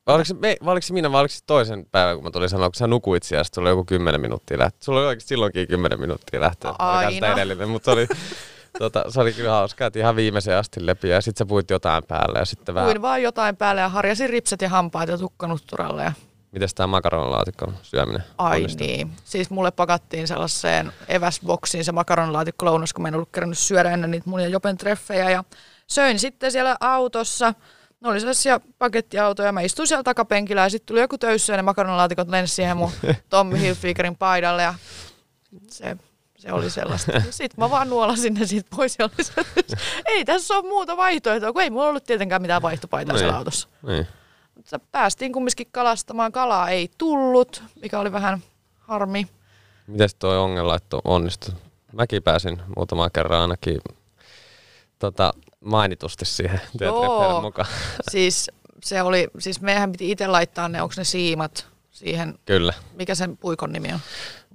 Vai 0.09 0.15
Oliko 0.15 0.25
se, 0.25 0.35
me, 0.35 0.57
vai 0.65 0.73
oliko 0.73 0.87
se 0.87 0.93
minä 0.93 1.12
vai 1.12 1.21
oliko 1.21 1.33
se 1.33 1.41
toisen 1.47 1.87
päivän, 1.93 2.17
kun 2.17 2.25
mä 2.25 2.31
tulin 2.31 2.49
sanoa, 2.49 2.69
kun 2.69 2.75
sä 2.75 2.87
nukuit 2.87 3.23
siellä, 3.23 3.45
sitten 3.45 3.55
sulla 3.55 3.69
oli 3.69 3.73
joku 3.73 3.85
10 3.85 4.21
minuuttia 4.21 4.59
lähteä. 4.59 4.79
Sulla 4.83 4.99
oli 4.99 5.07
oikeasti 5.07 5.29
silloinkin 5.29 5.69
10 5.69 6.00
minuuttia 6.00 6.41
lähteä. 6.41 6.75
Aina. 6.79 7.27
Edellinen, 7.27 7.69
mutta 7.69 7.93
oli, 7.93 8.07
tota, 8.79 9.05
se 9.09 9.21
oli 9.21 9.33
kyllä 9.33 9.50
hauska, 9.50 9.87
että 9.87 9.99
ihan 9.99 10.17
viimeiseen 10.17 10.59
asti 10.59 10.87
lepiä 10.87 11.15
ja 11.15 11.21
sitten 11.21 11.38
sä 11.38 11.49
puhuit 11.49 11.71
jotain 11.71 12.05
päälle 12.05 12.38
ja 12.38 12.45
sitten 12.45 12.75
vähän, 12.75 12.91
puin 12.91 13.03
vaan 13.03 13.23
jotain 13.23 13.57
päälle 13.57 13.81
ja 13.81 13.88
harjasin 13.88 14.31
ripset 14.31 14.62
ja 14.62 14.69
hampaat 14.69 15.09
ja 15.09 15.19
tukkanutturalla. 15.19 16.03
Ja 16.03 16.12
miten 16.53 16.69
tämä 16.75 16.87
makaronilaatikon 16.87 17.75
syöminen 17.83 18.23
Ai 18.38 18.57
onnistui? 18.57 18.87
niin. 18.87 19.11
Siis 19.25 19.50
mulle 19.50 19.71
pakattiin 19.71 20.29
sellaiseen 20.29 20.93
eväsboksiin 21.09 21.85
se 21.85 21.93
makaronilaatikko 21.93 22.67
lounas, 22.67 22.93
kun 22.93 23.03
mä 23.03 23.09
en 23.09 23.15
ollut 23.15 23.29
kerännyt 23.33 23.59
syödä 23.59 23.91
ennen 23.91 24.11
niitä 24.11 24.31
mun 24.31 24.41
ja 24.41 24.49
Jopen 24.49 24.77
treffejä. 24.77 25.31
Ja 25.31 25.45
söin 25.87 26.19
sitten 26.19 26.53
siellä 26.53 26.77
autossa. 26.81 27.55
Ne 28.00 28.09
oli 28.09 28.21
sellaisia 28.21 28.61
pakettiautoja. 28.78 29.52
Mä 29.52 29.61
istuin 29.61 29.88
siellä 29.88 30.02
takapenkillä 30.02 30.61
ja 30.62 30.69
sitten 30.69 30.87
tuli 30.87 31.00
joku 31.00 31.19
töyssy 31.19 31.52
ja 31.52 31.57
ne 31.57 31.62
makaronilaatikot 31.62 32.28
lensi 32.28 32.55
siihen 32.55 32.76
mun 32.76 32.90
Tommy 33.31 33.61
Hilfigerin 33.61 34.17
paidalle. 34.17 34.62
Ja 34.62 34.75
se, 35.69 35.97
se 36.38 36.52
oli 36.52 36.71
sellaista. 36.71 37.12
Sitten 37.31 37.55
mä 37.64 37.71
vaan 37.71 37.88
nuolasin 37.88 38.35
ne 38.35 38.47
siitä 38.47 38.69
pois 38.76 38.97
ja 38.99 39.05
oli 39.05 39.26
ei 40.07 40.25
tässä 40.25 40.55
ole 40.55 40.69
muuta 40.69 40.97
vaihtoehtoa, 40.97 41.52
kun 41.52 41.62
ei 41.62 41.71
mulla 41.71 41.88
ollut 41.88 42.05
tietenkään 42.05 42.43
mitään 42.43 42.62
vaihtopaitaa 42.62 43.12
Niin. 43.12 43.19
siellä 43.19 43.37
autossa. 43.38 43.69
Niin. 43.87 44.07
Mutta 44.55 44.78
päästiin 44.93 45.33
kumminkin 45.33 45.67
kalastamaan. 45.73 46.33
Kalaa 46.33 46.69
ei 46.71 46.90
tullut, 46.99 47.62
mikä 47.83 47.99
oli 47.99 48.12
vähän 48.12 48.43
harmi. 48.78 49.26
Miten 49.87 50.09
toi 50.19 50.38
ongenlaitto 50.38 51.00
onnistui? 51.05 51.55
Mäkin 51.93 52.23
pääsin 52.23 52.62
muutaman 52.76 53.11
kerran 53.14 53.40
ainakin 53.43 53.78
tota, 54.99 55.33
mainitusti 55.65 56.25
siihen 56.25 56.61
teatrefeiden 56.79 57.43
mukaan. 57.43 57.69
Siis 58.11 58.50
se 58.85 59.03
oli, 59.03 59.29
siis 59.38 59.61
meidän 59.61 59.93
piti 59.93 60.11
itse 60.11 60.27
laittaa 60.27 60.69
ne, 60.69 60.83
onko 60.83 60.95
ne 60.97 61.05
siimat 61.05 61.67
siihen, 61.91 62.38
Kyllä. 62.47 62.73
mikä 62.95 63.15
sen 63.15 63.37
puikon 63.37 63.73
nimi 63.73 63.93
on? 63.93 64.00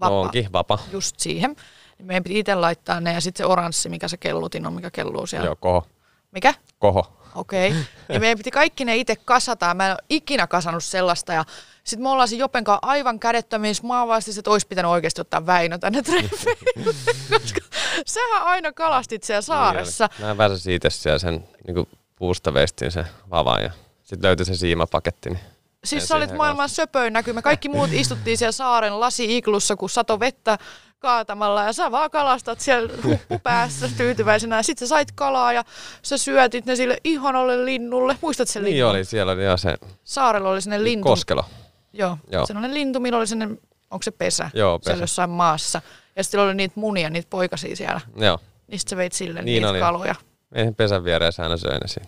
No 0.02 0.22
onkin, 0.22 0.52
vapa. 0.54 0.80
Just 0.92 1.20
siihen. 1.20 1.56
Niin 1.98 2.08
meidän 2.08 2.24
piti 2.24 2.40
itse 2.40 2.56
laittaa 2.56 3.00
ne 3.00 3.14
ja 3.14 3.22
sitten 3.22 3.46
se 3.46 3.52
oranssi, 3.52 3.90
mikä 3.90 4.08
se 4.08 4.18
kellutin 4.18 4.68
on, 4.68 4.74
mikä 4.74 4.92
kelluu 4.92 5.28
siellä. 5.28 5.46
Joo, 5.46 5.56
koho. 5.56 5.88
Mikä? 6.32 6.54
Koho. 6.80 7.23
Okei. 7.36 7.70
Okay. 7.70 7.84
Ja 8.10 8.20
meidän 8.20 8.38
piti 8.38 8.52
kaikki 8.52 8.86
ne 8.86 8.98
itse 8.98 9.16
kasata. 9.16 9.74
Mä 9.74 9.86
en 9.86 9.92
ole 9.92 10.04
ikinä 10.10 10.48
kasannut 10.48 10.84
sellaista. 10.84 11.34
Ja 11.34 11.46
sitten 11.84 12.04
me 12.04 12.10
ollaan 12.10 12.28
siinä 12.28 12.44
Jopen 12.44 12.64
kanssa 12.64 12.88
aivan 12.88 13.20
kädettömissä. 13.20 13.88
Mä 13.88 14.22
siis, 14.22 14.38
että 14.38 14.52
olisi 14.52 14.68
pitänyt 14.68 14.92
oikeasti 14.92 15.22
ottaa 15.22 15.46
Väinö 15.46 15.78
tänne 15.78 16.02
treffeille. 16.02 16.84
Koska 17.40 17.62
sähän 18.06 18.44
aina 18.44 18.72
kalastit 18.72 19.24
siellä 19.24 19.42
saaressa. 19.42 20.10
Niin 20.18 20.26
oli. 20.26 20.36
Mä 20.36 20.38
väsäsin 20.38 20.74
itse 20.74 20.90
siellä 20.90 21.20
sen 21.20 21.48
niin 21.68 21.88
puusta 22.16 22.54
veistin 22.54 22.92
sen 22.92 23.08
vavan 23.30 23.64
ja 23.64 23.72
sitten 24.04 24.28
löytyi 24.28 24.46
se 24.46 24.56
siimapaketti. 24.56 25.30
Niin 25.30 25.53
Siis 25.84 26.08
sä 26.08 26.16
olit 26.16 26.32
maailman 26.38 26.70
söpöin 26.70 27.14
näkymä. 27.14 27.42
Kaikki 27.42 27.70
muut 27.70 27.90
istuttiin 27.94 28.38
siellä 28.38 28.52
saaren 28.52 29.00
lasi-iglussa, 29.00 29.76
kun 29.76 29.90
sato 29.90 30.20
vettä 30.20 30.58
kaatamalla 31.00 31.64
ja 31.64 31.74
sä 31.74 31.92
vaan 31.92 32.12
kalastat 32.12 32.60
siellä 32.60 32.94
huppu 33.06 33.40
päässä 33.40 33.90
tyytyväisenä. 33.98 34.56
Ja 34.58 34.64
sit 34.64 34.78
sä 34.78 34.88
sait 34.88 35.12
kalaa 35.12 35.54
ja 35.54 35.64
sä 36.02 36.18
syötit 36.18 36.66
ne 36.66 36.76
sille 36.76 36.98
ihanalle 37.04 37.66
linnulle. 37.66 38.18
Muistat 38.22 38.48
sen 38.50 38.64
Niin 38.64 38.76
linnun? 38.76 38.92
oli, 38.92 39.06
siellä 39.06 39.32
oli 39.32 39.42
se 39.58 39.78
Saarella 40.04 40.50
oli 40.50 40.62
sinne 40.62 40.84
lintu. 40.84 41.10
koskelo. 41.10 41.46
Joo, 41.94 42.18
Joo. 42.32 42.46
sellainen 42.46 42.74
lintu, 42.74 43.00
millä 43.00 43.18
oli 43.20 43.28
sinne, 43.28 43.46
onko 43.92 44.04
se 44.04 44.12
pesä? 44.12 44.50
Joo, 44.54 44.80
pesä. 44.80 44.90
Siellä 44.92 45.04
jossain 45.04 45.30
maassa. 45.30 45.82
Ja 46.16 46.24
sitten 46.24 46.40
oli 46.40 46.54
niitä 46.54 46.74
munia, 46.80 47.10
niitä 47.10 47.28
poikasia 47.30 47.76
siellä. 47.76 48.02
Joo. 48.16 48.40
Niistä 48.68 48.90
sä 48.90 48.98
veit 48.98 49.14
sille 49.14 49.42
Niin 49.42 49.56
niitä 49.56 49.70
oli. 49.70 49.80
kaloja. 49.80 50.16
Eihän 50.56 50.76
pesän 50.76 51.04
vieressä 51.04 51.44
aina 51.44 51.58
söin 51.58 51.80
ne 51.80 51.88
siinä. 51.88 52.08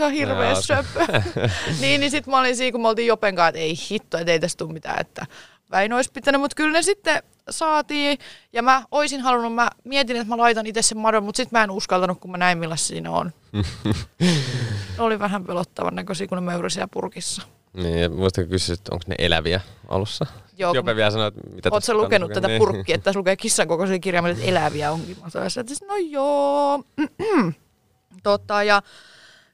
Ihan 0.00 0.12
hirveä 0.12 0.60
söpö. 0.60 1.06
niin, 1.80 2.00
niin 2.00 2.10
sitten 2.10 2.30
mä 2.30 2.40
olin 2.40 2.56
siinä, 2.56 2.72
kun 2.72 2.82
me 2.82 2.88
oltiin 2.88 3.08
Jopen 3.08 3.36
kanssa, 3.36 3.48
että 3.48 3.60
ei 3.60 3.74
hitto, 3.90 4.18
että 4.18 4.32
ei 4.32 4.40
tästä 4.40 4.58
tule 4.58 4.72
mitään, 4.72 5.00
että 5.00 5.26
Väinö 5.70 5.96
olisi 5.96 6.10
pitänyt, 6.12 6.40
mutta 6.40 6.54
kyllä 6.54 6.72
ne 6.72 6.82
sitten 6.82 7.22
saatiin. 7.50 8.18
Ja 8.52 8.62
mä 8.62 8.82
oisin 8.90 9.20
halunnut, 9.20 9.54
mä 9.54 9.70
mietin, 9.84 10.16
että 10.16 10.28
mä 10.28 10.36
laitan 10.36 10.66
itse 10.66 10.82
sen 10.82 10.98
madon, 10.98 11.24
mutta 11.24 11.36
sitten 11.36 11.58
mä 11.58 11.64
en 11.64 11.70
uskaltanut, 11.70 12.20
kun 12.20 12.30
mä 12.30 12.36
näin 12.36 12.58
millaisia 12.58 12.86
siinä 12.86 13.10
on. 13.10 13.32
ne 13.52 13.62
oli 14.98 15.18
vähän 15.18 15.44
pelottavan 15.44 15.94
näköisiä, 15.94 16.26
kun 16.26 16.38
ne 16.38 16.42
möyräsi 16.42 16.74
siellä 16.74 16.88
purkissa. 16.92 17.42
Niin, 17.72 18.00
ja 18.00 18.10
muistatko 18.10 18.50
kysyä, 18.50 18.74
että 18.74 18.94
onko 18.94 19.04
ne 19.06 19.14
eläviä 19.18 19.60
alussa? 19.88 20.26
Joo, 20.58 20.74
Jope 20.74 20.96
vielä 20.96 21.10
sanoi, 21.10 21.28
että 21.28 21.40
mitä 21.50 21.68
Oletko 21.72 21.94
lukenut 21.94 22.32
tätä 22.32 22.48
niin. 22.48 22.58
purkkia, 22.58 22.94
että 22.94 23.04
tässä 23.04 23.18
lukee 23.18 23.36
kissan 23.36 23.68
kokoisia 23.68 23.98
kirjaimia, 23.98 24.32
että 24.32 24.44
eläviä 24.44 24.92
onkin. 24.92 25.16
Mä 25.22 25.30
sanoin, 25.30 25.50
että 25.58 25.86
no 25.86 25.96
joo. 25.96 26.84
tota, 28.22 28.62
ja 28.62 28.82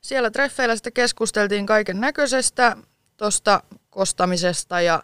siellä 0.08 0.30
treffeillä 0.30 0.76
sitten 0.76 0.92
keskusteltiin 0.92 1.66
kaiken 1.66 2.00
näköisestä, 2.00 2.76
tuosta 3.16 3.62
kostamisesta 3.90 4.80
ja 4.80 5.02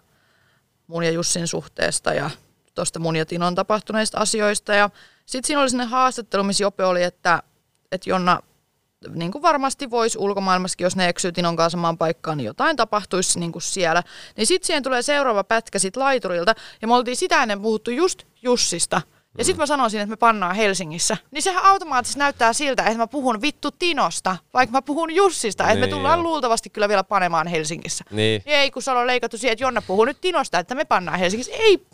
mun 0.87 1.05
ja 1.05 1.11
Jussin 1.11 1.47
suhteesta 1.47 2.15
ja 2.15 2.31
tuosta 2.75 2.99
mun 2.99 3.17
ja 3.17 3.27
Tinon 3.27 3.55
tapahtuneista 3.55 4.19
asioista. 4.19 4.75
Ja 4.75 4.91
sitten 5.27 5.47
siinä 5.47 5.61
oli 5.61 5.71
sinne 5.71 5.85
haastattelu, 5.85 6.45
missä 6.45 6.65
Jope 6.65 6.85
oli, 6.85 7.03
että, 7.03 7.43
että 7.93 8.11
Jonna 8.11 8.43
niin 9.15 9.33
kuin 9.33 9.43
varmasti 9.43 9.91
voisi 9.91 10.19
ulkomaailmassakin, 10.19 10.85
jos 10.85 10.97
ne 10.97 11.09
eksyy 11.09 11.33
Tinon 11.33 11.57
kanssa 11.57 11.77
samaan 11.77 11.99
paikkaan, 11.99 12.39
niin 12.39 12.47
jotain 12.47 12.77
tapahtuisi 12.77 13.41
niin 13.41 13.53
kuin 13.53 13.63
siellä. 13.63 14.03
Niin 14.37 14.47
sitten 14.47 14.67
siihen 14.67 14.83
tulee 14.83 15.03
seuraava 15.03 15.45
pätkä 15.45 15.79
sit 15.79 15.97
laiturilta, 15.97 16.55
ja 16.83 16.89
me 16.89 16.95
oltiin 16.95 17.17
sitä 17.17 17.43
ennen 17.43 17.63
puhuttu 17.63 17.91
just 17.91 18.23
Jussista. 18.43 19.03
Ja 19.39 19.45
sitten 19.45 19.63
mä 19.63 19.67
sanoisin, 19.67 20.01
että 20.01 20.11
me 20.11 20.17
pannaan 20.17 20.57
Helsingissä. 20.57 21.17
Niin 21.31 21.43
sehän 21.43 21.65
automaattisesti 21.65 22.19
näyttää 22.19 22.53
siltä, 22.53 22.83
että 22.83 22.99
mä 22.99 23.07
puhun 23.07 23.43
vittu 23.43 23.71
Tinosta, 23.71 24.37
vaikka 24.55 24.73
mä 24.73 24.83
puhun 24.83 25.15
Jussista. 25.15 25.65
Että 25.65 25.75
me 25.75 25.87
Niin, 25.87 25.95
tullaan 25.95 26.19
joo. 26.19 26.23
luultavasti 26.23 26.71
kyllä 26.71 26.89
vielä 26.89 27.05
panemaan 27.05 27.47
Helsingissä. 27.47 28.05
Niin. 28.11 28.43
Ei, 28.47 28.71
kun 28.71 28.83
se 28.83 28.91
on 28.91 29.07
leikattu 29.07 29.39
siihen, 29.39 29.53
että 29.53 29.65
Jonna 29.65 29.83
puhuu 29.83 30.05
nyt 30.05 30.21
Tinosta, 30.21 30.59
että 30.59 30.75
me 30.75 30.85
pannaan 30.85 31.19
Helsingissä. 31.19 31.53
Ei, 31.53 31.87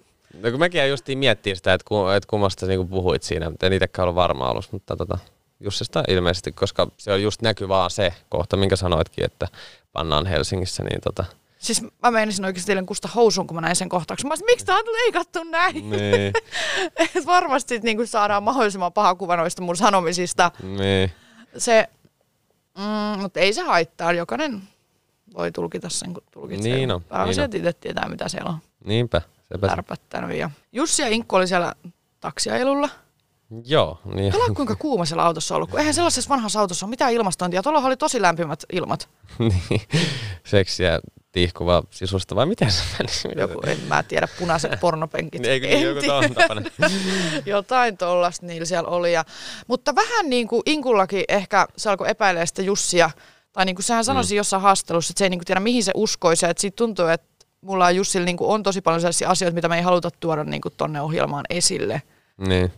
No 0.43 0.51
kun 0.51 0.59
mäkin 0.59 0.89
justiin 0.89 1.19
miettii 1.19 1.57
sitä, 1.57 1.73
että, 1.75 1.85
ku, 1.89 2.07
että 2.07 2.27
kummasta 2.31 2.67
niinku 2.67 2.87
puhuit 2.87 3.23
siinä, 3.23 3.51
mutta 3.51 3.67
en 3.67 3.73
itsekään 3.73 4.05
ollut 4.05 4.15
varma 4.17 4.47
alussa, 4.47 4.71
mutta 4.73 4.97
tota, 4.97 5.19
Jussista 5.61 6.05
ilmeisesti, 6.09 6.53
koska 6.53 6.87
se 6.97 7.13
on 7.13 7.23
just 7.23 7.43
näky 7.43 7.69
vaan 7.69 7.91
se 7.91 8.13
kohta, 8.29 8.57
minkä 8.57 8.77
sanoitkin, 8.77 9.25
että 9.25 9.49
pannaan 9.93 10.27
Helsingissä, 10.27 10.83
niin 10.83 11.01
tota, 11.05 11.25
Siis 11.59 11.83
mä 12.03 12.11
menisin 12.11 12.45
oikeasti 12.45 12.67
teille 12.67 12.83
kusta 12.83 13.09
housuun, 13.15 13.47
kun 13.47 13.55
mä 13.55 13.61
näin 13.61 13.77
sen 13.77 13.89
kohtauksen. 13.89 14.29
Mä 14.29 14.33
olisin, 14.33 14.47
miksi 14.47 14.67
tää 14.67 14.77
on 14.77 14.85
leikattu 15.05 15.45
näin? 15.45 15.91
niin, 15.91 16.33
Et 17.17 17.27
varmasti 17.27 17.75
sit 17.75 17.83
niinku 17.83 18.07
saadaan 18.07 18.43
mahdollisimman 18.43 18.93
paha 18.93 19.15
kuva 19.15 19.37
noista 19.37 19.63
mun 19.63 19.77
sanomisista. 19.77 20.51
niin, 20.63 21.13
Se, 21.57 21.89
mm, 22.79 23.21
mutta 23.21 23.41
ei 23.41 23.53
se 23.53 23.63
haittaa. 23.63 24.13
Jokainen 24.13 24.63
voi 25.37 25.53
tulkita 25.53 25.89
sen, 25.89 26.15
kun 26.15 26.23
tulkitsee. 26.31 26.77
Niin 26.77 26.91
on, 26.91 27.03
Pääasia, 27.03 27.47
niin 27.47 27.57
itse 27.57 27.73
tietää, 27.73 28.09
mitä 28.09 28.29
siellä 28.29 28.51
on 28.51 28.59
niinpä, 28.85 29.23
sepä 29.53 29.69
tärpättänyt. 29.69 30.37
Ja 30.37 30.51
Jussi 30.73 31.03
ja 31.03 31.09
Inkku 31.09 31.37
oli 31.37 31.47
siellä 31.47 31.75
taksiajelulla. 32.21 32.89
Joo, 33.65 33.99
niin. 34.15 34.33
Pelaa 34.33 34.49
kuinka 34.57 34.77
kuuma 34.77 35.05
siellä 35.05 35.25
autossa 35.25 35.55
on 35.55 35.57
ollut, 35.57 35.71
kun 35.71 35.79
eihän 35.79 35.95
sellaisessa 35.95 36.29
vanhassa 36.29 36.61
autossa 36.61 36.87
ole 36.87 36.91
mitään 36.91 37.13
ilmastointia. 37.13 37.63
Tuolla 37.63 37.81
oli 37.81 37.97
tosi 37.97 38.23
lämpimät 38.23 38.65
ilmat. 38.73 39.09
niin, 39.39 39.81
seksiä 40.45 41.01
tihkuva 41.33 41.83
sisusta 41.91 42.37
vai 42.37 42.47
miten 42.47 42.71
se 42.71 42.83
meni? 42.99 43.41
Joku, 43.41 43.61
en 43.67 43.79
mä 43.89 44.03
tiedä, 44.03 44.29
punaiset 44.39 44.81
pornopenkit. 44.81 45.41
Niin, 45.43 45.53
eikö 45.53 45.69
En 45.69 45.83
joku? 45.83 46.01
Jotain 47.47 47.97
tollasta 47.97 48.47
niillä 48.47 48.65
siellä 48.65 48.89
oli. 48.89 49.13
Ja, 49.13 49.25
mutta 49.67 49.95
vähän 49.95 50.31
niin 50.31 50.49
kuin 50.49 50.63
Inkullakin 50.67 51.25
ehkä 51.29 51.67
se 51.77 51.91
alkoi 51.91 52.11
epäilee 52.11 52.47
sitä 52.47 52.63
Jussia, 52.63 53.11
tai 53.53 53.65
niin 53.65 53.77
kuin 53.77 53.85
sehän 53.85 54.05
sanoisi 54.05 54.35
mm. 54.35 54.37
jossain 54.37 54.63
haastattelussa, 54.63 55.13
että 55.13 55.19
se 55.19 55.25
ei 55.25 55.31
niin 55.31 55.41
kuin 55.41 55.47
tiedä 55.47 55.61
mihin 55.61 55.85
se 55.85 55.93
uskoisi, 55.95 56.47
ja 56.47 56.51
että 56.51 56.61
siitä 56.61 56.77
tuntuu, 56.77 57.07
että 57.07 57.47
mulla 57.61 57.91
ja 57.91 57.97
Jussilla 57.97 58.25
niin 58.25 58.37
kuin 58.37 58.51
on 58.51 58.63
tosi 58.63 58.81
paljon 58.81 59.01
sellaisia 59.01 59.31
asioita, 59.31 59.55
mitä 59.55 59.69
me 59.69 59.77
ei 59.77 59.83
haluta 59.83 60.11
tuoda 60.21 60.45
niin 60.45 60.61
kuin 60.61 60.75
tonne 60.77 61.01
ohjelmaan 61.01 61.45
esille. 61.51 62.03
Niin. 62.37 62.73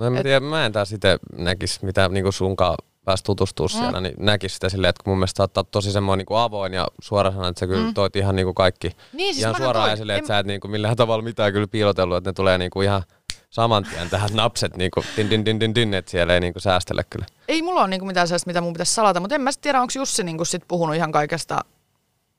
No 0.00 0.06
en 0.06 0.12
mä 0.12 0.18
Et- 0.18 0.22
tiedä, 0.22 0.40
mä 0.40 0.66
en 0.66 0.72
taas 0.72 0.92
itse 0.92 1.18
näkis, 1.36 1.82
mitä 1.82 2.08
niinku 2.08 2.32
sunkaan 2.32 2.76
pääsi 3.04 3.24
tutustua 3.24 3.66
mm. 3.66 3.70
siellä, 3.78 4.00
niin 4.00 4.14
näkis 4.18 4.54
sitä 4.54 4.68
silleen, 4.68 4.88
että 4.90 5.02
kun 5.04 5.10
mun 5.10 5.18
mielestä 5.18 5.42
oot 5.42 5.70
tosi 5.70 5.92
semmoinen 5.92 6.18
niinku 6.18 6.34
avoin 6.34 6.72
ja 6.72 6.88
suorasanainen, 7.02 7.50
että 7.50 7.60
sä 7.60 7.66
kyllä 7.66 7.86
mm. 7.86 7.94
toit 7.94 8.16
ihan 8.16 8.36
niinku 8.36 8.54
kaikki 8.54 8.96
Niin, 9.12 9.34
siis 9.34 9.42
ihan 9.42 9.56
suoraan 9.56 9.84
toin. 9.84 9.92
esille, 9.94 10.12
En- 10.12 10.18
että 10.18 10.28
sä 10.28 10.38
et 10.38 10.46
niinku 10.46 10.68
millään 10.68 10.96
tavalla 10.96 11.22
mitään 11.24 11.52
kyllä 11.52 11.66
piilotellut, 11.66 12.16
että 12.16 12.30
ne 12.30 12.34
tulee 12.34 12.58
niinku 12.58 12.82
ihan 12.82 13.02
saman 13.50 13.84
tien 13.84 14.10
tähän 14.10 14.30
napset 14.32 14.76
niinku 14.76 15.04
din 15.16 15.30
din 15.30 15.44
din 15.44 15.60
din 15.60 15.74
din, 15.74 15.94
että 15.94 16.10
siellä 16.10 16.34
ei 16.34 16.40
niinku 16.40 16.60
säästellä 16.60 17.04
kyllä. 17.10 17.26
Ei 17.48 17.62
mulla 17.62 17.80
ole 17.80 17.88
niinku 17.88 18.06
mitään 18.06 18.28
sellaista, 18.28 18.46
mitä 18.50 18.60
mun 18.60 18.72
pitäisi 18.72 18.94
salata, 18.94 19.20
mutta 19.20 19.34
en 19.34 19.40
mä 19.40 19.50
tiedä, 19.60 19.80
onko 19.80 19.92
Jussi 19.96 20.24
niinku 20.24 20.44
sit 20.44 20.62
puhunut 20.68 20.96
ihan 20.96 21.12
kaikesta 21.12 21.60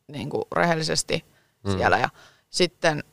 niinku 0.08 0.48
rehellisesti 0.56 1.26
mm. 1.68 1.72
siellä. 1.78 1.98
Ja 1.98 2.10
sitten 2.50 3.04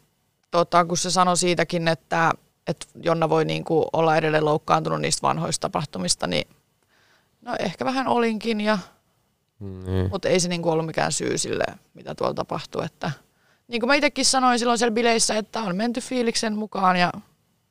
tota, 0.51 0.85
kun 0.85 0.97
se 0.97 1.11
sanoi 1.11 1.37
siitäkin, 1.37 1.89
että, 1.89 2.33
että 2.66 2.87
Jonna 3.03 3.29
voi 3.29 3.44
niinku 3.44 3.88
olla 3.92 4.16
edelleen 4.16 4.44
loukkaantunut 4.44 5.01
niistä 5.01 5.22
vanhoista 5.29 5.61
tapahtumista, 5.68 6.27
niin 6.27 6.48
no 7.40 7.57
ehkä 7.59 7.85
vähän 7.85 8.09
olinkin, 8.09 8.61
ja, 8.61 8.79
Niin. 9.61 10.09
mutta 10.11 10.29
ei 10.29 10.40
se 10.40 10.48
niinku 10.48 10.70
ollut 10.70 10.87
mikään 10.87 11.12
syy 11.12 11.38
sille, 11.38 11.64
mitä 11.94 12.14
tuolla 12.14 12.35
tapahtui. 12.35 12.85
Että, 12.85 13.11
niin 13.68 13.81
kuin 13.81 13.88
mä 13.88 13.94
itsekin 13.94 14.25
sanoin 14.25 14.59
silloin 14.59 14.79
siellä 14.79 14.94
bileissä, 14.94 15.35
että 15.35 15.61
on 15.61 15.77
menty 15.77 16.01
fiiliksen 16.01 16.57
mukaan 16.57 16.96
ja 16.96 17.12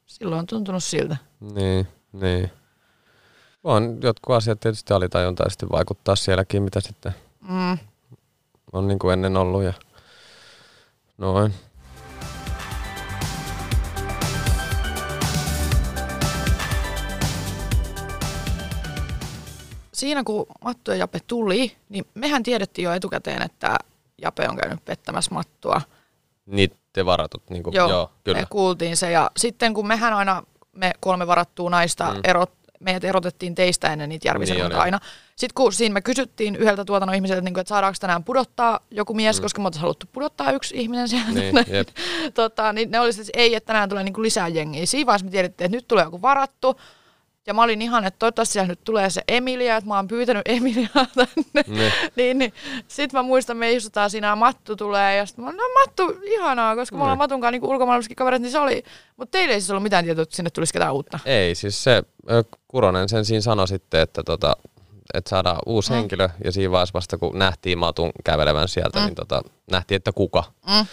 silloin 0.05 0.39
on 0.39 0.45
tuntunut 0.45 0.83
siltä. 0.83 1.17
Niin, 1.39 1.87
niin. 2.13 2.51
On 3.63 3.97
jotkut 4.03 4.35
asiat 4.35 4.59
tietysti 4.59 4.93
alitajuntaisesti 4.93 5.69
vaikuttaa 5.69 6.15
sielläkin, 6.15 6.63
mitä 6.63 6.81
sitten 6.81 7.15
Mm. 7.41 7.77
on 8.73 8.87
niin 8.87 8.99
kuin 8.99 9.13
ennen 9.13 9.37
ollut 9.37 9.63
ja 9.63 9.73
noin. 11.17 11.53
Siinä 20.01 20.23
kun 20.23 20.45
Mattu 20.63 20.91
ja 20.91 20.97
Jape 20.97 21.19
tuli, 21.27 21.71
niin 21.89 22.05
mehän 22.13 22.43
tiedettiin 22.43 22.83
jo 22.83 22.93
etukäteen, 22.93 23.41
että 23.41 23.77
Jape 24.21 24.49
on 24.49 24.57
käynyt 24.57 24.85
pettämässä 24.85 25.33
Mattua. 25.33 25.81
Niitä 26.45 27.05
varatut, 27.05 27.43
niin 27.49 27.63
kuin, 27.63 27.73
Joo, 27.73 27.89
joo, 27.89 28.11
kyllä. 28.23 28.39
me 28.39 28.45
kuultiin 28.49 28.97
se. 28.97 29.11
Ja 29.11 29.31
sitten 29.37 29.73
kun 29.73 29.87
mehän 29.87 30.13
aina, 30.13 30.43
me 30.71 30.91
kolme 30.99 31.27
varattua 31.27 31.69
naista, 31.69 32.13
mm. 32.13 32.19
erot, 32.23 32.51
meidät 32.79 33.03
erotettiin 33.03 33.55
teistä 33.55 33.93
ennen 33.93 34.09
niitä 34.09 34.27
Järvisen 34.27 34.57
Niin 34.57 34.69
niin 34.69 34.79
aina. 34.79 34.99
Sitten 35.35 35.53
kun 35.55 35.73
siinä 35.73 35.93
me 35.93 36.01
kysyttiin 36.01 36.55
yhdeltä 36.55 36.85
tuotannon 36.85 37.15
ihmiseltä, 37.15 37.39
että, 37.39 37.49
niin 37.49 37.59
että 37.59 37.69
saadaanko 37.69 37.97
tänään 37.99 38.23
pudottaa 38.23 38.79
joku 38.91 39.13
mies, 39.13 39.39
mm. 39.39 39.41
koska 39.41 39.61
me 39.61 39.65
oltaisiin 39.65 39.81
haluttu 39.81 40.05
pudottaa 40.11 40.51
yksi 40.51 40.75
ihminen 40.77 41.09
sieltä. 41.09 41.31
Niin, 41.31 41.55
jep. 41.67 41.87
tota, 42.33 42.73
niin 42.73 42.91
ne 42.91 42.99
oli 42.99 43.13
sitten, 43.13 43.29
että 43.29 43.39
ei, 43.39 43.55
että 43.55 43.67
tänään 43.67 43.89
tulee 43.89 44.03
niin 44.03 44.13
kuin 44.13 44.23
lisää 44.23 44.47
jengiä. 44.47 44.85
Siinä 44.85 45.05
vaiheessa 45.05 45.25
me 45.25 45.31
tiedettiin, 45.31 45.65
että 45.65 45.77
nyt 45.77 45.87
tulee 45.87 46.03
joku 46.03 46.21
varattu. 46.21 46.77
Ja 47.47 47.53
mä 47.53 47.63
olin 47.63 47.81
ihan, 47.81 48.05
että 48.05 48.19
toivottavasti 48.19 48.53
siellä 48.53 48.67
nyt 48.67 48.83
tulee 48.83 49.09
se 49.09 49.21
Emilia, 49.27 49.77
että 49.77 49.87
mä 49.87 49.95
oon 49.95 50.07
pyytänyt 50.07 50.41
Emiliaa 50.57 51.07
tänne. 51.15 51.63
Niin. 51.67 51.93
niin, 52.15 52.39
niin. 52.39 52.53
Sitten 52.87 53.19
mä 53.19 53.23
muistan, 53.23 53.57
me 53.57 53.71
istutaan 53.71 54.09
siinä 54.09 54.27
ja 54.27 54.35
Mattu 54.35 54.75
tulee. 54.75 55.17
Ja 55.17 55.25
sitten 55.25 55.45
mä 55.45 55.51
no 55.51 55.63
Mattu, 55.79 56.19
ihanaa, 56.23 56.75
koska 56.75 56.95
me 56.95 57.01
ollaan. 57.01 57.17
Matun 57.17 57.41
kanssa 57.41 57.51
niin 57.51 57.71
ulkomaalaisikin 57.71 58.15
kavereita, 58.15 58.41
niin 58.43 58.51
se 58.51 58.59
oli. 58.59 58.83
Mutta 59.17 59.31
teille 59.31 59.53
ei 59.53 59.61
siis 59.61 59.71
ollut 59.71 59.83
mitään 59.83 60.05
tietoa, 60.05 60.23
että 60.23 60.35
sinne 60.35 60.49
tulisi 60.49 60.73
ketään 60.73 60.93
uutta. 60.93 61.19
Ei, 61.25 61.55
siis 61.55 61.83
se 61.83 62.03
Kuronen 62.67 63.09
sen 63.09 63.25
siinä 63.25 63.41
sanoi 63.41 63.67
sitten, 63.67 64.01
että, 64.01 64.23
tota, 64.23 64.57
että 65.13 65.29
saadaan 65.29 65.59
uusi 65.65 65.89
mm. 65.89 65.95
henkilö 65.95 66.29
ja 66.43 66.51
siinä 66.51 66.71
vaiheessa 66.71 66.93
vasta 66.93 67.17
kun 67.17 67.39
nähtiin 67.39 67.77
Matun 67.77 68.11
kävelevän 68.23 68.67
sieltä, 68.67 68.99
mm. 68.99 69.05
niin 69.05 69.15
tota, 69.15 69.41
nähtiin, 69.71 69.95
että 69.95 70.11
kuka, 70.11 70.43
Mm. 70.67 70.85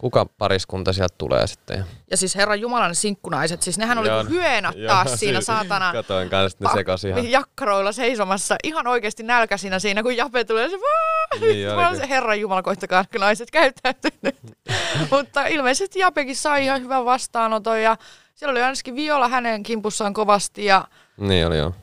Kuka 0.00 0.26
pariskunta 0.38 0.92
sieltä 0.92 1.14
tulee 1.18 1.46
sitten. 1.46 1.78
Ja 1.78 1.84
Ja 2.10 2.16
siis 2.16 2.34
Herran 2.36 2.60
Jumalan 2.60 2.94
sinkkunaiset, 2.94 3.62
siis 3.62 3.78
nehän 3.78 3.98
oli 3.98 4.08
Joo, 4.08 4.24
kuin 4.24 4.30
hyeenat 4.34 4.76
joo, 4.76 4.88
taas 4.94 5.20
siinä 5.20 5.38
siis 5.38 5.46
saatana 5.46 5.92
Katoin 5.92 6.30
kanssa, 6.30 6.58
ne 6.60 6.70
sekas 6.74 7.04
ihan. 7.04 7.30
jakkaroilla 7.30 7.92
seisomassa, 7.92 8.56
ihan 8.64 8.86
oikeasti 8.86 9.22
nälkäisinä 9.22 9.78
siinä, 9.78 10.02
kun 10.02 10.16
Jape 10.16 10.44
tulee 10.44 10.68
se 10.68 10.76
vaan. 10.76 11.40
Niin 11.40 11.96
se 11.96 12.08
Herran 12.08 12.40
Jumala, 12.40 12.62
koittakaa 12.62 13.04
kun 13.12 13.20
naiset 13.20 13.50
käyttäytynyt. 13.50 14.36
Mutta 15.10 15.46
ilmeisesti 15.46 15.98
Japekin 15.98 16.36
sai 16.36 16.64
ihan 16.64 16.82
hyvän 16.82 17.04
vastaanoton 17.04 17.82
ja 17.82 17.96
siellä 18.34 18.50
oli 18.50 18.62
ainakin 18.62 18.94
Viola 18.96 19.28
hänen 19.28 19.62
kimpussaan 19.62 20.14
kovasti 20.14 20.64
ja, 20.64 20.84
Niin 21.16 21.46
oli 21.46 21.58
joo. 21.58 21.74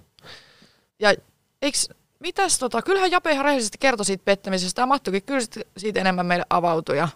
ja 0.99 1.13
eiks, 1.61 1.89
mitäs 2.19 2.59
tota, 2.59 2.81
kyllähän 2.81 3.11
Jape 3.11 3.31
ihan 3.31 3.45
rehellisesti 3.45 3.77
kertoi 3.77 4.05
siitä 4.05 4.25
pettämisestä 4.25 4.81
ja 4.81 4.85
Mattukin 4.85 5.23
kyllä 5.23 5.39
sit 5.41 5.55
siitä 5.77 5.99
enemmän 5.99 6.25
meille 6.25 6.45
avautui 6.49 6.97
ja 6.97 7.07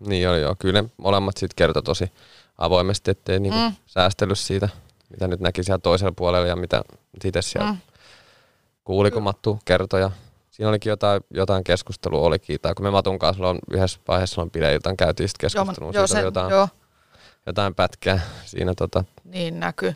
Niin 0.00 0.28
oli 0.28 0.40
joo. 0.40 0.56
Kyllä 0.58 0.82
ne 0.82 0.88
molemmat 0.96 1.36
sitten 1.36 1.56
kertoi 1.56 1.82
tosi 1.82 2.12
avoimesti, 2.58 3.10
ettei 3.10 3.40
niinku 3.40 3.58
Mm. 3.58 3.74
säästellyt 3.86 4.38
siitä, 4.38 4.68
mitä 5.10 5.28
nyt 5.28 5.40
näki 5.40 5.62
siellä 5.62 5.78
toisella 5.78 6.12
puolella 6.16 6.46
ja 6.48 6.56
mitä 6.56 6.82
itse 7.24 7.42
siellä 7.42 7.72
Mm. 7.72 7.78
kuuli, 8.84 9.10
kun 9.10 9.22
Mattu 9.22 9.58
kertoi. 9.64 10.00
Ja 10.00 10.10
siinä 10.50 10.68
olikin 10.68 10.90
jotain, 10.90 11.20
jotain 11.30 11.64
keskustelua 11.64 12.20
olikin. 12.20 12.58
Tai 12.62 12.74
kun 12.74 12.86
me 12.86 12.90
Matun 12.90 13.18
kanssa 13.18 13.36
silloin 13.36 13.58
yhdessä 13.70 14.00
vaiheessa 14.08 14.34
silloin 14.34 14.50
bileiltaan 14.50 14.96
käytiin 14.96 15.28
sitten 15.28 15.50
joo, 15.54 15.64
mä- 15.64 15.70
keskustelua. 15.70 15.92
joo, 15.94 16.06
siitä 16.06 16.18
oli 16.18 16.22
se, 16.22 16.26
jotain, 16.26 16.50
joo, 16.50 16.68
jotain 17.46 17.74
pätkää 17.74 18.20
siinä 18.44 18.74
tota, 18.74 19.04
niin 19.24 19.60
näkyy. 19.60 19.94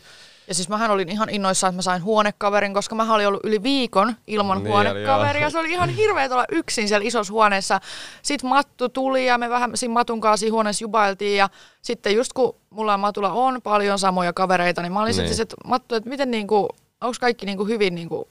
Ja 0.51 0.55
siis 0.55 0.69
mähän 0.69 0.91
olin 0.91 1.09
ihan 1.09 1.29
innoissaan, 1.29 1.71
että 1.71 1.77
mä 1.77 1.81
sain 1.81 2.03
huonekaverin, 2.03 2.73
koska 2.73 2.95
mä 2.95 3.13
olin 3.13 3.27
ollut 3.27 3.41
yli 3.43 3.63
viikon 3.63 4.15
ilman 4.27 4.57
Niin 4.57 4.67
huonekaveria. 4.71 5.49
Se 5.49 5.59
oli 5.59 5.71
ihan 5.71 5.89
hirveä 5.89 6.29
olla 6.31 6.45
yksin 6.51 6.87
siellä 6.87 7.07
isossa 7.07 7.33
huoneessa. 7.33 7.79
Sitten 8.21 8.49
Mattu 8.49 8.89
tuli 8.89 9.25
ja 9.25 9.37
me 9.37 9.49
vähän 9.49 9.71
siinä 9.75 9.93
Matun 9.93 10.21
kanssa 10.21 10.39
siinä 10.39 10.53
huoneessa 10.53 10.83
jubailtiin. 10.83 11.37
Ja 11.37 11.49
sitten 11.81 12.15
just 12.15 12.33
kun 12.33 12.55
mulla 12.69 12.91
ja 12.91 12.97
Matulla 12.97 13.31
on 13.31 13.61
paljon 13.61 13.99
samoja 13.99 14.33
kavereita, 14.33 14.81
niin 14.81 14.93
mä 14.93 15.01
olin 15.01 15.15
Niin. 15.17 15.27
sitten, 15.27 15.43
että 15.43 15.55
Mattu, 15.65 15.95
että 15.95 16.09
miten 16.09 16.31
niinku, 16.31 16.67
onko 17.01 17.15
kaikki 17.19 17.45
niinku 17.45 17.65
hyvin 17.65 17.95
niinku 17.95 18.27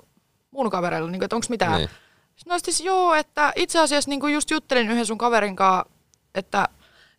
mun 0.51 0.71
kavereilla, 0.71 1.11
niinku, 1.11 1.25
että 1.25 1.37
onko 1.37 1.47
mitään. 1.51 1.77
Niin. 1.77 1.91
Sitten 2.37 2.53
mä 2.53 2.59
siis, 2.59 2.81
joo, 2.81 3.15
että 3.15 3.53
itse 3.57 3.79
asiassa 3.79 4.11
niinku 4.11 4.27
just 4.27 4.51
juttelin 4.51 4.91
yhden 4.91 5.07
sun 5.07 5.19
kaverin 5.19 5.57
kanssa, 5.57 5.87
että, 6.35 6.69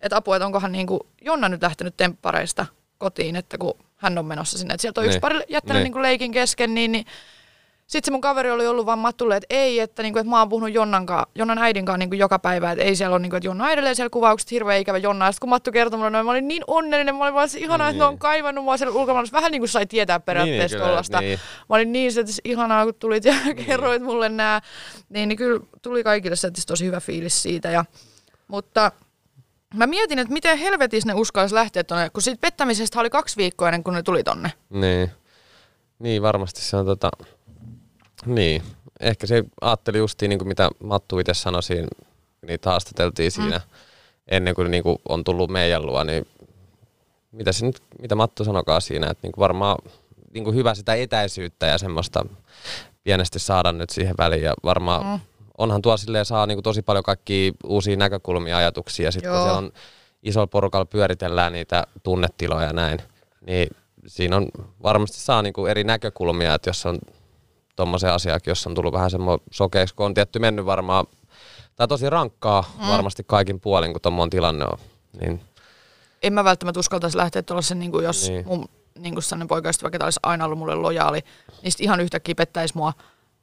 että 0.02 0.18
apua, 0.18 0.36
että 0.36 0.46
onkohan 0.46 0.72
niinku 0.72 1.08
Jonna 1.22 1.50
nyt 1.50 1.62
lähtenyt 1.62 1.98
temppareista 1.98 2.66
kotiin, 2.98 3.36
että 3.36 3.58
kun 3.58 3.74
hän 4.02 4.18
on 4.18 4.26
menossa 4.26 4.58
sinne. 4.58 4.74
Että 4.74 4.82
sieltä 4.82 5.02
on 5.02 5.06
yksi 5.06 5.16
Niin. 5.16 5.22
pari 5.22 5.40
jättänyt 5.50 5.78
Niin. 5.80 5.84
niinku 5.84 6.02
leikin 6.02 6.32
kesken, 6.32 6.74
niin, 6.74 6.92
niin 6.92 7.06
sitten 7.88 8.06
se 8.08 8.12
mun 8.12 8.22
kaveri 8.22 8.52
oli 8.52 8.68
ollut 8.68 8.86
vaan 8.86 9.00
Mattulle, 9.00 9.36
että 9.38 9.48
ei, 9.50 9.80
että, 9.80 10.04
niinku, 10.04 10.20
että 10.20 10.30
mä 10.30 10.40
oon 10.40 10.50
puhunut 10.50 10.74
Jonnan, 10.74 11.06
kaa, 11.06 11.26
Jonnan 11.36 11.58
äidin 11.58 11.86
kanssa 11.86 11.98
niinku 11.98 12.16
joka 12.16 12.40
päivä, 12.40 12.72
että 12.72 12.84
ei 12.84 12.96
siellä 12.96 13.14
ole, 13.14 13.22
niinku, 13.22 13.36
että 13.36 13.48
Jonna 13.48 13.64
on 13.66 13.72
edelleen 13.72 13.96
siellä 13.96 14.10
kuvaukset, 14.10 14.52
hirveä 14.52 14.78
ikävä 14.78 14.98
Jonna. 14.98 15.26
Ja 15.26 15.32
sitten 15.32 15.40
kun 15.42 15.50
Mattu 15.50 15.72
kertoi 15.72 15.98
mulle, 15.98 16.10
noin, 16.10 16.26
mä 16.26 16.32
olin 16.32 16.48
niin 16.48 16.64
onnellinen, 16.68 17.16
mä 17.16 17.24
olin 17.24 17.34
vaan 17.34 17.50
se 17.50 17.60
ihanaa, 17.60 17.90
että 17.90 17.98
ne 17.98 18.06
on 18.06 18.12
Niin. 18.14 18.20
kaivannut 18.20 18.64
mua 18.64 18.78
siellä 18.78 19.00
ulkomailla. 19.00 19.30
Vähän 19.32 19.52
niin 19.52 19.62
kuin 19.62 19.70
sai 19.70 19.86
tietää 19.86 20.20
periaatteessa 20.20 20.76
kyllä, 20.78 20.86
tuollaista. 20.88 21.20
niin. 21.22 21.40
Mä 21.70 21.76
olin 21.76 21.92
niin, 21.92 22.20
että 22.20 22.32
ihanaa, 22.46 22.86
kun 22.86 22.96
tulit 23.00 23.26
ja 23.26 23.34
kerroit 23.66 24.02
mulle 24.04 24.30
nämä. 24.30 24.62
Niin, 25.10 25.30
niin 25.30 25.38
kyllä 25.38 25.60
tuli 25.82 26.04
kaikille 26.04 26.36
se 26.36 26.48
tietysti 26.48 26.68
tosi 26.68 26.86
hyvä 26.86 27.00
fiilis 27.00 27.44
siitä. 27.44 27.70
Ja, 27.72 27.86
mutta 28.48 28.92
mä 29.74 29.88
mietin, 29.88 30.20
että 30.20 30.34
miten 30.34 30.58
helvetissä 30.58 31.08
ne 31.08 31.14
uskallis 31.14 31.52
lähteä 31.52 31.84
tonne, 31.84 32.10
kun 32.10 32.22
siitä 32.22 32.42
pettämisestä 32.42 33.00
oli 33.00 33.10
kaksi 33.10 33.38
viikkoa 33.38 33.68
ennen 33.68 33.84
kuin 33.84 33.94
ne 33.94 34.04
tuli 34.04 34.24
tonne. 34.24 34.54
Niin. 34.70 35.12
Niin, 36.00 36.22
varmasti 36.22 36.62
se 36.62 36.78
on 36.78 36.86
tota... 36.86 37.12
Niin. 38.26 38.64
Ehkä 39.00 39.28
se 39.28 39.44
ajatteli 39.62 39.98
justiin, 39.98 40.30
niin 40.30 40.40
kuin 40.40 40.48
mitä 40.48 40.70
Mattu 40.84 41.20
itse 41.20 41.34
sanoi 41.34 41.64
siinä, 41.64 41.88
niitä 42.48 42.70
haastateltiin 42.70 43.32
siinä 43.32 43.62
ennen 44.28 44.56
kuin, 44.56 44.72
niin 44.72 44.84
kuin 44.84 44.98
on 45.10 45.24
tullut 45.24 45.50
meidän 45.50 45.86
luo, 45.86 46.04
niin 46.04 46.28
mitä, 47.32 47.52
se 47.52 47.66
nyt, 47.66 47.82
mitä 48.02 48.16
Mattu 48.16 48.44
sanokaa 48.44 48.80
siinä, 48.80 49.10
että 49.10 49.28
niin 49.28 49.32
kuin 49.32 49.42
varmaan 49.42 49.78
niin 50.34 50.44
kuin 50.44 50.56
hyvä 50.56 50.76
sitä 50.76 50.94
etäisyyttä 50.94 51.66
ja 51.66 51.78
semmoista 51.78 52.26
pienesti 53.04 53.40
saada 53.40 53.72
nyt 53.72 53.90
siihen 53.90 54.16
väliin 54.18 54.44
ja 54.44 54.54
varmaan 54.64 55.06
Mm. 55.06 55.31
Onhan 55.62 55.82
tuo 55.82 55.98
silleen 55.98 56.26
saa 56.26 56.46
niin 56.46 56.56
kuin 56.56 56.64
tosi 56.64 56.82
paljon 56.82 57.04
kaikkia 57.04 57.52
uusia 57.64 57.98
näkökulmia, 57.98 58.58
ajatuksia 58.58 59.06
ja 59.06 59.12
sitten 59.12 59.32
kun 59.32 59.42
siellä 59.42 59.58
on 59.58 59.72
isolla 60.24 60.48
porukalla 60.48 60.86
pyöritellään 60.86 61.54
niitä 61.54 61.88
tunnetiloja 62.04 62.68
ja 62.68 62.74
näin, 62.74 63.00
niin 63.48 63.68
siinä 64.08 64.38
on 64.38 64.48
varmasti 64.84 65.18
saa 65.20 65.42
niin 65.42 65.54
kuin 65.54 65.72
eri 65.72 65.84
näkökulmia, 65.84 66.54
että 66.54 66.70
jos 66.70 66.86
on 66.86 67.00
tuommoisen 67.76 68.12
asiakin, 68.12 68.52
jos 68.52 68.68
on 68.68 68.76
tullut 68.76 68.94
vähän 68.94 69.12
semmoinen 69.12 69.46
sokeeksi, 69.52 69.96
kun 69.96 70.06
on 70.06 70.14
tietty 70.14 70.40
mennyt 70.40 70.66
varmaan, 70.66 71.06
tai 71.76 71.88
tosi 71.88 72.10
rankkaa 72.10 72.64
mm. 72.82 72.88
varmasti 72.88 73.24
kaikin 73.28 73.60
puolin, 73.60 73.92
kun 73.92 74.02
tuommoinen 74.02 74.30
tilanne 74.30 74.66
on. 74.66 74.78
Niin, 75.22 75.42
En 76.24 76.34
mä 76.34 76.44
välttämättä 76.44 76.80
uskaltaisi 76.80 77.18
lähteä 77.18 77.42
tuollaisen, 77.42 77.80
niin 77.80 77.92
kuin 77.92 78.06
jos 78.06 78.30
niin. 78.30 78.48
Mun 78.48 78.66
niin 79.00 79.14
kuin 79.14 79.24
sellainen 79.24 79.48
poikaystävä, 79.48 79.90
ketä 79.90 80.06
olisi 80.06 80.20
aina 80.24 80.46
ollut 80.46 80.60
mulle 80.60 80.76
lojaali, 80.76 81.20
niin 81.62 81.74
ihan 81.80 82.00
yhtäkkiä 82.00 82.36
pettäisi 82.36 82.78
mua 82.78 82.94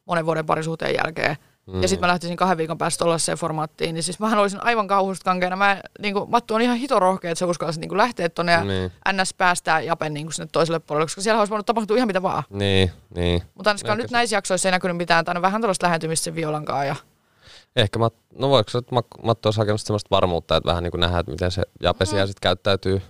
monen 0.07 0.27
vuoden 0.27 0.47
parisuhteen 0.47 0.95
jälkeen. 0.95 1.37
Mm. 1.73 1.83
Ja 1.83 1.89
sitten 1.89 2.07
mä 2.07 2.13
lähtisin 2.13 2.37
kahden 2.37 2.59
viikon 2.59 2.79
päästä 2.79 2.99
tuollaiseen 2.99 3.39
formaattiin, 3.39 3.95
niin 3.95 4.03
siis 4.03 4.19
mähän 4.19 4.39
olisin 4.39 4.65
aivan 4.65 4.89
kauhusta 4.89 5.25
kankeena. 5.25 5.57
Mä, 5.57 5.81
niin 5.99 6.15
kuin, 6.15 6.31
Mattu 6.31 6.55
on 6.55 6.61
ihan 6.61 6.77
hito 6.77 6.99
rohkea, 6.99 7.31
että 7.31 7.39
se 7.39 7.45
uskalsi 7.45 7.81
niin 7.81 7.97
lähteä 7.97 8.29
tuonne 8.29 8.53
ja 8.53 8.65
Niin. 8.65 8.93
ns. 9.13 9.35
päästää 9.35 9.81
Japen 9.81 10.15
niin 10.15 10.27
kuin 10.27 10.35
sinne 10.35 10.49
toiselle 10.53 10.79
puolelle, 10.79 11.05
koska 11.05 11.21
siellä 11.21 11.39
olisi 11.39 11.51
voinut 11.51 11.67
tapahtua 11.67 11.97
ihan 11.97 12.07
mitä 12.07 12.23
vaan. 12.23 12.43
Niin, 12.51 12.91
niin. 13.15 13.43
Mutta 13.55 13.71
ainakaan 13.71 13.99
nyt 13.99 14.11
näissä 14.11 14.37
jaksoissa 14.37 14.69
ei 14.69 14.73
näkynyt 14.73 14.97
mitään, 14.97 15.25
tai 15.25 15.43
vähän 15.43 15.61
tällaista 15.61 15.87
lähentymistä 15.87 16.25
sen 16.25 16.35
violankaan. 16.35 16.87
Ja... 16.87 16.97
Ehkä, 17.77 17.99
Mat, 17.99 18.15
no 18.39 18.51
voiko 18.51 18.71
se, 18.71 18.79
että 18.79 18.95
Matto 19.23 19.47
olisi 19.47 19.61
hakenut 19.61 19.81
semmoista 19.81 20.11
varmuutta, 20.11 20.57
että 20.57 20.69
vähän 20.69 20.83
niin 20.83 20.91
kuin 20.91 21.01
nähdään, 21.01 21.21
että 21.21 21.33
miten 21.33 21.51
se 21.51 21.63
Jape 21.83 22.07
siellä 22.07 22.27
sitten 22.27 22.41
käyttäytyy. 22.43 23.03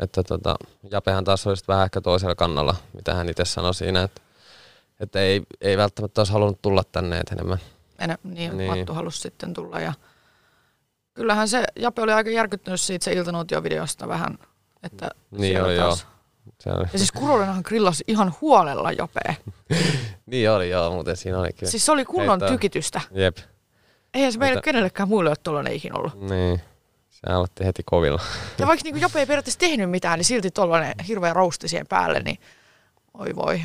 Että 0.00 0.22
tota, 0.22 0.56
Japehan 0.90 1.24
taas 1.24 1.46
olisi 1.46 1.64
vähän 1.68 1.84
ehkä 1.84 2.00
toisella 2.00 2.34
kannalla, 2.34 2.74
mitä 2.92 3.14
hän 3.14 3.28
itse 3.28 3.44
sanoi 3.44 3.74
siinä, 3.74 4.02
että, 4.02 4.20
että 5.00 5.20
ei, 5.20 5.42
ei 5.60 5.76
välttämättä 5.76 6.20
olisi 6.20 6.32
halunnut 6.32 6.62
tulla 6.62 6.82
tänne 6.84 7.18
että 7.18 7.34
enemmän. 7.34 7.58
En, 7.98 8.18
niin, 8.24 8.58
Niin. 8.58 8.76
Mattu 8.78 8.94
halusi 8.94 9.20
sitten 9.20 9.54
tulla. 9.54 9.80
Ja... 9.80 9.92
Kyllähän 11.14 11.48
se 11.48 11.64
Jape 11.76 12.02
oli 12.02 12.12
aika 12.12 12.30
järkyttynyt 12.30 12.80
siitä 12.80 13.04
se 13.04 13.12
iltanuotio-videosta 13.12 14.08
vähän. 14.08 14.38
Että 14.82 15.08
Niin 15.30 15.40
siellä 15.52 15.66
oli, 15.68 15.76
joo. 15.76 15.86
taas- 15.86 16.06
Se 16.60 16.70
oli, 16.70 16.86
Ja 16.92 16.98
siis 16.98 17.12
Kurolinenhan 17.12 17.62
grillasi 17.66 18.04
ihan 18.08 18.34
huolella 18.40 18.92
Japea. 18.92 19.34
niin 20.26 20.50
oli 20.50 20.70
joo, 20.70 20.90
muuten 20.90 21.16
siinä 21.16 21.38
oli 21.38 21.52
kyllä. 21.52 21.70
Siis 21.70 21.86
se 21.86 21.92
oli 21.92 22.04
kunnon 22.04 22.28
Heittää- 22.28 22.48
tykitystä. 22.48 23.00
Jep, 23.10 23.36
Eihän 24.14 24.32
se 24.32 24.38
meille 24.38 24.56
Mutta- 24.56 24.64
kenellekään 24.64 25.08
muille 25.08 25.30
ole 25.30 25.36
tuollainen 25.42 25.72
ikinä 25.72 25.96
ollut. 25.98 26.20
niin. 26.30 26.60
Se 27.10 27.32
aloitti 27.32 27.64
heti 27.64 27.82
kovilla. 27.86 28.20
Ja 28.58 28.66
vaikka 28.66 28.84
niin 28.84 29.00
Jape 29.00 29.18
ei 29.20 29.26
periaatteessa 29.26 29.58
tehnyt 29.60 29.90
mitään, 29.90 30.18
niin 30.18 30.24
silti 30.24 30.50
tuollainen 30.50 30.94
hirveä 31.08 31.32
rousti 31.32 31.68
siihen 31.68 31.86
päälle, 31.86 32.20
niin 32.20 32.38
oi 33.14 33.36
voi. 33.36 33.62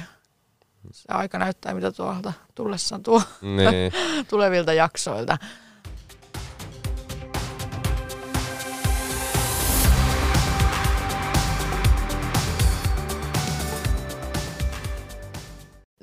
Se 0.91 1.05
aika 1.07 1.39
näyttää, 1.39 1.73
mitä 1.73 1.91
tuolta 1.91 2.33
tullessaan 2.55 3.03
tuo 3.03 3.21
niin. 3.41 3.93
tulevilta 4.29 4.73
jaksoilta. 4.73 5.37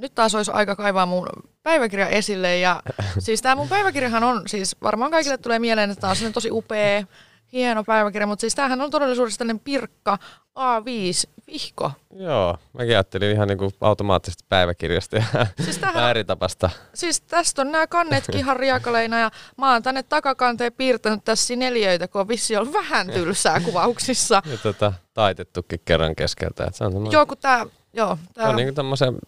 Nyt 0.00 0.14
taas 0.14 0.34
olisi 0.34 0.50
aika 0.50 0.76
kaivaa 0.76 1.06
mun 1.06 1.26
päiväkirja 1.62 2.08
esille 2.08 2.58
ja 2.58 2.82
siis 3.18 3.42
tämä 3.42 3.54
mun 3.54 3.68
päiväkirjahan 3.68 4.24
on 4.24 4.42
siis 4.46 4.76
varmaan 4.82 5.10
kaikille 5.10 5.38
tulee 5.38 5.58
mieleen, 5.58 5.90
että 5.90 6.00
tämä 6.00 6.26
on 6.26 6.32
tosi 6.32 6.50
upea, 6.50 7.04
hieno 7.52 7.84
päiväkirja, 7.84 8.26
mutta 8.26 8.40
siis 8.40 8.54
tämähän 8.54 8.80
on 8.80 8.90
todellisuudessa 8.90 9.38
tällainen 9.38 9.60
pirkka 9.60 10.18
A5 10.58 11.30
vihko. 11.46 11.90
Joo, 12.14 12.56
mäkin 12.72 12.90
ajattelin 12.90 13.30
ihan 13.30 13.48
niin 13.48 13.58
kuin 13.58 13.70
automaattisesti 13.80 14.44
päiväkirjasta 14.48 15.16
ja 15.16 15.24
Siis 15.64 15.80
eri 16.10 16.24
tapasta. 16.24 16.70
Siis 16.94 17.20
tästä 17.20 17.62
on 17.62 17.72
nämä 17.72 17.86
kannetkin 17.86 18.38
ihan 18.38 18.56
riakaleina 18.56 19.18
ja 19.18 19.30
mä 19.58 19.72
oon 19.72 19.82
tänne 19.82 20.02
takakanteen 20.02 20.72
piirtänyt 20.72 21.24
tässä 21.24 21.56
neljöitä, 21.56 22.08
kun 22.08 22.20
on 22.20 22.28
vissi 22.28 22.56
ollut 22.56 22.72
vähän 22.72 23.10
tylsää 23.10 23.60
kuvauksissa. 23.60 24.42
Ja 24.46 24.58
tota, 24.58 24.92
taitettukin 25.14 25.80
kerran 25.84 26.16
keskeltä. 26.16 26.64
Että 26.64 26.78
se 26.78 26.84
on 26.84 27.12
Joo, 27.12 27.26
kun 27.26 27.38
tää, 27.38 27.66
joo, 27.92 28.18
tää 28.34 28.48
on 28.48 28.56
niin 28.56 28.66
kuin 28.66 28.74
tämmöisen, 28.74 29.18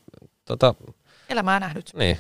tota, 0.44 0.74
elämää 1.28 1.60
nähnyt. 1.60 1.90
niin, 1.94 2.16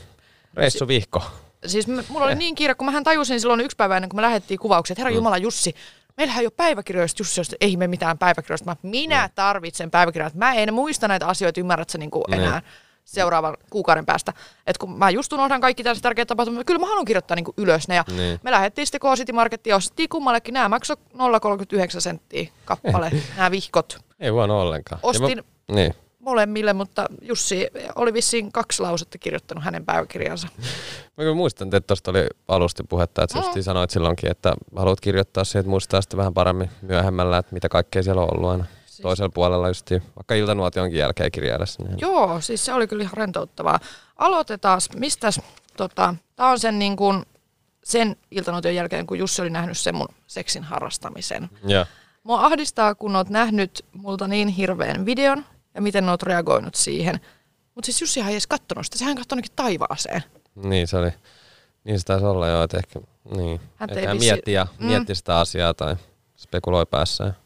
reissuvihko. 0.54 1.22
Siis 1.66 1.86
mulla 1.86 2.24
oli 2.24 2.34
niin 2.34 2.54
kiire, 2.54 2.74
kun 2.74 2.86
mähän 2.86 3.04
tajusin 3.04 3.40
silloin 3.40 3.60
yksi 3.60 3.76
päivä 3.76 3.96
ennen 3.96 4.08
kuin 4.08 4.18
me 4.18 4.22
lähdettiin 4.22 4.60
kuvaukseen, 4.60 4.94
että 4.94 5.00
herra 5.02 5.16
Jumala 5.16 5.38
Jussi, 5.38 5.74
meillähän 6.16 6.40
ei 6.40 6.46
ole 6.46 6.52
päiväkirjoista 6.56 7.20
Jussi, 7.20 7.40
josta 7.40 7.56
ei 7.60 7.76
me 7.76 7.86
mitään 7.86 8.18
päiväkirjoista. 8.18 8.70
Mä, 8.70 8.76
minä 8.82 9.30
tarvitsen 9.34 9.90
päiväkirjoista. 9.90 10.38
Mä 10.38 10.54
en 10.54 10.74
muista 10.74 11.08
näitä 11.08 11.26
asioita, 11.26 11.60
ymmärrät 11.60 11.90
sä 11.90 11.98
niin 11.98 12.10
kuin 12.10 12.24
enää 12.34 12.62
seuraavan 13.04 13.56
kuukauden 13.70 14.06
päästä. 14.06 14.32
Et 14.66 14.78
kun 14.78 14.98
mä 14.98 15.10
just 15.10 15.32
unohdan 15.32 15.60
kaikki 15.60 15.82
tällaiset 15.82 16.02
tärkeät 16.02 16.28
tapahtumat, 16.28 16.66
kyllä 16.66 16.80
mä 16.80 16.86
haluan 16.86 17.04
kirjoittaa 17.04 17.34
niin 17.34 17.44
kuin 17.44 17.54
ylös 17.56 17.88
ne. 17.88 17.94
Ja 17.94 18.04
Niin. 18.16 18.40
Me 18.42 18.50
lähdettiin 18.50 18.86
sitten 18.86 19.00
K-City 19.00 19.32
Markettiin 19.32 19.72
ja 19.72 19.76
ostettiin 19.76 20.08
kummallekin. 20.08 20.54
Nämä 20.54 20.68
maksoi 20.68 20.96
0,39 21.14 22.00
senttiä 22.00 22.48
kappale, 22.64 23.12
nämä 23.36 23.50
vihkot. 23.50 23.98
Ei 24.20 24.30
huono 24.30 24.60
ollenkaan. 24.60 24.98
Ja 25.02 25.08
Ostin 25.08 25.38
Mä, 25.68 25.74
niin. 25.74 25.94
Molemmille, 26.24 26.72
mutta 26.72 27.06
Jussi 27.22 27.68
oli 27.94 28.12
vissiin 28.12 28.52
kaksi 28.52 28.82
lausetta 28.82 29.18
kirjoittanut 29.18 29.64
hänen 29.64 29.84
päiväkirjansa. 29.84 30.48
Mä 31.16 31.24
kyllä 31.24 31.34
muistan, 31.34 31.68
että 31.68 31.80
tuosta 31.80 32.10
oli 32.10 32.26
alusti 32.48 32.82
puhetta, 32.88 33.22
että 33.24 33.38
Mm. 33.56 33.62
sanoit 33.62 33.90
silloinkin, 33.90 34.30
että 34.30 34.54
haluat 34.76 35.00
kirjoittaa 35.00 35.44
siihen, 35.44 35.60
että 35.60 35.70
muistaa 35.70 36.00
sitten 36.00 36.18
vähän 36.18 36.34
paremmin 36.34 36.70
myöhemmällä, 36.82 37.38
että 37.38 37.54
mitä 37.54 37.68
kaikkea 37.68 38.02
siellä 38.02 38.22
on 38.22 38.34
ollut 38.36 38.50
aina. 38.50 38.64
Siis. 38.86 39.00
Toisella 39.02 39.30
puolella 39.34 39.68
just 39.68 39.90
vaikka 40.16 40.34
iltanuotionkin 40.34 40.98
jälkeen 40.98 41.32
kirjaillessa. 41.32 41.82
Niin. 41.82 41.98
Joo, 42.00 42.40
siis 42.40 42.64
se 42.64 42.72
oli 42.74 42.86
kyllä 42.86 43.02
ihan 43.02 43.16
rentouttavaa. 43.16 43.80
Aloitetaan, 44.16 44.80
mistäs, 44.96 45.40
tota, 45.76 46.14
tää 46.36 46.46
on 46.48 46.58
sen, 46.58 46.78
niin 46.78 46.96
kuin, 46.96 47.22
sen 47.84 48.16
iltanuotion 48.30 48.74
jälkeen, 48.74 49.06
kun 49.06 49.18
Jussi 49.18 49.42
oli 49.42 49.50
nähnyt 49.50 49.78
sen 49.78 49.94
mun 49.94 50.08
seksin 50.26 50.64
harrastamisen. 50.64 51.50
Ja. 51.66 51.86
Mua 52.22 52.40
ahdistaa, 52.46 52.94
kun 52.94 53.16
oot 53.16 53.28
nähnyt 53.28 53.84
multa 53.92 54.28
niin 54.28 54.48
hirveän 54.48 55.06
videon 55.06 55.44
ja 55.74 55.82
miten 55.82 56.08
oot 56.08 56.22
reagoinut 56.22 56.74
siihen. 56.74 57.20
Mutta 57.74 57.86
siis 57.86 58.00
Jussihan 58.00 58.28
ei 58.28 58.34
edes 58.34 58.46
kattonut 58.46 58.84
sitä, 58.84 58.98
sehän 58.98 59.16
katsoi 59.16 59.38
taivaaseen. 59.56 60.22
Niin 60.54 60.86
se 60.88 60.96
oli. 60.96 61.10
Niin 61.84 61.98
se 62.00 62.04
taisi 62.06 62.24
olla 62.26 62.48
jo, 62.48 62.62
että 62.62 62.76
ehkä 62.78 63.00
niin. 63.36 63.60
Hän 63.76 63.90
Että 63.90 64.00
ei 64.00 64.06
hän 64.06 64.16
vissi- 64.16 64.32
mietti, 64.32 64.52
ja, 64.52 64.66
Mm. 64.78 64.86
mietti 64.86 65.14
sitä 65.14 65.38
asiaa 65.38 65.74
tai 65.74 65.96
spekuloi 66.36 66.86
päässään. 66.86 67.36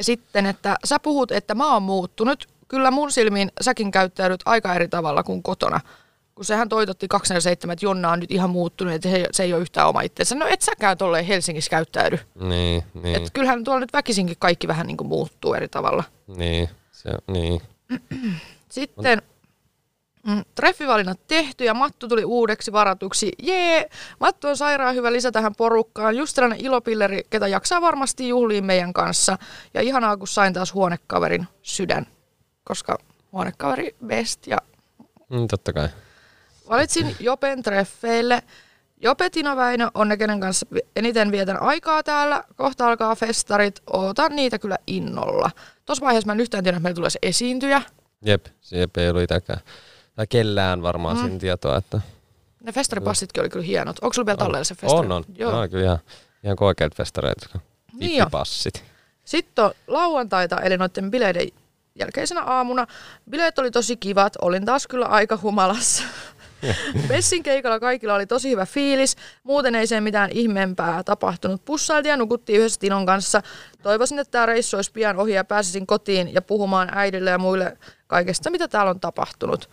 Sitten, 0.00 0.46
että 0.46 0.76
sä 0.84 0.98
puhut, 0.98 1.32
että 1.32 1.54
mä 1.54 1.72
oon 1.72 1.82
muuttunut. 1.82 2.48
Kyllä 2.68 2.90
mun 2.90 3.12
silmiin 3.12 3.52
säkin 3.60 3.90
käyttäydyt 3.90 4.40
aika 4.44 4.74
eri 4.74 4.88
tavalla 4.88 5.22
kuin 5.22 5.42
kotona. 5.42 5.80
Kun 6.34 6.44
sehän 6.44 6.68
toitotti 6.68 7.08
247, 7.08 7.72
että 7.72 7.86
Jonna 7.86 8.10
on 8.10 8.20
nyt 8.20 8.30
ihan 8.30 8.50
muuttunut, 8.50 8.94
että 8.94 9.10
se, 9.10 9.26
se 9.32 9.42
ei 9.42 9.52
ole 9.52 9.62
yhtään 9.62 9.88
oma 9.88 10.00
itsensä. 10.00 10.34
No 10.34 10.46
et 10.48 10.62
säkään 10.62 10.98
tolleen 10.98 11.24
Helsingissä 11.24 11.70
käyttäydy. 11.70 12.18
Niin, 12.40 12.84
niin, 13.02 13.16
Et 13.16 13.30
kyllähän 13.32 13.64
tuolla 13.64 13.80
nyt 13.80 13.92
väkisinkin 13.92 14.36
kaikki 14.38 14.68
vähän 14.68 14.86
niin 14.86 14.96
kuin 14.96 15.08
muuttuu 15.08 15.54
eri 15.54 15.68
tavalla. 15.68 16.04
niin, 16.36 16.68
se, 16.92 17.10
niin. 17.30 17.60
Sitten 18.68 19.22
mm, 20.26 20.42
treffivalinnat 20.54 21.20
tehty 21.26 21.64
ja 21.64 21.74
Mattu 21.74 22.08
tuli 22.08 22.24
uudeksi 22.24 22.72
varatuksi. 22.72 23.32
Jee! 23.42 23.90
Mattu 24.20 24.48
on 24.48 24.56
sairaan 24.56 24.94
hyvä 24.94 25.12
lisä 25.12 25.32
tähän 25.32 25.54
porukkaan. 25.54 26.16
Just 26.16 26.34
sellainen 26.34 26.64
ilopilleri, 26.66 27.22
ketä 27.30 27.48
jaksaa 27.48 27.80
varmasti 27.80 28.28
juhliin 28.28 28.64
meidän 28.64 28.92
kanssa. 28.92 29.38
Ja 29.74 29.80
ihanaa, 29.80 30.16
kun 30.16 30.28
sain 30.28 30.52
taas 30.52 30.74
huonekaverin 30.74 31.46
sydän. 31.62 32.06
Koska 32.64 32.98
huonekaveri 33.32 33.96
best. 34.06 34.46
Ja 34.46 34.58
Mm, 35.30 35.48
totta 35.48 35.72
kai. 35.72 35.88
valitsin 36.68 37.16
Jopen 37.20 37.62
treffeille. 37.62 38.42
Jope 39.00 39.30
Tina 39.30 39.56
Väinö 39.56 39.90
on 39.94 40.08
ne, 40.08 40.16
kenen 40.16 40.40
kanssa 40.40 40.66
eniten 40.96 41.32
vietän 41.32 41.62
aikaa 41.62 42.02
täällä. 42.02 42.44
Kohta 42.56 42.86
alkaa 42.88 43.14
festarit. 43.14 43.80
Ootan 43.92 44.36
niitä 44.36 44.58
kyllä 44.58 44.78
innolla. 44.86 45.50
Tuossa 45.86 46.04
vaiheessa 46.04 46.26
mä 46.26 46.32
en 46.32 46.40
yhtään 46.40 46.64
tiedä, 46.64 46.76
että 46.76 46.82
meillä 46.82 46.96
tulee 46.96 47.10
se 47.10 47.18
esiintyjä. 47.22 47.82
Jep, 48.24 48.46
se 48.60 48.88
ei 48.96 49.10
ollut 49.10 49.22
itäkään. 49.22 49.60
Tai 50.14 50.26
kellään 50.26 50.82
varmaan 50.82 51.16
mm. 51.16 51.22
siinä 51.22 51.38
tietoa, 51.38 51.76
että... 51.76 52.00
Ne 52.62 52.72
festaripassitkin 52.72 53.40
oli 53.40 53.48
kyllä 53.50 53.64
hienot. 53.64 53.98
Onko 54.02 54.12
sulla 54.12 54.26
vielä 54.26 54.36
tallella 54.36 54.64
se 54.64 54.74
festari? 54.74 55.06
On, 55.06 55.12
on. 55.12 55.24
Joo. 55.36 55.52
Ne 55.52 55.58
on 55.58 55.70
kyllä 55.70 55.84
ihan, 55.84 55.98
ihan 56.44 56.56
koikeat 56.56 56.94
festareita. 56.94 57.58
Niin. 57.92 58.18
Vippipassit. 58.18 58.84
Sitten 59.24 59.64
on 59.64 59.74
lauantaita, 59.86 60.60
eli 60.60 60.76
noiden 60.76 61.10
bileiden 61.10 61.48
jälkeisenä 61.94 62.42
aamuna. 62.42 62.86
Bileet 63.30 63.58
oli 63.58 63.70
tosi 63.70 63.96
kivat, 63.96 64.36
olin 64.40 64.64
taas 64.64 64.86
kyllä 64.86 65.06
aika 65.06 65.38
humalassa. 65.42 66.02
Bessin 67.08 67.42
keikalla 67.42 67.80
kaikilla 67.80 68.14
oli 68.14 68.26
tosi 68.26 68.50
hyvä 68.50 68.66
fiilis. 68.66 69.16
Muuten 69.42 69.74
ei 69.74 69.86
sen 69.86 70.02
mitään 70.02 70.30
ihmeempää 70.32 71.02
tapahtunut. 71.04 71.64
Pussailtiin 71.64 72.10
ja 72.10 72.16
nukuttiin 72.16 72.58
yhdessä 72.58 72.80
Tinon 72.80 73.06
kanssa. 73.06 73.42
Toivoisin, 73.82 74.18
että 74.18 74.30
tämä 74.30 74.46
reissu 74.46 74.76
olisi 74.76 74.92
pian 74.92 75.16
ohi 75.16 75.32
ja 75.32 75.44
pääsisin 75.44 75.86
kotiin 75.86 76.34
ja 76.34 76.42
puhumaan 76.42 76.88
äidille 76.92 77.30
ja 77.30 77.38
muille 77.38 77.78
kaikesta, 78.06 78.50
mitä 78.50 78.68
täällä 78.68 78.90
on 78.90 79.00
tapahtunut. 79.00 79.70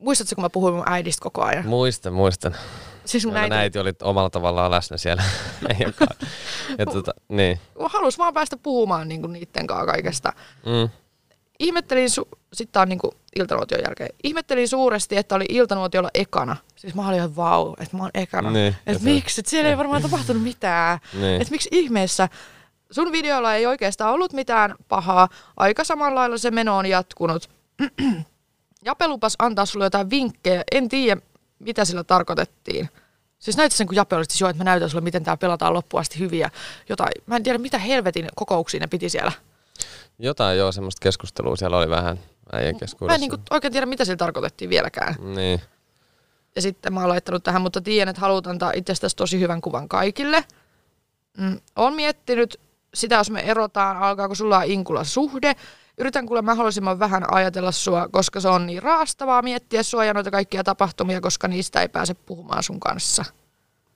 Muistatko, 0.00 0.34
kun 0.34 0.44
mä 0.44 0.50
puhuin 0.50 0.74
mun 0.74 0.88
äidistä 0.88 1.22
koko 1.22 1.42
ajan? 1.42 1.66
Muistan, 1.66 2.12
muistan. 2.12 2.56
Siis 3.04 3.26
mun 3.26 3.36
äiti, 3.36 3.54
äiti 3.54 3.78
oli 3.78 3.92
omalla 4.02 4.30
tavallaan 4.30 4.70
läsnä 4.70 4.96
siellä. 4.96 5.22
Ja 6.78 6.86
tota, 6.86 7.12
niin. 7.28 7.60
halus 7.80 8.18
vaan 8.18 8.34
päästä 8.34 8.56
puhumaan 8.56 9.08
niin 9.08 9.32
niiden 9.32 9.66
kanssa 9.66 9.86
kaikesta. 9.86 10.32
Mm. 10.66 10.88
ihmettelin, 11.58 12.08
su- 12.08 12.38
sitten 12.52 12.82
on 12.82 12.88
niinku 12.88 13.14
iltanuotion 13.36 13.80
jälkeen, 13.86 14.10
ihmettelin 14.24 14.68
suuresti, 14.68 15.16
että 15.16 15.34
oli 15.34 15.44
iltanuotiolla 15.48 16.10
ekana. 16.14 16.56
Siis 16.76 16.94
mä 16.94 17.06
olin 17.08 17.16
ihan 17.16 17.36
vau, 17.36 17.74
että 17.80 17.96
mä 17.96 18.02
oon 18.02 18.10
ekana. 18.14 18.50
Niin, 18.50 18.76
että 18.86 19.04
miksi, 19.04 19.40
että 19.40 19.50
siellä 19.50 19.70
ei 19.70 19.78
varmaan 19.78 20.02
tapahtunut 20.02 20.42
mitään. 20.42 20.98
Niin. 21.12 21.40
Että 21.40 21.50
miksi 21.50 21.68
ihmeessä 21.72 22.28
sun 22.90 23.12
videolla 23.12 23.54
ei 23.54 23.66
oikeastaan 23.66 24.14
ollut 24.14 24.32
mitään 24.32 24.74
pahaa. 24.88 25.28
Aika 25.56 25.84
samalla 25.84 26.20
lailla 26.20 26.38
se 26.38 26.50
meno 26.50 26.76
on 26.76 26.86
jatkunut. 26.86 27.50
Jape 28.84 29.08
lupas 29.08 29.34
antaa 29.38 29.66
sulle 29.66 29.86
jotain 29.86 30.10
vinkkejä. 30.10 30.64
En 30.72 30.88
tiedä, 30.88 31.20
mitä 31.58 31.84
sillä 31.84 32.04
tarkoitettiin. 32.04 32.88
Siis 33.38 33.56
näytä 33.56 33.76
sen, 33.76 33.86
kun 33.86 33.96
Jape 33.96 34.16
olisi, 34.16 34.44
joo, 34.44 34.50
että 34.50 34.60
mä 34.60 34.70
näytän 34.70 34.90
sulle, 34.90 35.04
miten 35.04 35.24
tää 35.24 35.36
pelataan 35.36 35.74
loppuun 35.74 36.00
asti 36.00 36.18
hyviä. 36.18 36.50
Jotain. 36.88 37.12
Mä 37.26 37.36
en 37.36 37.42
tiedä, 37.42 37.58
mitä 37.58 37.78
helvetin 37.78 38.28
kokouksia 38.34 38.80
ne 38.80 38.86
piti 38.86 39.08
siellä. 39.08 39.32
Jotain 40.18 40.58
joo, 40.58 40.72
semmoista 40.72 41.02
keskustelua 41.02 41.56
siellä 41.56 41.76
oli 41.76 41.88
vähän 41.88 42.18
äijän 42.52 42.74
Mä 42.74 42.78
keskuudessa. 42.78 43.14
en 43.14 43.20
niinku 43.20 43.36
oikein 43.50 43.72
tiedä, 43.72 43.86
mitä 43.86 44.04
sillä 44.04 44.16
tarkoitettiin 44.16 44.70
vieläkään. 44.70 45.14
Niin. 45.34 45.60
Ja 46.56 46.62
sitten 46.62 46.94
mä 46.94 47.00
oon 47.00 47.08
laittanut 47.08 47.44
tähän, 47.44 47.62
mutta 47.62 47.80
tiedän, 47.80 48.10
että 48.10 48.20
haluat 48.20 48.46
antaa 48.46 48.72
itsestäsi 48.74 49.16
tosi 49.16 49.40
hyvän 49.40 49.60
kuvan 49.60 49.88
kaikille. 49.88 50.44
Mm, 51.38 51.60
olen 51.76 51.94
miettinyt 51.94 52.60
sitä, 52.94 53.14
jos 53.14 53.30
me 53.30 53.40
erotaan, 53.40 53.96
alkaako 53.96 54.34
sulla 54.34 54.62
inkula 54.62 55.04
suhde. 55.04 55.54
Yritän 55.98 56.26
kuule 56.26 56.42
mahdollisimman 56.42 56.98
vähän 56.98 57.34
ajatella 57.34 57.72
sua, 57.72 58.08
koska 58.08 58.40
se 58.40 58.48
on 58.48 58.66
niin 58.66 58.82
raastavaa 58.82 59.42
miettiä 59.42 59.82
sua 59.82 60.04
ja 60.04 60.14
noita 60.14 60.30
kaikkia 60.30 60.64
tapahtumia, 60.64 61.20
koska 61.20 61.48
niistä 61.48 61.80
ei 61.80 61.88
pääse 61.88 62.14
puhumaan 62.14 62.62
sun 62.62 62.80
kanssa. 62.80 63.24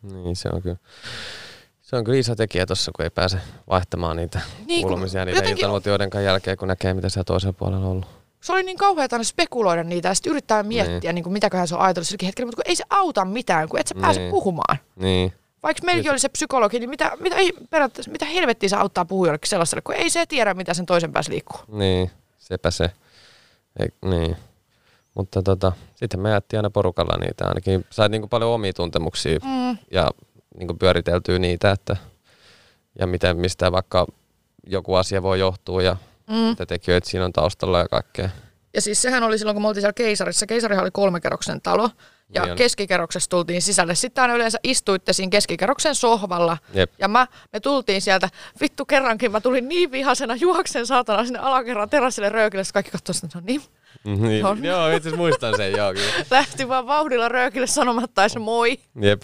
Niin, 0.02 0.36
se 0.36 0.48
on 0.52 0.62
kyllä. 0.62 0.76
Se 1.80 1.96
on 1.96 2.04
kyllä 2.04 2.18
iso 2.18 2.36
tekijä 2.36 2.66
tuossa, 2.66 2.92
kun 2.96 3.02
ei 3.04 3.10
pääse 3.10 3.38
vaihtamaan 3.70 4.16
niitä 4.16 4.40
niin, 4.66 4.82
kuulumisia 4.82 5.24
niiden 5.24 5.36
jotenkin... 5.38 5.58
iltanuotioiden 5.58 6.24
jälkeen, 6.24 6.56
kun 6.56 6.68
näkee, 6.68 6.94
mitä 6.94 7.08
siellä 7.08 7.24
toisella 7.24 7.52
puolella 7.52 7.86
on 7.86 7.92
ollut. 7.92 8.19
Se 8.40 8.53
oli 8.53 8.62
niin 8.62 8.79
kauheata 8.79 9.16
aina 9.16 9.24
spekuloida 9.24 9.85
niitä 9.85 10.09
ja 10.09 10.14
sitten 10.14 10.31
yrittää 10.31 10.62
miettiä, 10.62 10.98
niin. 11.00 11.14
Niin 11.14 11.22
kuin, 11.22 11.33
mitäköhän 11.33 11.68
se 11.68 11.74
on 11.74 11.81
ajatellut 11.81 12.09
silläkin 12.09 12.26
hetkellä, 12.26 12.46
mutta 12.46 12.62
kun 12.62 12.70
ei 12.70 12.76
se 12.76 12.85
auta 12.90 13.24
mitään, 13.24 13.68
kun 13.68 13.81
et 13.81 13.87
sä 13.87 13.94
pääse 14.00 14.20
niin. 14.20 14.31
puhumaan. 14.31 14.79
Niin. 14.96 15.33
Vaikka 15.62 15.85
meilläkin 15.85 16.11
oli 16.11 16.18
se 16.18 16.29
psykologi, 16.29 16.79
niin 16.79 16.90
mitä, 16.90 17.12
mitä, 17.20 17.37
ei, 17.37 17.53
mitä 18.09 18.24
helvettiä 18.24 18.68
se 18.68 18.76
auttaa 18.76 19.05
puhujallekin 19.05 19.48
sellaiselle, 19.48 19.83
kun 19.83 19.94
ei 19.94 20.11
se 20.11 20.26
tiedä, 20.26 20.55
mitä 20.55 20.74
sen 20.74 20.87
toisen 20.87 21.12
päässä 21.12 21.33
liikkuu. 21.33 21.61
Niin, 21.68 22.11
sepä 22.38 22.70
se. 22.70 22.90
Ei, 23.81 23.88
niin. 24.11 24.37
Mutta 25.14 25.42
tota, 25.42 25.72
sitten 25.94 26.20
me 26.20 26.31
jättiin 26.31 26.59
aina 26.59 26.70
porukalla 26.70 27.18
niitä. 27.20 27.46
Ainakin 27.46 27.85
sait 27.90 28.12
niinku 28.12 28.29
paljon 28.29 28.50
omia 28.50 28.72
tuntemuksia 28.72 29.38
mm. 29.44 29.79
ja 29.90 30.11
niinku 30.59 30.74
pyöriteltyä 30.74 31.38
niitä, 31.38 31.70
että 31.70 31.96
ja 32.98 33.07
miten, 33.07 33.37
mistä 33.37 33.72
vaikka 33.72 34.07
joku 34.66 34.94
asia 34.94 35.22
voi 35.22 35.38
johtua 35.38 35.83
ja 35.83 35.96
mm. 36.30 36.36
mitä 36.36 36.66
tekijöitä 36.66 37.08
siinä 37.10 37.24
on 37.24 37.32
taustalla 37.32 37.78
ja 37.78 37.88
kaikkea. 37.88 38.28
Ja 38.74 38.80
siis 38.80 39.02
sehän 39.02 39.22
oli 39.22 39.38
silloin, 39.38 39.54
kun 39.54 39.62
me 39.62 39.68
oltiin 39.68 39.82
siellä 39.82 39.92
keisarissa. 39.92 40.46
Keisarihan 40.46 40.82
oli 40.82 40.90
kolmekerroksen 40.90 41.60
talo. 41.60 41.90
Ja 42.34 42.46
niin 42.46 42.56
keskikerroksessa 42.56 43.30
tultiin 43.30 43.62
sisälle. 43.62 43.94
Sitten 43.94 44.22
aina 44.22 44.34
yleensä 44.34 44.58
istuitte 44.62 45.12
siinä 45.12 45.30
keskikerroksen 45.30 45.94
sohvalla. 45.94 46.58
Jep. 46.74 46.92
Ja 46.98 47.08
mä, 47.08 47.26
me 47.52 47.60
tultiin 47.60 48.02
sieltä, 48.02 48.28
vittu 48.60 48.84
kerrankin, 48.84 49.32
mä 49.32 49.40
tulin 49.40 49.68
niin 49.68 49.90
vihasena 49.90 50.36
juoksen 50.36 50.86
saatana 50.86 51.24
sinne 51.24 51.38
alakerran 51.38 51.90
terassille 51.90 52.28
röökille. 52.28 52.64
Sitten 52.64 52.74
kaikki 52.82 52.90
katsoivat, 52.90 53.24
että 53.24 53.38
no 53.38 53.44
niin. 53.46 53.62
Niin, 54.04 54.46
on. 54.46 54.64
joo, 54.64 54.86
itse 54.88 54.96
asiassa 54.96 55.16
muistan 55.16 55.56
sen, 55.56 55.72
joo. 55.72 55.92
Lähti 56.30 56.68
vaan 56.68 56.86
vauhdilla 56.86 57.28
röökille 57.28 57.66
sanomatta 57.66 58.22
edes 58.22 58.36
moi. 58.36 58.78
Jep. 59.00 59.22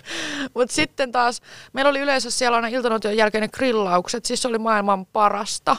Mutta 0.54 0.74
sitten 0.74 1.12
taas, 1.12 1.42
meillä 1.72 1.88
oli 1.88 2.00
yleensä 2.00 2.30
siellä 2.30 2.56
aina 2.56 2.68
iltanuotion 2.68 3.16
jälkeinen 3.16 3.50
grillaukset, 3.52 4.24
siis 4.24 4.42
se 4.42 4.48
oli 4.48 4.58
maailman 4.58 5.06
parasta. 5.06 5.76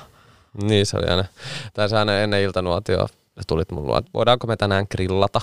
Niin 0.63 0.85
se 0.85 0.97
oli 0.97 1.07
aina. 1.07 1.25
Tai 1.73 1.87
aina 1.97 2.19
ennen 2.19 2.41
iltanuotioa 2.41 3.07
tulit 3.47 3.71
mun 3.71 3.87
luo, 3.87 3.97
että 3.97 4.11
voidaanko 4.13 4.47
me 4.47 4.57
tänään 4.57 4.85
grillata? 4.91 5.41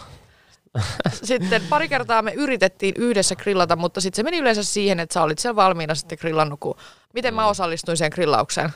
sitten 1.22 1.62
pari 1.68 1.88
kertaa 1.88 2.22
me 2.22 2.33
yritettiin 2.33 2.94
yhdessä 2.98 3.37
grillata, 3.37 3.77
mutta 3.77 4.00
sitten 4.00 4.16
se 4.16 4.22
meni 4.22 4.38
yleensä 4.38 4.62
siihen, 4.62 5.00
että 5.00 5.14
sä 5.14 5.22
olit 5.22 5.38
siellä 5.38 5.57
valmiina 5.57 5.94
sitten 5.94 6.18
grillannut, 6.20 6.61
kun 6.61 6.77
miten 7.14 7.35
mä 7.35 7.42
mm. 7.42 7.48
osallistuin 7.48 7.96
siihen 7.96 8.12
grillaukseen? 8.14 8.70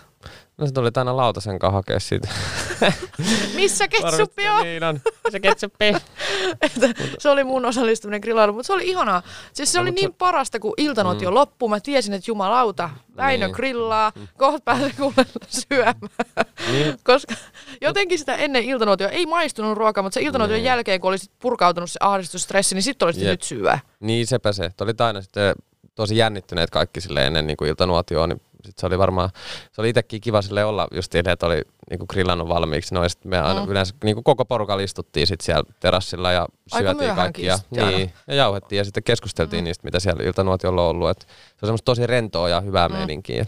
No 0.59 0.67
se 0.67 0.73
tuli 0.73 0.91
aina 0.97 1.17
lautasen 1.17 1.59
kanssa 1.59 1.73
hakea 1.73 2.01
siitä. 2.01 2.29
Missä 3.55 3.89
ketsuppi 3.89 4.49
on? 4.49 4.63
Niin 4.63 4.85
on. 4.85 5.01
Missä 5.25 5.41
ketsuppi? 5.41 5.85
se 7.19 7.29
oli 7.29 7.45
mun 7.45 7.65
osallistuminen 7.65 8.21
grillailu, 8.21 8.53
mutta 8.53 8.67
se 8.67 8.73
oli 8.73 8.89
ihanaa. 8.89 9.23
Siis 9.53 9.73
se 9.73 9.79
no, 9.79 9.83
oli 9.83 9.91
niin 9.91 10.11
se... 10.11 10.15
parasta, 10.19 10.59
kun 10.59 10.75
iltanuoti 10.77 11.27
mm. 11.27 11.35
loppu. 11.35 11.69
Mä 11.69 11.81
tiesin, 11.81 12.15
että 12.15 12.31
jumalauta, 12.31 12.91
Väinö 13.17 13.47
niin. 13.47 13.55
grillaa, 13.55 14.13
mm. 14.15 14.29
kohta 14.37 14.61
pääsee 14.65 14.93
kuule 14.97 15.27
syömään. 15.49 15.95
Niin. 16.71 16.97
Koska 17.05 17.35
jotenkin 17.81 18.19
sitä 18.19 18.35
ennen 18.35 18.65
iltanuotio 18.65 19.09
ei 19.09 19.27
maistunut 19.27 19.79
ruokaa, 19.79 20.03
mutta 20.03 20.15
se 20.15 20.23
iltanuotion 20.23 20.57
niin. 20.57 20.65
jälkeen, 20.65 21.01
kun 21.01 21.09
olisit 21.09 21.31
purkautunut 21.39 21.91
se 21.91 21.99
ahdistusstressi, 22.03 22.75
niin 22.75 22.83
sitten 22.83 23.07
olisit 23.07 23.25
nyt 23.25 23.43
syödä. 23.43 23.79
Niin 24.01 24.27
sepä 24.27 24.53
se. 24.53 24.71
Oli 24.81 24.93
aina 24.99 25.23
sitten 25.23 25.55
tosi 25.99 26.17
jännittyneet 26.17 26.71
kaikki 26.71 27.01
sille 27.01 27.27
ennen 27.27 27.47
niin 27.47 27.57
kuin 27.57 27.69
iltanuotioon, 27.69 28.29
niin 28.29 28.43
sit 28.65 28.79
se 28.79 28.87
oli 28.87 28.99
varmaan, 28.99 29.31
se 29.73 29.81
oli 29.81 29.89
itsekin 29.89 30.21
kiva 30.21 30.43
sille 30.43 30.65
olla 30.65 30.89
just 30.95 31.15
niin, 31.15 31.29
että 31.29 31.47
oli 31.47 31.63
niinku 31.91 32.07
grillannut 32.07 32.49
valmiiksi. 32.49 32.95
No, 32.95 33.01
me 33.25 33.39
aina 33.39 33.65
mm. 33.65 33.71
yleensä 33.71 33.95
niinku 34.05 34.23
koko 34.23 34.45
porukalla 34.45 34.83
istuttiin 34.83 35.27
sit 35.27 35.41
siellä 35.41 35.63
terassilla 35.81 36.33
ja 36.33 36.47
syötiin 36.79 37.15
kaikkia. 37.15 37.59
Niin, 37.71 38.13
ja 38.27 38.35
jauhettiin 38.35 38.77
ja 38.77 38.85
sitten 38.85 39.03
keskusteltiin 39.03 39.63
mm. 39.63 39.65
niistä, 39.65 39.85
mitä 39.85 40.01
siellä 40.01 40.25
iltanuotiolla 40.25 40.83
on 40.83 40.89
ollut. 40.89 41.11
Et 41.11 41.21
se 41.21 41.27
on 41.63 41.67
semmoista 41.67 41.85
tosi 41.85 42.07
rentoa 42.07 42.49
ja 42.49 42.61
hyvää 42.61 42.89
mm. 42.89 42.95
meininkiä. 42.95 43.47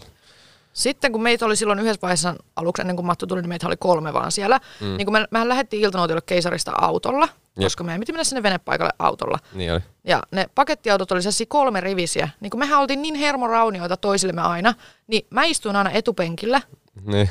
Sitten 0.73 1.11
kun 1.11 1.21
meitä 1.21 1.45
oli 1.45 1.55
silloin 1.55 1.79
yhdessä 1.79 2.01
vaiheessa 2.01 2.35
aluksi, 2.55 2.81
ennen 2.81 2.95
kuin 2.95 3.05
Mattu 3.05 3.27
tuli, 3.27 3.41
niin 3.41 3.49
meitä 3.49 3.67
oli 3.67 3.77
kolme 3.77 4.13
vaan 4.13 4.31
siellä. 4.31 4.59
Mm. 4.81 4.97
Niin 4.97 5.05
kun 5.05 5.13
me, 5.13 5.27
mehän 5.31 5.49
lähdettiin 5.49 5.83
iltanuotiolle 5.83 6.21
keisarista 6.25 6.71
autolla, 6.81 7.27
Jep. 7.57 7.65
koska 7.65 7.83
meidän 7.83 7.99
piti 7.99 8.11
mennä 8.11 8.23
sinne 8.23 8.43
venepaikalle 8.43 8.93
autolla. 8.99 9.39
Niin 9.53 9.73
oli. 9.73 9.81
Ja 10.03 10.23
ne 10.31 10.49
pakettiautot 10.55 11.11
oli 11.11 11.21
sellaisia 11.21 11.45
kolme 11.49 11.81
rivisiä. 11.81 12.29
Niin 12.39 12.49
kun 12.49 12.59
mehän 12.59 12.79
oltiin 12.79 13.01
niin 13.01 13.15
hermoraunioita 13.15 13.97
toisillemme 13.97 14.41
aina, 14.41 14.73
niin 15.07 15.27
mä 15.29 15.43
istuin 15.43 15.75
aina 15.75 15.91
etupenkillä. 15.91 16.61
Niin. 17.05 17.29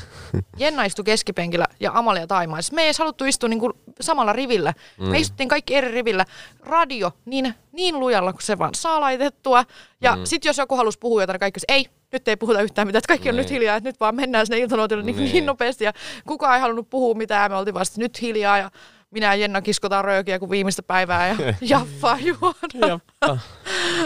Jenna 0.57 0.83
istui 0.83 1.05
keskipenkillä 1.05 1.65
ja 1.79 1.91
Amalia 1.93 2.27
Taimaa. 2.27 2.61
Siis 2.61 2.71
me 2.71 2.81
ei 2.81 2.87
edes 2.87 2.99
haluttu 2.99 3.25
istua 3.25 3.49
niinku 3.49 3.73
samalla 4.01 4.33
rivillä. 4.33 4.73
Mm. 4.99 5.07
Me 5.07 5.19
istuttiin 5.19 5.49
kaikki 5.49 5.75
eri 5.75 5.91
rivillä. 5.91 6.25
Radio 6.59 7.11
niin, 7.25 7.55
niin 7.71 7.99
lujalla 7.99 8.33
kuin 8.33 8.43
se 8.43 8.57
vaan 8.57 8.75
saa 8.75 9.01
laitettua. 9.01 9.65
Ja 10.01 10.15
mm. 10.15 10.25
sitten 10.25 10.49
jos 10.49 10.57
joku 10.57 10.75
halusi 10.75 10.99
puhua 10.99 11.21
jotain, 11.21 11.33
niin 11.33 11.39
kaikki 11.39 11.59
ei, 11.67 11.89
nyt 12.11 12.27
ei 12.27 12.35
puhuta 12.35 12.61
yhtään 12.61 12.87
mitään, 12.87 12.99
että 12.99 13.07
kaikki 13.07 13.29
on 13.29 13.35
niin. 13.35 13.43
nyt 13.43 13.51
hiljaa, 13.51 13.75
että 13.75 13.89
nyt 13.89 13.99
vaan 13.99 14.15
mennään 14.15 14.45
sinne 14.45 14.59
iltanuotille 14.59 15.03
niin, 15.03 15.15
niin. 15.15 15.31
niin 15.31 15.45
nopeasti. 15.45 15.83
Ja 15.83 15.93
kukaan 16.27 16.55
ei 16.55 16.61
halunnut 16.61 16.89
puhua 16.89 17.13
mitään, 17.13 17.51
me 17.51 17.57
oltiin 17.57 17.73
vasta 17.73 17.99
nyt 17.99 18.21
hiljaa 18.21 18.57
ja 18.57 18.71
minä 19.11 19.27
ja 19.27 19.35
Jenna 19.35 19.61
kiskotaan 19.61 20.05
röökiä 20.05 20.39
kuin 20.39 20.49
viimeistä 20.49 20.83
päivää 20.83 21.27
ja 21.27 21.35
jaffaa 21.61 22.17
juoda. 22.19 22.99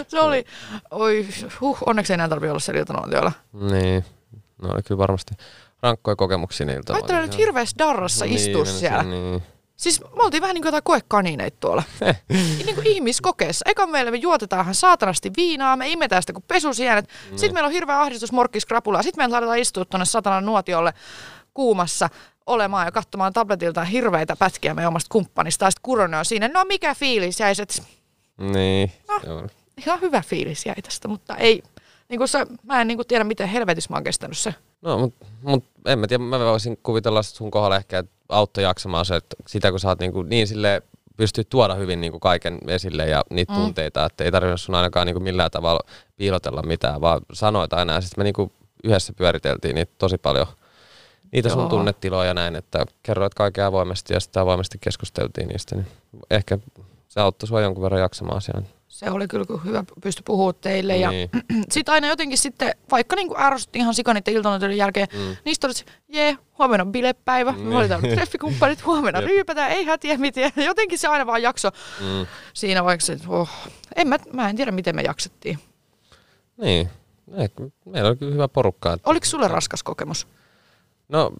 se 0.08 0.20
oli, 0.20 0.46
oi, 0.91 1.28
huh, 1.62 1.78
onneksi 1.86 2.13
ei 2.13 2.15
enää 2.15 2.30
tarvitse 2.30 2.52
olla 2.52 2.60
siellä 2.60 2.80
iltanuotiolla. 2.80 3.32
Niin, 3.54 4.06
no 4.62 4.70
oli 4.70 4.84
kyllä 4.84 5.00
varmasti 5.00 5.34
rankkoja 5.82 6.15
kokemuksia 6.15 6.65
niiltä. 6.65 6.94
Ajattelen 6.94 7.22
nyt 7.22 7.38
hirveässä 7.38 7.76
darrassa 7.78 8.26
niin, 8.26 8.36
istua 8.36 8.65
siellä. 8.65 9.04
Niin. 9.04 9.44
Siis 9.75 10.01
me 10.01 10.23
oltiin 10.23 10.41
vähän 10.41 10.53
niin 10.53 10.61
kuin 10.61 10.67
jotain 10.67 10.83
koekanineita 10.83 11.57
tuolla. 11.59 11.83
niin 12.65 12.75
kuin 12.75 12.88
ihmiskokeessa. 12.88 13.65
Eka 13.69 13.88
meillä 13.88 14.11
me 14.11 14.17
juotetaan 14.17 14.75
saatanasti 14.75 15.31
viinaa, 15.38 15.75
me 15.75 15.89
imetään 15.89 16.23
sitä 16.23 16.33
kuin 16.33 16.45
pesusienet. 16.47 17.05
Niin. 17.05 17.39
Sitten 17.39 17.53
meillä 17.53 17.67
on 17.67 17.73
hirveä 17.73 18.01
ahdistus 18.01 18.31
morkkiskrapulaa. 18.31 19.03
Sitten 19.03 19.21
meillä 19.21 19.33
laitetaan 19.33 19.59
istua 19.59 19.85
tuonne 19.85 20.05
satanan 20.05 20.45
nuotiolle 20.45 20.93
kuumassa 21.53 22.09
olemaan 22.45 22.88
ja 22.88 22.91
katsomaan 22.91 23.33
tabletilta 23.33 23.83
hirveitä 23.83 24.35
pätkiä 24.35 24.73
meidän 24.73 24.88
omasta 24.88 25.09
kumppanista. 25.11 25.65
Ja 25.65 25.71
sitten 25.71 25.83
Kuronen 25.83 26.19
on 26.19 26.25
siinä, 26.25 26.47
no 26.47 26.65
mikä 26.65 26.95
fiilis 26.95 27.39
jäi. 27.39 27.53
Niin. 28.38 28.91
No, 29.07 29.47
ihan 29.77 30.01
hyvä 30.01 30.21
fiilis 30.21 30.65
jäi 30.65 30.81
tästä, 30.81 31.07
mutta 31.07 31.35
ei, 31.35 31.63
niin 32.09 32.17
kuin 32.17 32.27
sä, 32.27 32.45
mä 32.63 32.81
en 32.81 32.88
niin 32.88 32.97
kuin 32.97 33.07
tiedä, 33.07 33.23
miten 33.23 33.47
helvetissä 33.47 33.89
mä 33.89 33.95
oon 33.95 34.03
kestänyt 34.03 34.38
se. 34.38 34.55
No, 34.81 34.97
mutta 34.97 35.25
mut, 35.41 35.65
en 35.85 35.99
mä 35.99 36.07
tiedä, 36.07 36.23
mä 36.23 36.39
voisin 36.39 36.77
kuvitella 36.83 37.23
sun 37.23 37.51
kohdalla 37.51 37.75
ehkä, 37.75 37.99
että 37.99 38.14
auttoi 38.29 38.63
jaksamaan 38.63 39.05
se, 39.05 39.15
että 39.15 39.35
sitä 39.47 39.71
kun 39.71 39.79
sä 39.79 39.88
oot 39.88 39.99
niin, 39.99 40.13
kuin, 40.13 40.29
niin 40.29 40.47
sille 40.47 40.81
pystyy 41.17 41.43
tuoda 41.43 41.75
hyvin 41.75 42.01
niin 42.01 42.11
kuin 42.11 42.21
kaiken 42.21 42.59
esille 42.67 43.07
ja 43.07 43.23
niitä 43.29 43.53
mm. 43.53 43.59
tunteita, 43.59 44.05
että 44.05 44.23
ei 44.23 44.31
tarvinnut 44.31 44.61
sun 44.61 44.75
ainakaan 44.75 45.07
niin 45.07 45.15
kuin 45.15 45.23
millään 45.23 45.51
tavalla 45.51 45.79
piilotella 46.17 46.61
mitään, 46.61 47.01
vaan 47.01 47.21
sanoit 47.33 47.73
aina 47.73 47.93
ja 47.93 48.01
sitten 48.01 48.19
me 48.19 48.23
niin 48.23 48.33
kuin 48.33 48.51
yhdessä 48.83 49.13
pyöriteltiin 49.13 49.75
niitä 49.75 49.93
tosi 49.97 50.17
paljon– 50.17 50.47
niitä 51.35 51.49
sun 51.49 51.59
Joo. 51.59 51.69
tunnetiloja 51.69 52.33
näin, 52.33 52.55
että 52.55 52.85
kerroit 53.03 53.33
kaiken 53.33 53.65
avoimesti 53.65 54.13
ja 54.13 54.19
sitten 54.19 54.41
avoimesti 54.41 54.77
keskusteltiin 54.81 55.47
niistä, 55.47 55.75
niin 55.75 55.88
ehkä 56.29 56.57
se 57.07 57.21
auttoi 57.21 57.47
sua 57.47 57.61
jonkun 57.61 57.83
verran 57.83 58.01
jaksamaan 58.01 58.41
siellä. 58.41 58.61
Se 58.88 59.12
oli 59.12 59.28
kyllä 59.28 59.45
hyvä 59.65 59.84
pysty 60.02 60.24
puhua 60.26 60.54
teille. 60.54 60.93
Niin. 60.93 61.30
Ja 61.50 61.63
sitten 61.71 61.93
aina 61.93 62.08
jotenkin 62.08 62.38
sitten, 62.38 62.71
vaikka 62.91 63.15
niin 63.15 63.30
ärsytti 63.38 63.80
ihan 63.80 63.93
sikan 63.93 64.15
niiden 64.15 64.34
iltanoiden 64.34 64.78
jälkeen, 64.78 65.08
mm. 65.13 65.36
niistä 65.45 65.67
oli, 65.67 65.74
jee, 66.08 66.38
huomenna 66.58 66.84
on 66.84 66.91
bilepäivä, 66.91 67.52
mm. 67.52 67.60
me 67.60 67.76
valitaan 67.76 68.02
treffikumppanit, 68.02 68.86
huomenna 68.86 69.21
ryypätään, 69.21 69.71
ei 69.71 69.86
hätiä 69.86 70.17
mitään. 70.17 70.52
Jotenkin 70.65 71.00
se 71.00 71.08
aina 71.08 71.26
vaan 71.26 71.41
jakso 71.41 71.69
mm. 72.00 72.28
siinä 72.54 72.84
vaikka 72.84 73.06
se, 73.06 73.17
oh, 73.28 73.50
en 73.95 74.08
mä, 74.08 74.17
mä 74.34 74.50
en 74.50 74.56
tiedä 74.56 74.71
miten 74.71 74.95
me 74.95 75.02
jaksettiin. 75.02 75.60
Niin, 76.58 76.89
meillä 77.86 78.10
oli 78.10 78.17
kyllä 78.17 78.34
hyvä 78.34 78.48
porukka. 78.48 78.93
Että... 78.93 79.10
Oliko 79.10 79.26
sulle 79.26 79.48
raskas 79.48 79.84
kokemus? 79.84 80.28
No 81.10 81.32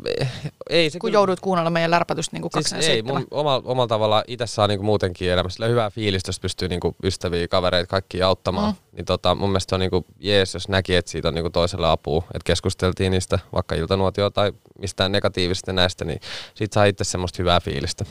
ei 0.70 0.90
se 0.90 1.00
Kun 1.00 1.08
kyllä... 1.08 1.18
joudut 1.18 1.40
kuunnella 1.40 1.70
meidän 1.70 1.92
lärpätystä 1.92 2.38
niin 2.38 2.66
siis 2.68 2.88
ei, 2.88 3.02
mun 3.02 3.28
omalla, 3.32 3.62
omalla 3.66 3.88
tavalla 3.88 4.24
itse 4.28 4.48
saa 4.48 4.68
niin 4.68 4.78
kuin 4.78 4.86
muutenkin 4.86 5.32
elämässä 5.32 5.66
hyvää 5.66 5.90
fiilistä, 5.90 6.30
jos 6.30 6.40
pystyy 6.40 6.68
niin 6.68 6.80
kuin 6.80 6.96
ystäviä, 7.04 7.48
kavereita, 7.48 7.88
kaikki 7.88 8.22
auttamaan. 8.22 8.72
Mm. 8.74 8.78
Niin 8.92 9.06
tota, 9.06 9.36
mun 9.36 9.50
mielestä 9.50 9.76
on 9.76 9.80
niin 9.80 9.90
kuin 9.90 10.06
jees, 10.20 10.54
jos 10.54 10.70
näki, 10.70 10.96
että 10.96 11.12
siitä 11.12 11.28
on 11.28 11.34
niin 11.34 11.44
kuin 11.44 11.52
toiselle 11.52 11.88
apua. 11.88 12.24
Että 12.34 12.46
keskusteltiin 12.46 13.12
niistä 13.12 13.40
vaikka 13.54 13.76
iltanuotio 13.76 14.30
tai 14.30 14.54
mistään 14.80 15.12
negatiivisesta 15.12 15.74
näistä, 15.74 16.06
niin 16.06 16.20
siitä 16.56 16.74
saa 16.74 16.86
itse 16.86 17.04
semmoista 17.04 17.38
hyvää 17.38 17.60
fiilistä. 17.60 18.06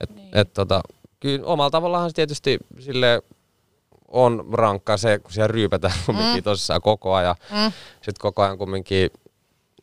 Et, 0.00 0.14
niin. 0.14 0.28
et, 0.38 0.54
tota, 0.54 0.80
kyllä 1.20 1.46
omalla 1.46 1.70
tavallaan 1.70 2.12
tietysti 2.14 2.58
sille 2.78 3.22
on 4.08 4.44
rankka 4.52 4.96
se, 4.96 5.18
kun 5.18 5.32
siellä 5.32 5.48
ryypätään 5.48 5.94
kumminkin 6.06 6.40
mm. 6.40 6.42
tosissaan 6.42 6.80
koko 6.80 7.14
ajan. 7.14 7.36
Mm. 7.50 7.72
Sitten 7.92 8.20
koko 8.20 8.42
ajan 8.42 8.58
kumminkin 8.58 9.10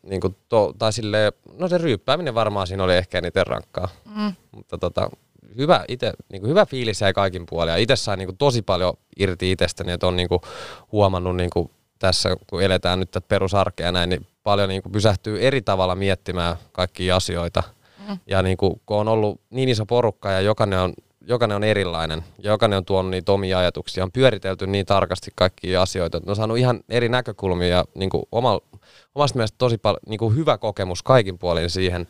niin 0.08 0.20
kuin 0.20 0.36
to, 0.48 0.74
tai 0.78 0.92
silleen, 0.92 1.32
no 1.58 1.68
se 1.68 1.78
ryyppääminen 1.78 2.34
varmaan 2.34 2.66
siinä 2.66 2.84
oli 2.84 2.96
ehkä 2.96 3.18
eniten 3.18 3.46
rankkaa. 3.46 3.88
Mm. 4.16 4.32
Mutta 4.52 4.78
tota, 4.78 5.10
hyvä, 5.56 5.84
ite, 5.88 6.12
niin 6.32 6.42
kuin 6.42 6.50
hyvä 6.50 6.66
fiilis 6.66 7.00
jäi 7.00 7.12
kaikin 7.12 7.46
puolin. 7.46 7.72
Ja 7.72 7.76
itse 7.76 7.96
sai 7.96 8.16
niin 8.16 8.28
kuin 8.28 8.36
tosi 8.36 8.62
paljon 8.62 8.94
irti 9.18 9.50
itsestäni, 9.50 9.92
että 9.92 10.06
on 10.06 10.16
niin 10.16 10.28
kuin 10.28 10.40
huomannut 10.92 11.36
niin 11.36 11.50
kuin 11.50 11.70
tässä, 11.98 12.36
kun 12.46 12.62
eletään 12.62 13.00
nyt 13.00 13.10
tätä 13.10 13.26
perusarkea 13.28 13.92
näin, 13.92 14.10
niin 14.10 14.26
paljon 14.42 14.68
niin 14.68 14.82
kuin 14.82 14.92
pysähtyy 14.92 15.46
eri 15.46 15.62
tavalla 15.62 15.94
miettimään 15.94 16.56
kaikkia 16.72 17.16
asioita. 17.16 17.62
Mm. 18.08 18.18
Ja 18.26 18.42
niin 18.42 18.56
kuin, 18.56 18.80
kun 18.86 18.96
on 18.96 19.08
ollut 19.08 19.40
niin 19.50 19.68
iso 19.68 19.86
porukka 19.86 20.30
ja 20.30 20.40
jokainen 20.40 20.78
on, 20.78 20.94
jokainen 21.28 21.56
on 21.56 21.64
erilainen, 21.64 22.24
ja 22.38 22.50
jokainen 22.50 22.76
on 22.76 22.84
tuonut 22.84 23.10
niitä 23.10 23.32
omia 23.32 23.58
ajatuksia, 23.58 24.04
on 24.04 24.12
pyöritelty 24.12 24.66
niin 24.66 24.86
tarkasti 24.86 25.30
kaikkia 25.34 25.82
asioita, 25.82 26.18
että 26.18 26.30
on 26.30 26.36
saanut 26.36 26.58
ihan 26.58 26.80
eri 26.88 27.08
näkökulmia 27.08 27.68
ja 27.68 27.84
niin 27.94 28.10
kuin 28.10 28.22
oma, 28.32 28.60
omasta 29.14 29.36
mielestä 29.36 29.58
tosi 29.58 29.78
paljon 29.78 30.00
niin 30.06 30.18
kuin 30.18 30.36
hyvä 30.36 30.58
kokemus 30.58 31.02
kaikin 31.02 31.38
puolin 31.38 31.70
siihen, 31.70 32.06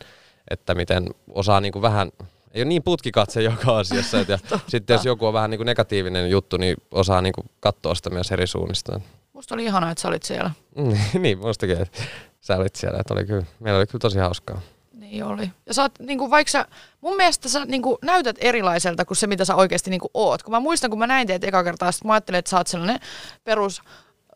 että 0.49 0.75
miten 0.75 1.09
osaa 1.33 1.61
niin 1.61 1.73
kuin 1.73 1.81
vähän 1.81 2.11
ei 2.53 2.61
ole 2.61 2.69
niin 2.69 2.83
putkikatse 2.83 3.41
joka 3.41 3.77
asiassa. 3.77 4.19
Et 4.19 4.29
ja 4.29 4.39
sitten 4.67 4.93
jos 4.93 5.05
joku 5.05 5.25
on 5.25 5.33
vähän 5.33 5.49
niin 5.49 5.59
kuin 5.59 5.65
negatiivinen 5.65 6.29
juttu, 6.29 6.57
niin 6.57 6.77
osaa 6.91 7.21
niin 7.21 7.33
kuin 7.33 7.49
katsoa 7.59 7.95
sitä 7.95 8.09
myös 8.09 8.31
eri 8.31 8.47
suunnista. 8.47 8.99
Musta 9.33 9.55
oli 9.55 9.65
ihanaa, 9.65 9.91
että 9.91 10.01
sä 10.01 10.07
olit 10.07 10.23
siellä. 10.23 10.51
niin, 11.19 11.37
mustakin, 11.37 11.81
että 11.81 12.03
sä 12.41 12.57
olit 12.57 12.75
siellä. 12.75 12.99
Että 12.99 13.13
oli 13.13 13.25
kyllä, 13.25 13.45
meillä 13.59 13.77
oli 13.77 13.87
kyllä 13.87 14.01
tosi 14.01 14.19
hauskaa. 14.19 14.61
Niin 15.11 15.23
oli. 15.23 15.51
Ja 15.65 15.73
sä 15.73 15.81
oot, 15.81 15.91
niin 15.99 16.19
kuin, 16.19 16.31
vaikka 16.31 16.51
sä, 16.51 16.65
mun 17.01 17.15
mielestä 17.15 17.49
sä 17.49 17.65
niin 17.65 17.81
kuin, 17.81 17.97
näytät 18.01 18.35
erilaiselta 18.39 19.05
kuin 19.05 19.17
se, 19.17 19.27
mitä 19.27 19.45
sä 19.45 19.55
oikeasti 19.55 19.89
niin 19.89 20.01
kuin, 20.01 20.11
oot. 20.13 20.43
Kun 20.43 20.51
mä 20.51 20.59
muistan, 20.59 20.89
kun 20.89 20.99
mä 20.99 21.07
näin 21.07 21.27
teet 21.27 21.43
eka 21.43 21.63
kertaa, 21.63 21.91
sit 21.91 22.03
mä 22.03 22.13
ajattelin, 22.13 22.39
että 22.39 22.49
sä 22.49 22.57
oot 22.57 22.67
sellainen 22.67 22.99
perus 23.43 23.81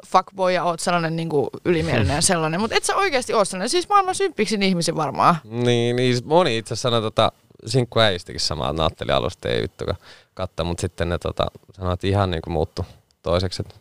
fuckboy 0.08 0.52
ja 0.52 0.64
oot 0.64 0.80
sellainen 0.80 1.16
niin 1.16 1.30
kuin, 1.30 1.50
ylimielinen 1.66 2.16
ja 2.16 2.22
sellainen. 2.32 2.60
Mutta 2.60 2.76
et 2.76 2.84
sä 2.84 2.96
oikeasti 2.96 3.34
oot 3.34 3.48
sellainen. 3.48 3.70
Siis 3.70 3.90
maailman 3.90 4.16
symppiksin 4.16 4.64
ihmisen 4.64 4.96
varmaan. 4.96 5.36
Niin, 5.44 5.96
niin 5.96 6.18
moni 6.26 6.58
itse 6.58 6.74
asiassa 6.74 6.90
sanoi 6.90 7.02
tota, 7.02 7.32
sinkku 7.66 8.00
äistikin 8.00 8.40
samaa, 8.40 8.70
että 8.70 8.84
ajattelin 8.84 9.14
alusta 9.14 9.50
ei 9.50 9.62
vittu 9.62 9.86
kattaa, 10.34 10.66
mutta 10.66 10.82
sitten 10.82 11.10
ne 11.10 11.18
tota, 11.18 11.46
sanoi, 11.74 11.94
että 11.94 12.08
ihan 12.08 12.32
niin 12.32 12.42
kuin 12.42 12.54
muuttu 12.54 12.86
toiseksi. 13.22 13.62
Että, 13.62 13.76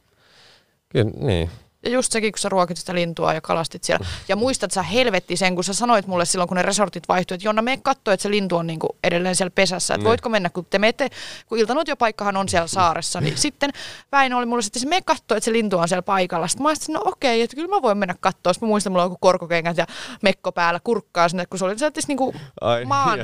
kyllä, 0.89 1.11
niin. 1.15 1.51
Ja 1.83 1.91
just 1.91 2.13
sekin, 2.13 2.33
kun 2.33 2.39
sä 2.39 2.49
ruokit 2.49 2.77
sitä 2.77 2.95
lintua 2.95 3.35
ja 3.35 3.41
kalastit 3.41 3.85
siellä. 3.85 4.07
Ja 4.29 4.37
muistat 4.37 4.71
sä 4.71 4.83
helvetti 4.83 5.37
sen, 5.37 5.55
kun 5.55 5.65
sä 5.65 5.75
sanoit 5.75 6.07
mulle 6.07 6.25
silloin, 6.25 6.49
kun 6.49 6.57
ne 6.57 6.63
resortit 6.63 7.09
vaihtui, 7.09 7.35
että 7.35 7.49
Jonna, 7.49 7.63
me 7.63 7.77
katsoa, 7.77 8.15
että 8.15 8.23
se 8.23 8.31
lintu 8.31 8.57
on 8.57 8.67
niinku 8.67 8.97
edelleen 9.05 9.37
siellä 9.37 9.51
pesässä. 9.55 9.95
Että 9.95 10.03
niin. 10.03 10.09
voitko 10.09 10.29
mennä, 10.29 10.51
kun 10.51 10.67
te 10.71 10.79
menette, 10.79 11.09
kun 11.47 11.59
iltanuotiopaikkahan 11.59 12.37
on 12.37 12.49
siellä 12.49 12.67
saaressa, 12.67 13.21
niin 13.21 13.39
sitten 13.39 13.71
Väinö 14.13 14.37
oli 14.37 14.47
mulle, 14.47 14.63
että 14.67 14.79
se 14.79 14.89
me 14.89 15.01
katsoa, 15.03 15.37
että 15.37 15.45
se 15.45 15.53
lintu 15.53 15.79
on 15.79 15.89
siellä 15.89 16.03
paikalla. 16.03 16.49
Sitten 16.49 16.63
mä 16.63 16.69
ajattelin, 16.69 16.95
no 16.95 17.03
okei, 17.05 17.43
että 17.43 17.57
kyllä 17.57 17.69
mä 17.69 17.83
voin 17.83 17.99
mennä 17.99 18.15
katsoa. 18.21 18.53
Sitten 18.53 18.67
mä 18.67 18.71
muistan, 18.71 18.93
mulla 18.93 19.05
on 19.05 19.17
korkokengät 19.21 19.77
ja 19.77 19.87
mekko 20.23 20.53
päällä 20.53 20.81
kurkkaa 20.85 21.29
sinne, 21.29 21.47
kun 21.47 21.59
se 21.59 21.65
oli 21.65 21.79
se, 21.79 21.91
niinku 22.09 22.35
Ai, 22.61 22.85
maan 22.85 23.19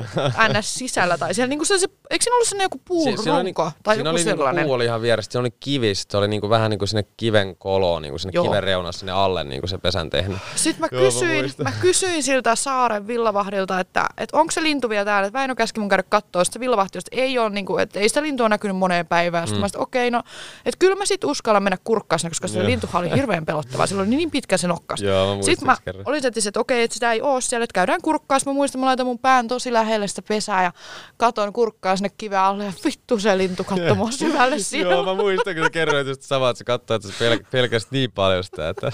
ns. 0.59 0.73
sisällä. 0.73 1.17
Tai 1.17 1.33
siellä 1.33 1.49
niinku 1.49 1.65
se, 1.65 1.79
se, 1.79 1.87
eikö 2.09 2.23
siinä 2.23 2.35
ollut 2.35 2.47
sellainen 2.47 2.65
joku 2.65 2.81
puun 2.85 3.03
si- 3.03 3.15
runko? 3.15 3.43
Niinku, 3.43 3.71
tai 3.83 3.95
siinä 3.95 4.09
joku 4.09 4.15
oli 4.15 4.23
niinku 4.23 4.37
sellainen? 4.37 4.55
Niinku 4.55 4.67
puu 4.67 4.75
oli 4.75 4.85
ihan 4.85 5.01
vierestä, 5.01 5.31
se 5.31 5.39
oli 5.39 5.51
kivistä, 5.59 6.11
se 6.11 6.17
oli 6.17 6.27
niinku 6.27 6.49
vähän 6.49 6.69
niin 6.69 6.79
kuin 6.79 6.89
sinne 6.89 7.03
kiven 7.17 7.55
koloon, 7.55 8.01
niinku 8.01 8.17
sinne 8.17 8.31
Joo 8.33 8.48
kiven 8.49 8.63
reunassa 8.63 8.99
sinne 8.99 9.11
alle 9.11 9.43
niin 9.43 9.61
kuin 9.61 9.69
se 9.69 9.77
pesän 9.77 10.09
tehnyt. 10.09 10.37
Sitten 10.55 10.81
mä 10.81 10.89
kysyin, 10.89 11.45
mä, 11.57 11.63
mä 11.63 11.71
kysyin 11.81 12.23
siltä 12.23 12.55
saaren 12.55 13.07
villavahdilta, 13.07 13.79
että, 13.79 14.05
että 14.17 14.37
onko 14.37 14.51
se 14.51 14.63
lintu 14.63 14.89
vielä 14.89 15.05
täällä. 15.05 15.27
Että 15.27 15.39
Väinö 15.39 15.55
käski 15.55 15.79
mun 15.79 15.89
käydä 15.89 16.03
katsoa. 16.03 16.43
Sitten 16.43 16.59
villavahti, 16.59 16.97
että 16.97 17.21
ei 17.21 17.39
ole, 17.39 17.49
niin 17.49 17.65
kuin, 17.65 17.83
että 17.83 17.99
ei 17.99 18.09
sitä 18.09 18.21
lintua 18.21 18.49
näkynyt 18.49 18.77
moneen 18.77 19.07
päivään. 19.07 19.47
Sitten 19.47 19.59
mm. 19.59 19.61
mä 19.61 19.67
sanoin, 19.67 19.83
okei, 19.83 20.07
okay, 20.07 20.17
no, 20.17 20.23
että 20.65 20.79
kyllä 20.79 20.95
mä 20.95 21.05
sitten 21.05 21.29
uskallan 21.29 21.63
mennä 21.63 21.77
kurkkaan 21.83 22.19
koska 22.29 22.47
se 22.47 22.65
lintuhan 22.65 23.01
oli 23.01 23.15
hirveän 23.15 23.45
pelottava. 23.45 23.87
Sillä 23.87 24.01
oli 24.01 24.09
niin 24.09 24.31
pitkä 24.31 24.57
se 24.57 24.67
nokkas. 24.67 25.01
Joo, 25.01 25.35
mä 25.35 25.43
sitten 25.43 25.65
mä 25.65 25.77
kerran. 25.85 26.03
olin 26.07 26.25
että, 26.25 26.39
että 26.47 26.59
okei, 26.59 26.83
että 26.83 26.93
sitä 26.93 27.11
ei 27.11 27.21
ole 27.21 27.41
siellä, 27.41 27.63
että 27.63 27.73
käydään 27.73 28.01
kurkkaan. 28.01 28.41
Mä 28.45 28.53
muistan, 28.53 28.81
mä 28.81 28.85
laitan 28.85 29.05
mun 29.05 29.19
pään 29.19 29.47
tosi 29.47 29.73
lähelle 29.73 30.07
sitä 30.07 30.21
pesää 30.21 30.63
ja 30.63 30.71
katon 31.17 31.53
kurkkaa 31.53 31.95
sinne 31.95 32.09
kiven 32.17 32.39
alle 32.39 32.65
ja 32.65 32.73
vittu 32.85 33.19
se 33.19 33.37
lintu 33.37 33.63
katsoi 33.63 33.95
mua 33.95 34.11
syvälle 34.21 34.59
siellä. 34.59 34.93
Joo, 34.93 35.03
mä 35.03 35.13
muistan, 35.13 35.55
kun 35.55 35.63
sä 35.63 35.69
kerroit 35.69 36.07
just 36.07 36.21
samaa, 36.21 36.49
että 36.49 36.57
sä 36.57 36.63
katsoit, 36.63 37.05
että 37.05 37.47
pelkästään 37.51 37.89
niin 37.91 38.11
paljon 38.11 38.38
sitä, 38.43 38.69
että 38.69 38.91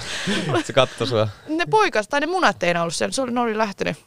se 0.66 0.74
katsoi 0.74 1.08
sua. 1.08 1.28
Ne 1.48 1.66
poikas, 1.66 2.08
tai 2.08 2.20
ne 2.20 2.26
munat 2.26 2.64
ei 2.64 2.74
ollut 2.82 2.96
siellä, 2.96 3.12
se 3.12 3.22
oli, 3.22 3.32
ne 3.32 3.39
oli 3.39 3.58
lähtenyt. 3.58 3.98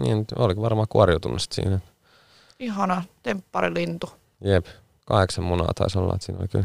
Niin, 0.00 0.24
oli 0.36 0.56
varmaan 0.56 0.88
kuoriutunut 0.88 1.40
siinä. 1.52 1.78
Ihana, 2.58 3.02
lintu. 3.74 4.10
Jep, 4.44 4.66
kahdeksan 5.06 5.44
munaa 5.44 5.70
taisi 5.74 5.98
olla, 5.98 6.14
että 6.14 6.26
siinä 6.26 6.40
oli 6.40 6.48
kyllä 6.48 6.64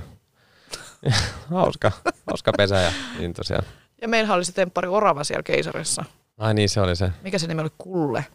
hauska, 1.49 1.91
hauska 2.27 2.51
pesä 2.57 2.75
ja 2.75 2.91
lintu 3.19 3.43
siellä. 3.43 3.67
Ja 4.01 4.07
meillä 4.07 4.33
oli 4.33 4.45
se 4.45 4.51
temppari 4.51 4.87
orava 4.87 5.23
siellä 5.23 5.43
keisarissa. 5.43 6.05
Ai 6.37 6.53
niin, 6.53 6.69
se 6.69 6.81
oli 6.81 6.95
se. 6.95 7.11
Mikä 7.23 7.39
se 7.39 7.47
nimi 7.47 7.61
oli? 7.61 7.69
Kulle. 7.77 8.25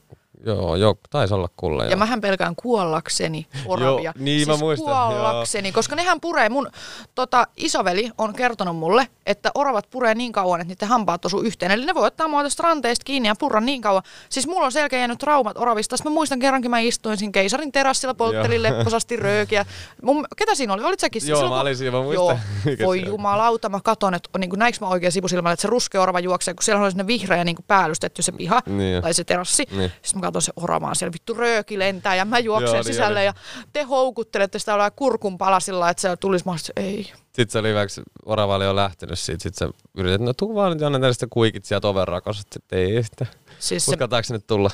Joo, 0.46 0.76
joo, 0.76 0.96
taisi 1.10 1.34
olla 1.34 1.48
kulle. 1.56 1.84
Ja 1.84 1.90
joo. 1.90 1.98
mähän 1.98 2.20
pelkään 2.20 2.56
kuollakseni 2.56 3.46
oravia. 3.66 4.02
joo, 4.02 4.12
niin 4.18 4.38
siis 4.38 4.48
mä 4.48 4.56
muistan. 4.56 4.86
kuollakseni, 4.86 5.68
joo. 5.68 5.74
koska 5.74 5.96
nehän 5.96 6.20
puree. 6.20 6.48
Mun 6.48 6.70
tota, 7.14 7.46
isoveli 7.56 8.10
on 8.18 8.32
kertonut 8.32 8.76
mulle, 8.76 9.08
että 9.26 9.50
oravat 9.54 9.90
puree 9.90 10.14
niin 10.14 10.32
kauan, 10.32 10.60
että 10.60 10.74
niiden 10.74 10.88
hampaat 10.88 11.24
osuu 11.24 11.40
yhteen. 11.40 11.72
Eli 11.72 11.86
ne 11.86 11.94
voi 11.94 12.06
ottaa 12.06 12.28
mua 12.28 12.42
tästä 12.42 12.62
ranteesta 12.62 13.04
kiinni 13.04 13.28
ja 13.28 13.34
purra 13.38 13.60
niin 13.60 13.80
kauan. 13.80 14.02
Siis 14.28 14.46
mulla 14.46 14.66
on 14.66 14.72
selkeä 14.72 14.98
jäänyt 14.98 15.18
traumat 15.18 15.58
oravista. 15.58 15.96
Sitten 15.96 16.12
mä 16.12 16.14
muistan 16.14 16.38
kerrankin, 16.38 16.70
mä 16.70 16.78
istuin 16.78 17.16
siinä 17.16 17.32
keisarin 17.32 17.72
terassilla, 17.72 18.14
polttelin 18.14 18.62
lepposasti 18.62 19.16
röökiä. 19.16 19.66
Mun, 20.02 20.26
ketä 20.36 20.54
siinä 20.54 20.72
oli? 20.72 20.84
Olit 20.84 21.00
säkin? 21.00 21.22
Joo, 21.26 21.36
Silloin, 21.36 21.54
mä 21.54 21.60
olin 21.60 21.76
siinä, 21.76 21.96
mä 21.96 22.02
muistan. 22.02 22.40
Joo, 22.66 22.76
voi 22.86 23.06
jumalauta, 23.06 23.68
mä 23.68 23.80
katon, 23.84 24.14
että 24.14 24.38
niin 24.38 24.50
näinkö 24.56 24.78
mä 24.80 24.88
oikein 24.88 25.12
sivusilmällä, 25.12 25.52
että 25.52 25.62
se 25.62 25.68
ruskea 25.68 26.02
orava 26.02 26.20
juoksee, 26.20 26.54
kun 26.54 26.62
siellä 26.62 26.82
oli 26.82 26.90
sinne 26.90 27.06
vihreä 27.06 27.44
niin 27.44 27.56
päällystetty 27.66 28.22
se 28.22 28.32
piha 28.32 28.62
niin. 28.66 29.02
tai 29.02 29.14
se 29.14 29.24
terassi. 29.24 29.64
Niin. 29.70 29.92
Sitten 30.02 30.20
mä 30.20 30.22
katson 30.32 30.42
se 30.42 30.52
oramaan 30.56 30.96
siellä 30.96 31.12
vittu 31.12 31.34
rööki 31.34 31.78
lentää 31.78 32.14
ja 32.14 32.24
mä 32.24 32.38
juoksen 32.38 32.66
Joo, 32.66 32.74
niin 32.74 32.84
sisälle 32.84 33.18
niin 33.18 33.26
ja 33.26 33.34
te 33.72 33.82
houkuttelette 33.82 34.58
sitä 34.58 34.74
olla 34.74 34.90
kurkun 34.90 35.38
palasilla, 35.38 35.90
että 35.90 36.00
se 36.00 36.16
tulisi 36.16 36.44
mahdollisesti, 36.44 36.72
ei. 36.76 37.12
Sitten 37.22 37.50
se 37.50 37.58
oli 37.58 37.68
hyvä, 37.68 37.86
orava 38.24 38.56
oli 38.56 38.64
jo 38.64 38.76
lähtenyt 38.76 39.18
siitä, 39.18 39.42
sitten 39.42 39.68
sä 39.68 39.74
yritit, 39.94 40.20
no 40.20 40.32
tuu 40.32 40.54
vaan 40.54 40.72
nyt 40.72 40.80
jonne 40.80 41.12
sitä 41.12 41.26
kuikit 41.30 41.64
sieltä 41.64 41.88
oven 41.88 42.08
rakossa, 42.08 42.42
sitten 42.42 42.78
ei 42.78 43.02
sitten. 43.02 43.28
Siis 43.58 43.88
Uskaltaako 43.88 44.24
se... 44.24 44.34
nyt 44.34 44.46
tulla? 44.46 44.70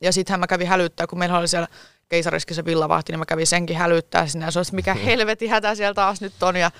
Ja 0.00 0.12
sittenhän 0.12 0.40
mä 0.40 0.46
kävin 0.46 0.68
hälyttää, 0.68 1.06
kun 1.06 1.18
meillä 1.18 1.38
oli 1.38 1.48
siellä 1.48 1.68
keisariski 2.08 2.54
se 2.54 2.64
villavahti, 2.64 3.12
niin 3.12 3.18
mä 3.18 3.26
kävin 3.26 3.46
senkin 3.46 3.76
hälyttää 3.76 4.26
sinne 4.26 4.46
ja 4.46 4.50
se 4.50 4.58
olisi 4.58 4.74
mikä 4.74 4.94
helvetin 5.06 5.50
hätä 5.50 5.74
siellä 5.74 5.94
taas 5.94 6.20
nyt 6.20 6.42
on 6.42 6.56
ja 6.56 6.70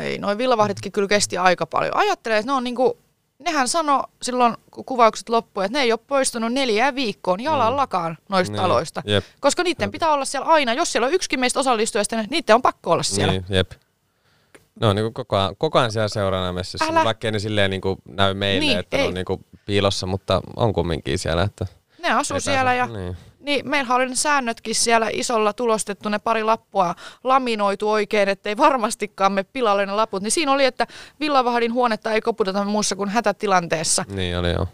ei, 0.00 0.18
noin 0.18 0.38
villavahditkin 0.38 0.92
kyllä 0.92 1.08
kesti 1.08 1.38
aika 1.38 1.66
paljon. 1.66 1.96
Ajattelee, 1.96 2.38
että 2.38 2.52
ne 2.52 2.56
on 2.56 2.64
niinku 2.64 2.98
nehän 3.38 3.68
sanoi 3.68 4.02
silloin, 4.22 4.56
kun 4.70 4.84
kuvaukset 4.84 5.28
loppuivat, 5.28 5.66
että 5.66 5.78
ne 5.78 5.82
ei 5.82 5.92
ole 5.92 6.00
poistunut 6.06 6.52
neljään 6.52 6.94
viikkoon 6.94 7.40
jalallakaan 7.40 8.12
mm. 8.12 8.24
noista 8.28 8.52
niin, 8.52 8.62
taloista. 8.62 9.02
Jep. 9.04 9.24
Koska 9.40 9.62
niiden 9.62 9.90
pitää 9.90 10.12
olla 10.12 10.24
siellä 10.24 10.46
aina. 10.46 10.74
Jos 10.74 10.92
siellä 10.92 11.06
on 11.06 11.12
yksikin 11.14 11.40
meistä 11.40 11.60
osallistujista, 11.60 12.16
niin 12.16 12.26
niiden 12.30 12.54
on 12.54 12.62
pakko 12.62 12.90
olla 12.90 13.02
siellä. 13.02 13.32
Niin, 13.32 13.44
jep. 13.48 13.72
No 14.80 14.92
niin 14.92 15.04
kuin 15.04 15.14
koko 15.14 15.36
ajan, 15.36 15.56
koko 15.58 15.78
ajan 15.78 15.92
siellä 15.92 16.08
seuraana 16.08 16.52
messissä, 16.52 16.84
Älä... 16.84 17.04
vaikka 17.04 17.30
ne 17.30 17.38
silleen 17.38 17.70
niin 17.70 17.80
kuin 17.80 17.98
näy 18.08 18.34
meille, 18.34 18.60
niin, 18.60 18.78
että 18.78 18.96
ei. 18.96 19.02
ne 19.02 19.08
on 19.08 19.14
niin 19.14 19.24
kuin 19.24 19.44
piilossa, 19.66 20.06
mutta 20.06 20.40
on 20.56 20.72
kumminkin 20.72 21.18
siellä. 21.18 21.42
Että 21.42 21.66
ne 21.98 22.12
asuu 22.12 22.40
siellä 22.40 22.74
ja 22.74 22.86
niin. 22.86 23.16
Niin, 23.42 23.68
meillä 23.68 23.94
oli 23.94 24.08
ne 24.08 24.14
säännötkin 24.14 24.74
siellä 24.74 25.08
isolla 25.12 25.52
tulostettu, 25.52 26.08
ne 26.08 26.18
pari 26.18 26.42
lappua 26.42 26.94
laminoitu 27.24 27.90
oikein, 27.90 28.28
ettei 28.28 28.56
varmastikaan 28.56 29.32
me 29.32 29.44
pilalle 29.44 29.86
ne 29.86 29.92
laput. 29.92 30.22
Niin 30.22 30.30
siinä 30.30 30.52
oli, 30.52 30.64
että 30.64 30.86
Villavahdin 31.20 31.72
huonetta 31.72 32.12
ei 32.12 32.20
koputeta 32.20 32.64
muussa 32.64 32.96
kuin 32.96 33.08
hätätilanteessa. 33.08 34.04
Niin 34.08 34.38
oli 34.38 34.52
joo. 34.52 34.66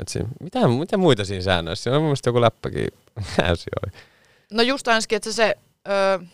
Et 0.00 0.08
siinä, 0.08 0.28
mitä, 0.40 0.68
mitä 0.68 0.96
muita 0.96 1.24
siinä 1.24 1.42
säännöissä? 1.42 1.82
Siinä 1.82 1.96
on 1.96 2.02
mun 2.02 2.08
mielestä 2.08 2.28
joku 2.28 2.40
läppäkin 2.40 2.88
oli. 3.48 3.92
No 4.52 4.62
just 4.62 4.88
ainakin, 4.88 5.16
että 5.16 5.32
se 5.32 5.54
ö, 5.88 6.24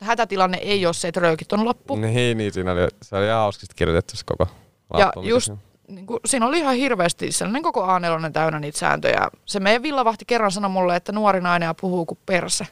hätätilanne 0.00 0.58
ei 0.58 0.86
ole 0.86 0.94
se, 0.94 1.08
että 1.08 1.20
röykit 1.20 1.52
on 1.52 1.64
loppu. 1.64 1.96
Niin, 1.96 2.38
niin 2.38 2.52
siinä 2.52 2.72
oli, 2.72 2.88
se 3.02 3.16
oli 3.16 3.28
hauskasti 3.28 3.74
kirjoitettu 3.76 4.16
se 4.16 4.24
koko 4.24 4.46
lappu. 4.90 5.22
Ja 5.22 5.28
just, 5.28 5.52
niin 5.88 6.06
kuin, 6.06 6.20
siinä 6.24 6.46
oli 6.46 6.58
ihan 6.58 6.74
hirveästi 6.74 7.32
sellainen 7.32 7.62
koko 7.62 7.84
a 7.84 8.00
täynnä 8.32 8.60
niitä 8.60 8.78
sääntöjä. 8.78 9.28
Se 9.46 9.60
meidän 9.60 9.82
villavahti 9.82 10.24
kerran 10.24 10.52
sanoi 10.52 10.70
mulle, 10.70 10.96
että 10.96 11.12
nuori 11.12 11.40
nainen 11.40 11.74
puhuu 11.80 12.06
kuin 12.06 12.18
perse. 12.26 12.66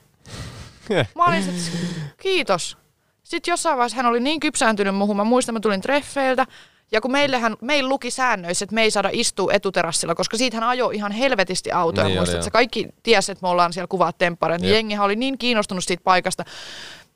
Mä 1.15 1.25
olin 1.25 1.43
sit, 1.43 1.73
kiitos. 2.21 2.79
Sitten 3.23 3.53
jossain 3.53 3.77
vaiheessa 3.77 3.97
hän 3.97 4.07
oli 4.07 4.21
niin 4.21 4.41
kypsääntynyt 4.41 4.95
muuhun. 4.95 5.17
Mä 5.17 5.25
muistan, 5.25 5.55
mä 5.55 5.61
tulin 5.61 5.81
treffeiltä. 5.81 6.47
Ja 6.93 7.01
kun 7.01 7.13
meillähän, 7.13 7.57
meil 7.61 7.89
luki 7.89 8.11
säännöissä, 8.11 8.65
että 8.65 8.75
me 8.75 8.83
ei 8.83 8.91
saada 8.91 9.11
istua 9.13 9.53
etuterassilla, 9.53 10.15
koska 10.15 10.37
siitä 10.37 10.57
hän 10.57 10.69
ajoi 10.69 10.97
ihan 10.97 11.13
helvetisti 11.13 11.73
autoja. 11.73 12.07
Niin, 12.07 12.19
Muistat, 12.19 12.39
että 12.39 12.51
kaikki 12.51 12.89
tiesi, 13.03 13.33
että 13.33 13.43
me 13.43 13.49
ollaan 13.49 13.73
siellä 13.73 13.87
kuvaa 13.87 14.13
temppareita. 14.13 14.63
Niin 14.63 14.75
jengihän 14.75 15.05
oli 15.05 15.17
niin 15.17 15.39
kiinnostunut 15.39 15.85
siitä 15.85 16.05
paikasta. 16.05 16.45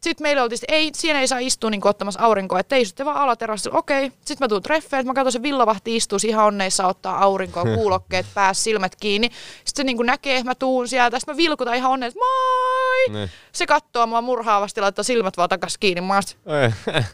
Sitten 0.00 0.24
meillä 0.24 0.42
oltiin, 0.42 0.58
että 0.62 0.74
ei, 0.74 0.90
siinä 0.94 1.20
ei 1.20 1.28
saa 1.28 1.38
istua 1.38 1.70
niin 1.70 1.86
ottamassa 1.86 2.20
aurinkoa, 2.20 2.60
että 2.60 2.76
ei 2.76 2.84
sitten 2.84 3.06
vaan 3.06 3.16
alaterassilla. 3.16 3.78
Okei, 3.78 4.08
sitten 4.10 4.36
mä 4.40 4.48
tuun 4.48 4.62
treffeen, 4.62 5.06
mä 5.06 5.14
katson 5.14 5.32
se 5.32 5.42
villavahti 5.42 5.96
istuu 5.96 6.18
ihan 6.26 6.44
onneissa 6.44 6.86
ottaa 6.86 7.22
aurinkoa, 7.22 7.64
kuulokkeet 7.76 8.26
pääs, 8.34 8.64
silmät 8.64 8.96
kiinni. 8.96 9.30
Sitten 9.64 9.72
se 9.76 9.84
niin 9.84 9.96
kuin 9.96 10.06
näkee, 10.06 10.36
että 10.36 10.50
mä 10.50 10.54
tuun 10.54 10.88
sieltä, 10.88 11.18
sitten 11.18 11.34
mä 11.34 11.36
vilkutan 11.36 11.74
ihan 11.74 11.90
onneen, 11.90 12.08
että 12.08 12.20
moi! 12.20 13.20
Ne. 13.20 13.30
Se 13.52 13.66
katsoo 13.66 14.06
mua 14.06 14.22
murhaavasti, 14.22 14.80
laittaa 14.80 15.02
silmät 15.02 15.36
vaan 15.36 15.48
takas 15.48 15.78
kiinni. 15.78 16.00
Mä 16.00 16.20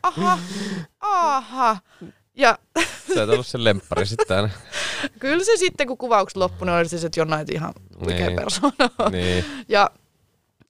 aha, 0.03 0.39
aha. 1.01 1.77
Ja... 2.37 2.59
Sä 3.15 3.23
et 3.23 3.29
ollut 3.29 3.47
se 3.47 3.65
lemppari 3.65 4.07
sitten. 4.07 4.53
Kyllä 5.19 5.45
se 5.45 5.57
sitten, 5.57 5.87
kun 5.87 5.99
kuvaukset 5.99 6.37
loppui, 6.37 6.67
niin 6.67 6.77
oli 6.77 6.89
siis, 6.89 7.05
että 7.05 7.21
Jonna 7.21 7.45
ihan 7.53 7.73
oikea 8.07 8.27
niin. 8.27 8.37
persona. 8.37 9.11
Niin. 9.11 9.45
Ja 9.69 9.91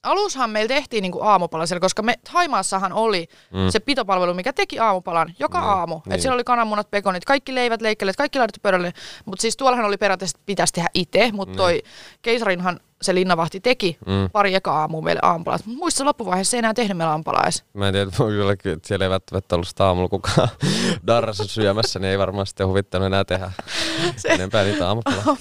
alushan 0.07 0.49
meillä 0.49 0.67
tehtiin 0.67 1.01
niinku 1.01 1.21
aamupala 1.21 1.65
siellä, 1.65 1.79
koska 1.79 2.01
me 2.01 2.15
Haimaassahan 2.29 2.93
oli 2.93 3.27
mm. 3.53 3.69
se 3.69 3.79
pitopalvelu, 3.79 4.33
mikä 4.33 4.53
teki 4.53 4.79
aamupalan 4.79 5.33
joka 5.39 5.59
Niin, 5.59 5.69
aamu. 5.69 6.01
niin. 6.05 6.13
Et 6.13 6.21
siellä 6.21 6.35
oli 6.35 6.43
kananmunat, 6.43 6.91
pekonit, 6.91 7.25
kaikki 7.25 7.55
leivät, 7.55 7.81
leikkeleet, 7.81 8.15
kaikki 8.15 8.39
laitettu 8.39 8.59
pöydälle. 8.63 8.93
Mutta 9.25 9.41
siis 9.41 9.57
tuollahan 9.57 9.85
oli 9.85 9.97
periaatteessa, 9.97 10.37
että 10.37 10.45
pitäisi 10.45 10.73
tehdä 10.73 10.89
itse, 10.93 11.31
mutta 11.31 11.55
toi 11.57 11.81
keisarinhan 12.21 12.79
se 13.01 13.15
linnavahti 13.15 13.59
teki 13.59 13.97
Mm. 14.05 14.29
pari 14.31 14.55
eka 14.55 14.71
aamua 14.71 15.01
meille 15.01 15.19
aamupalat. 15.23 15.65
Muissa 15.65 16.05
loppuvaiheessa 16.05 16.57
ei 16.57 16.59
enää 16.59 16.73
tehnyt 16.73 16.97
meille 16.97 17.11
aamupalaa 17.11 17.43
edes. 17.43 17.63
Mä 17.73 17.87
en 17.87 17.93
tiedä, 17.93 18.03
että 18.09 18.17
kyllä, 18.23 18.55
kyllä 18.55 18.77
siellä 18.85 19.05
ei 19.05 19.09
välttämättä 19.09 19.55
ollut 19.55 19.67
sitä 19.67 19.85
aamulla 19.85 20.09
kukaan 20.09 20.47
darrassa 21.07 21.43
syömässä, 21.47 21.99
niin 21.99 22.11
ei 22.11 22.19
varmaan 22.19 22.47
sitten 22.47 22.67
huvittanut 22.67 23.05
enää 23.05 23.25
tehdä 23.25 23.51
Se- 24.15 24.27
enempää 24.29 24.63
niitä 24.63 24.87
aamupalaa. 24.87 25.37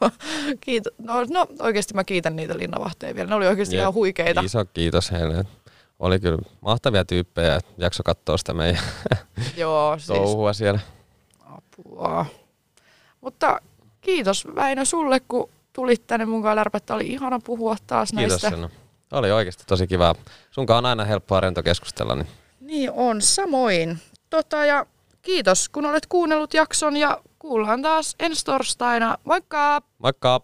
Kiitos. 0.60 0.92
No, 0.98 1.14
no 1.30 1.46
oikeasti 1.60 1.94
mä 1.94 2.04
kiitän 2.04 2.36
niitä 2.36 2.58
linnavahteja 2.58 3.14
vielä. 3.14 3.28
Ne 3.28 3.34
oli 3.34 3.46
oikeasti 3.46 3.76
Jep. 3.76 3.80
ihan 3.80 3.94
huikeita. 3.94 4.40
Iso 4.40 4.64
kiitos 4.64 5.10
heille. 5.10 5.44
Oli 5.98 6.20
kyllä 6.20 6.38
mahtavia 6.60 7.04
tyyppejä, 7.04 7.56
että 7.56 7.72
jakso 7.78 8.02
katsoa 8.02 8.36
sitä 8.36 8.54
meidän 8.54 8.82
Joo, 9.56 9.98
siis 9.98 10.06
touhua 10.06 10.52
siellä. 10.52 10.80
apua. 11.46 12.26
Mutta 13.20 13.60
kiitos 14.00 14.46
Väinö 14.54 14.84
sulle, 14.84 15.20
kun 15.20 15.48
tulit 15.80 16.06
tänne 16.06 16.26
mukaan 16.26 16.56
lärpättä. 16.56 16.94
Oli 16.94 17.06
ihana 17.06 17.38
puhua 17.44 17.76
taas 17.86 18.10
Kiitos 18.10 18.30
näistä. 18.30 18.50
Senna. 18.50 18.70
Oli 19.12 19.30
oikeasti 19.32 19.64
tosi 19.66 19.86
kiva. 19.86 20.14
Sunkaan 20.50 20.78
on 20.78 20.86
aina 20.86 21.04
helppoa 21.04 21.40
rento 21.40 21.62
keskustella, 21.62 22.14
niin 22.14 22.26
Niin 22.60 22.90
on, 22.90 23.22
samoin. 23.22 23.98
Tota, 24.30 24.64
ja 24.64 24.86
kiitos, 25.22 25.68
kun 25.68 25.86
olet 25.86 26.06
kuunnellut 26.06 26.54
jakson 26.54 26.96
ja 26.96 27.22
kuullaan 27.38 27.82
taas 27.82 28.16
ensi 28.18 28.44
torstaina. 28.44 29.18
Moikka! 29.24 29.82
moikka! 29.98 30.40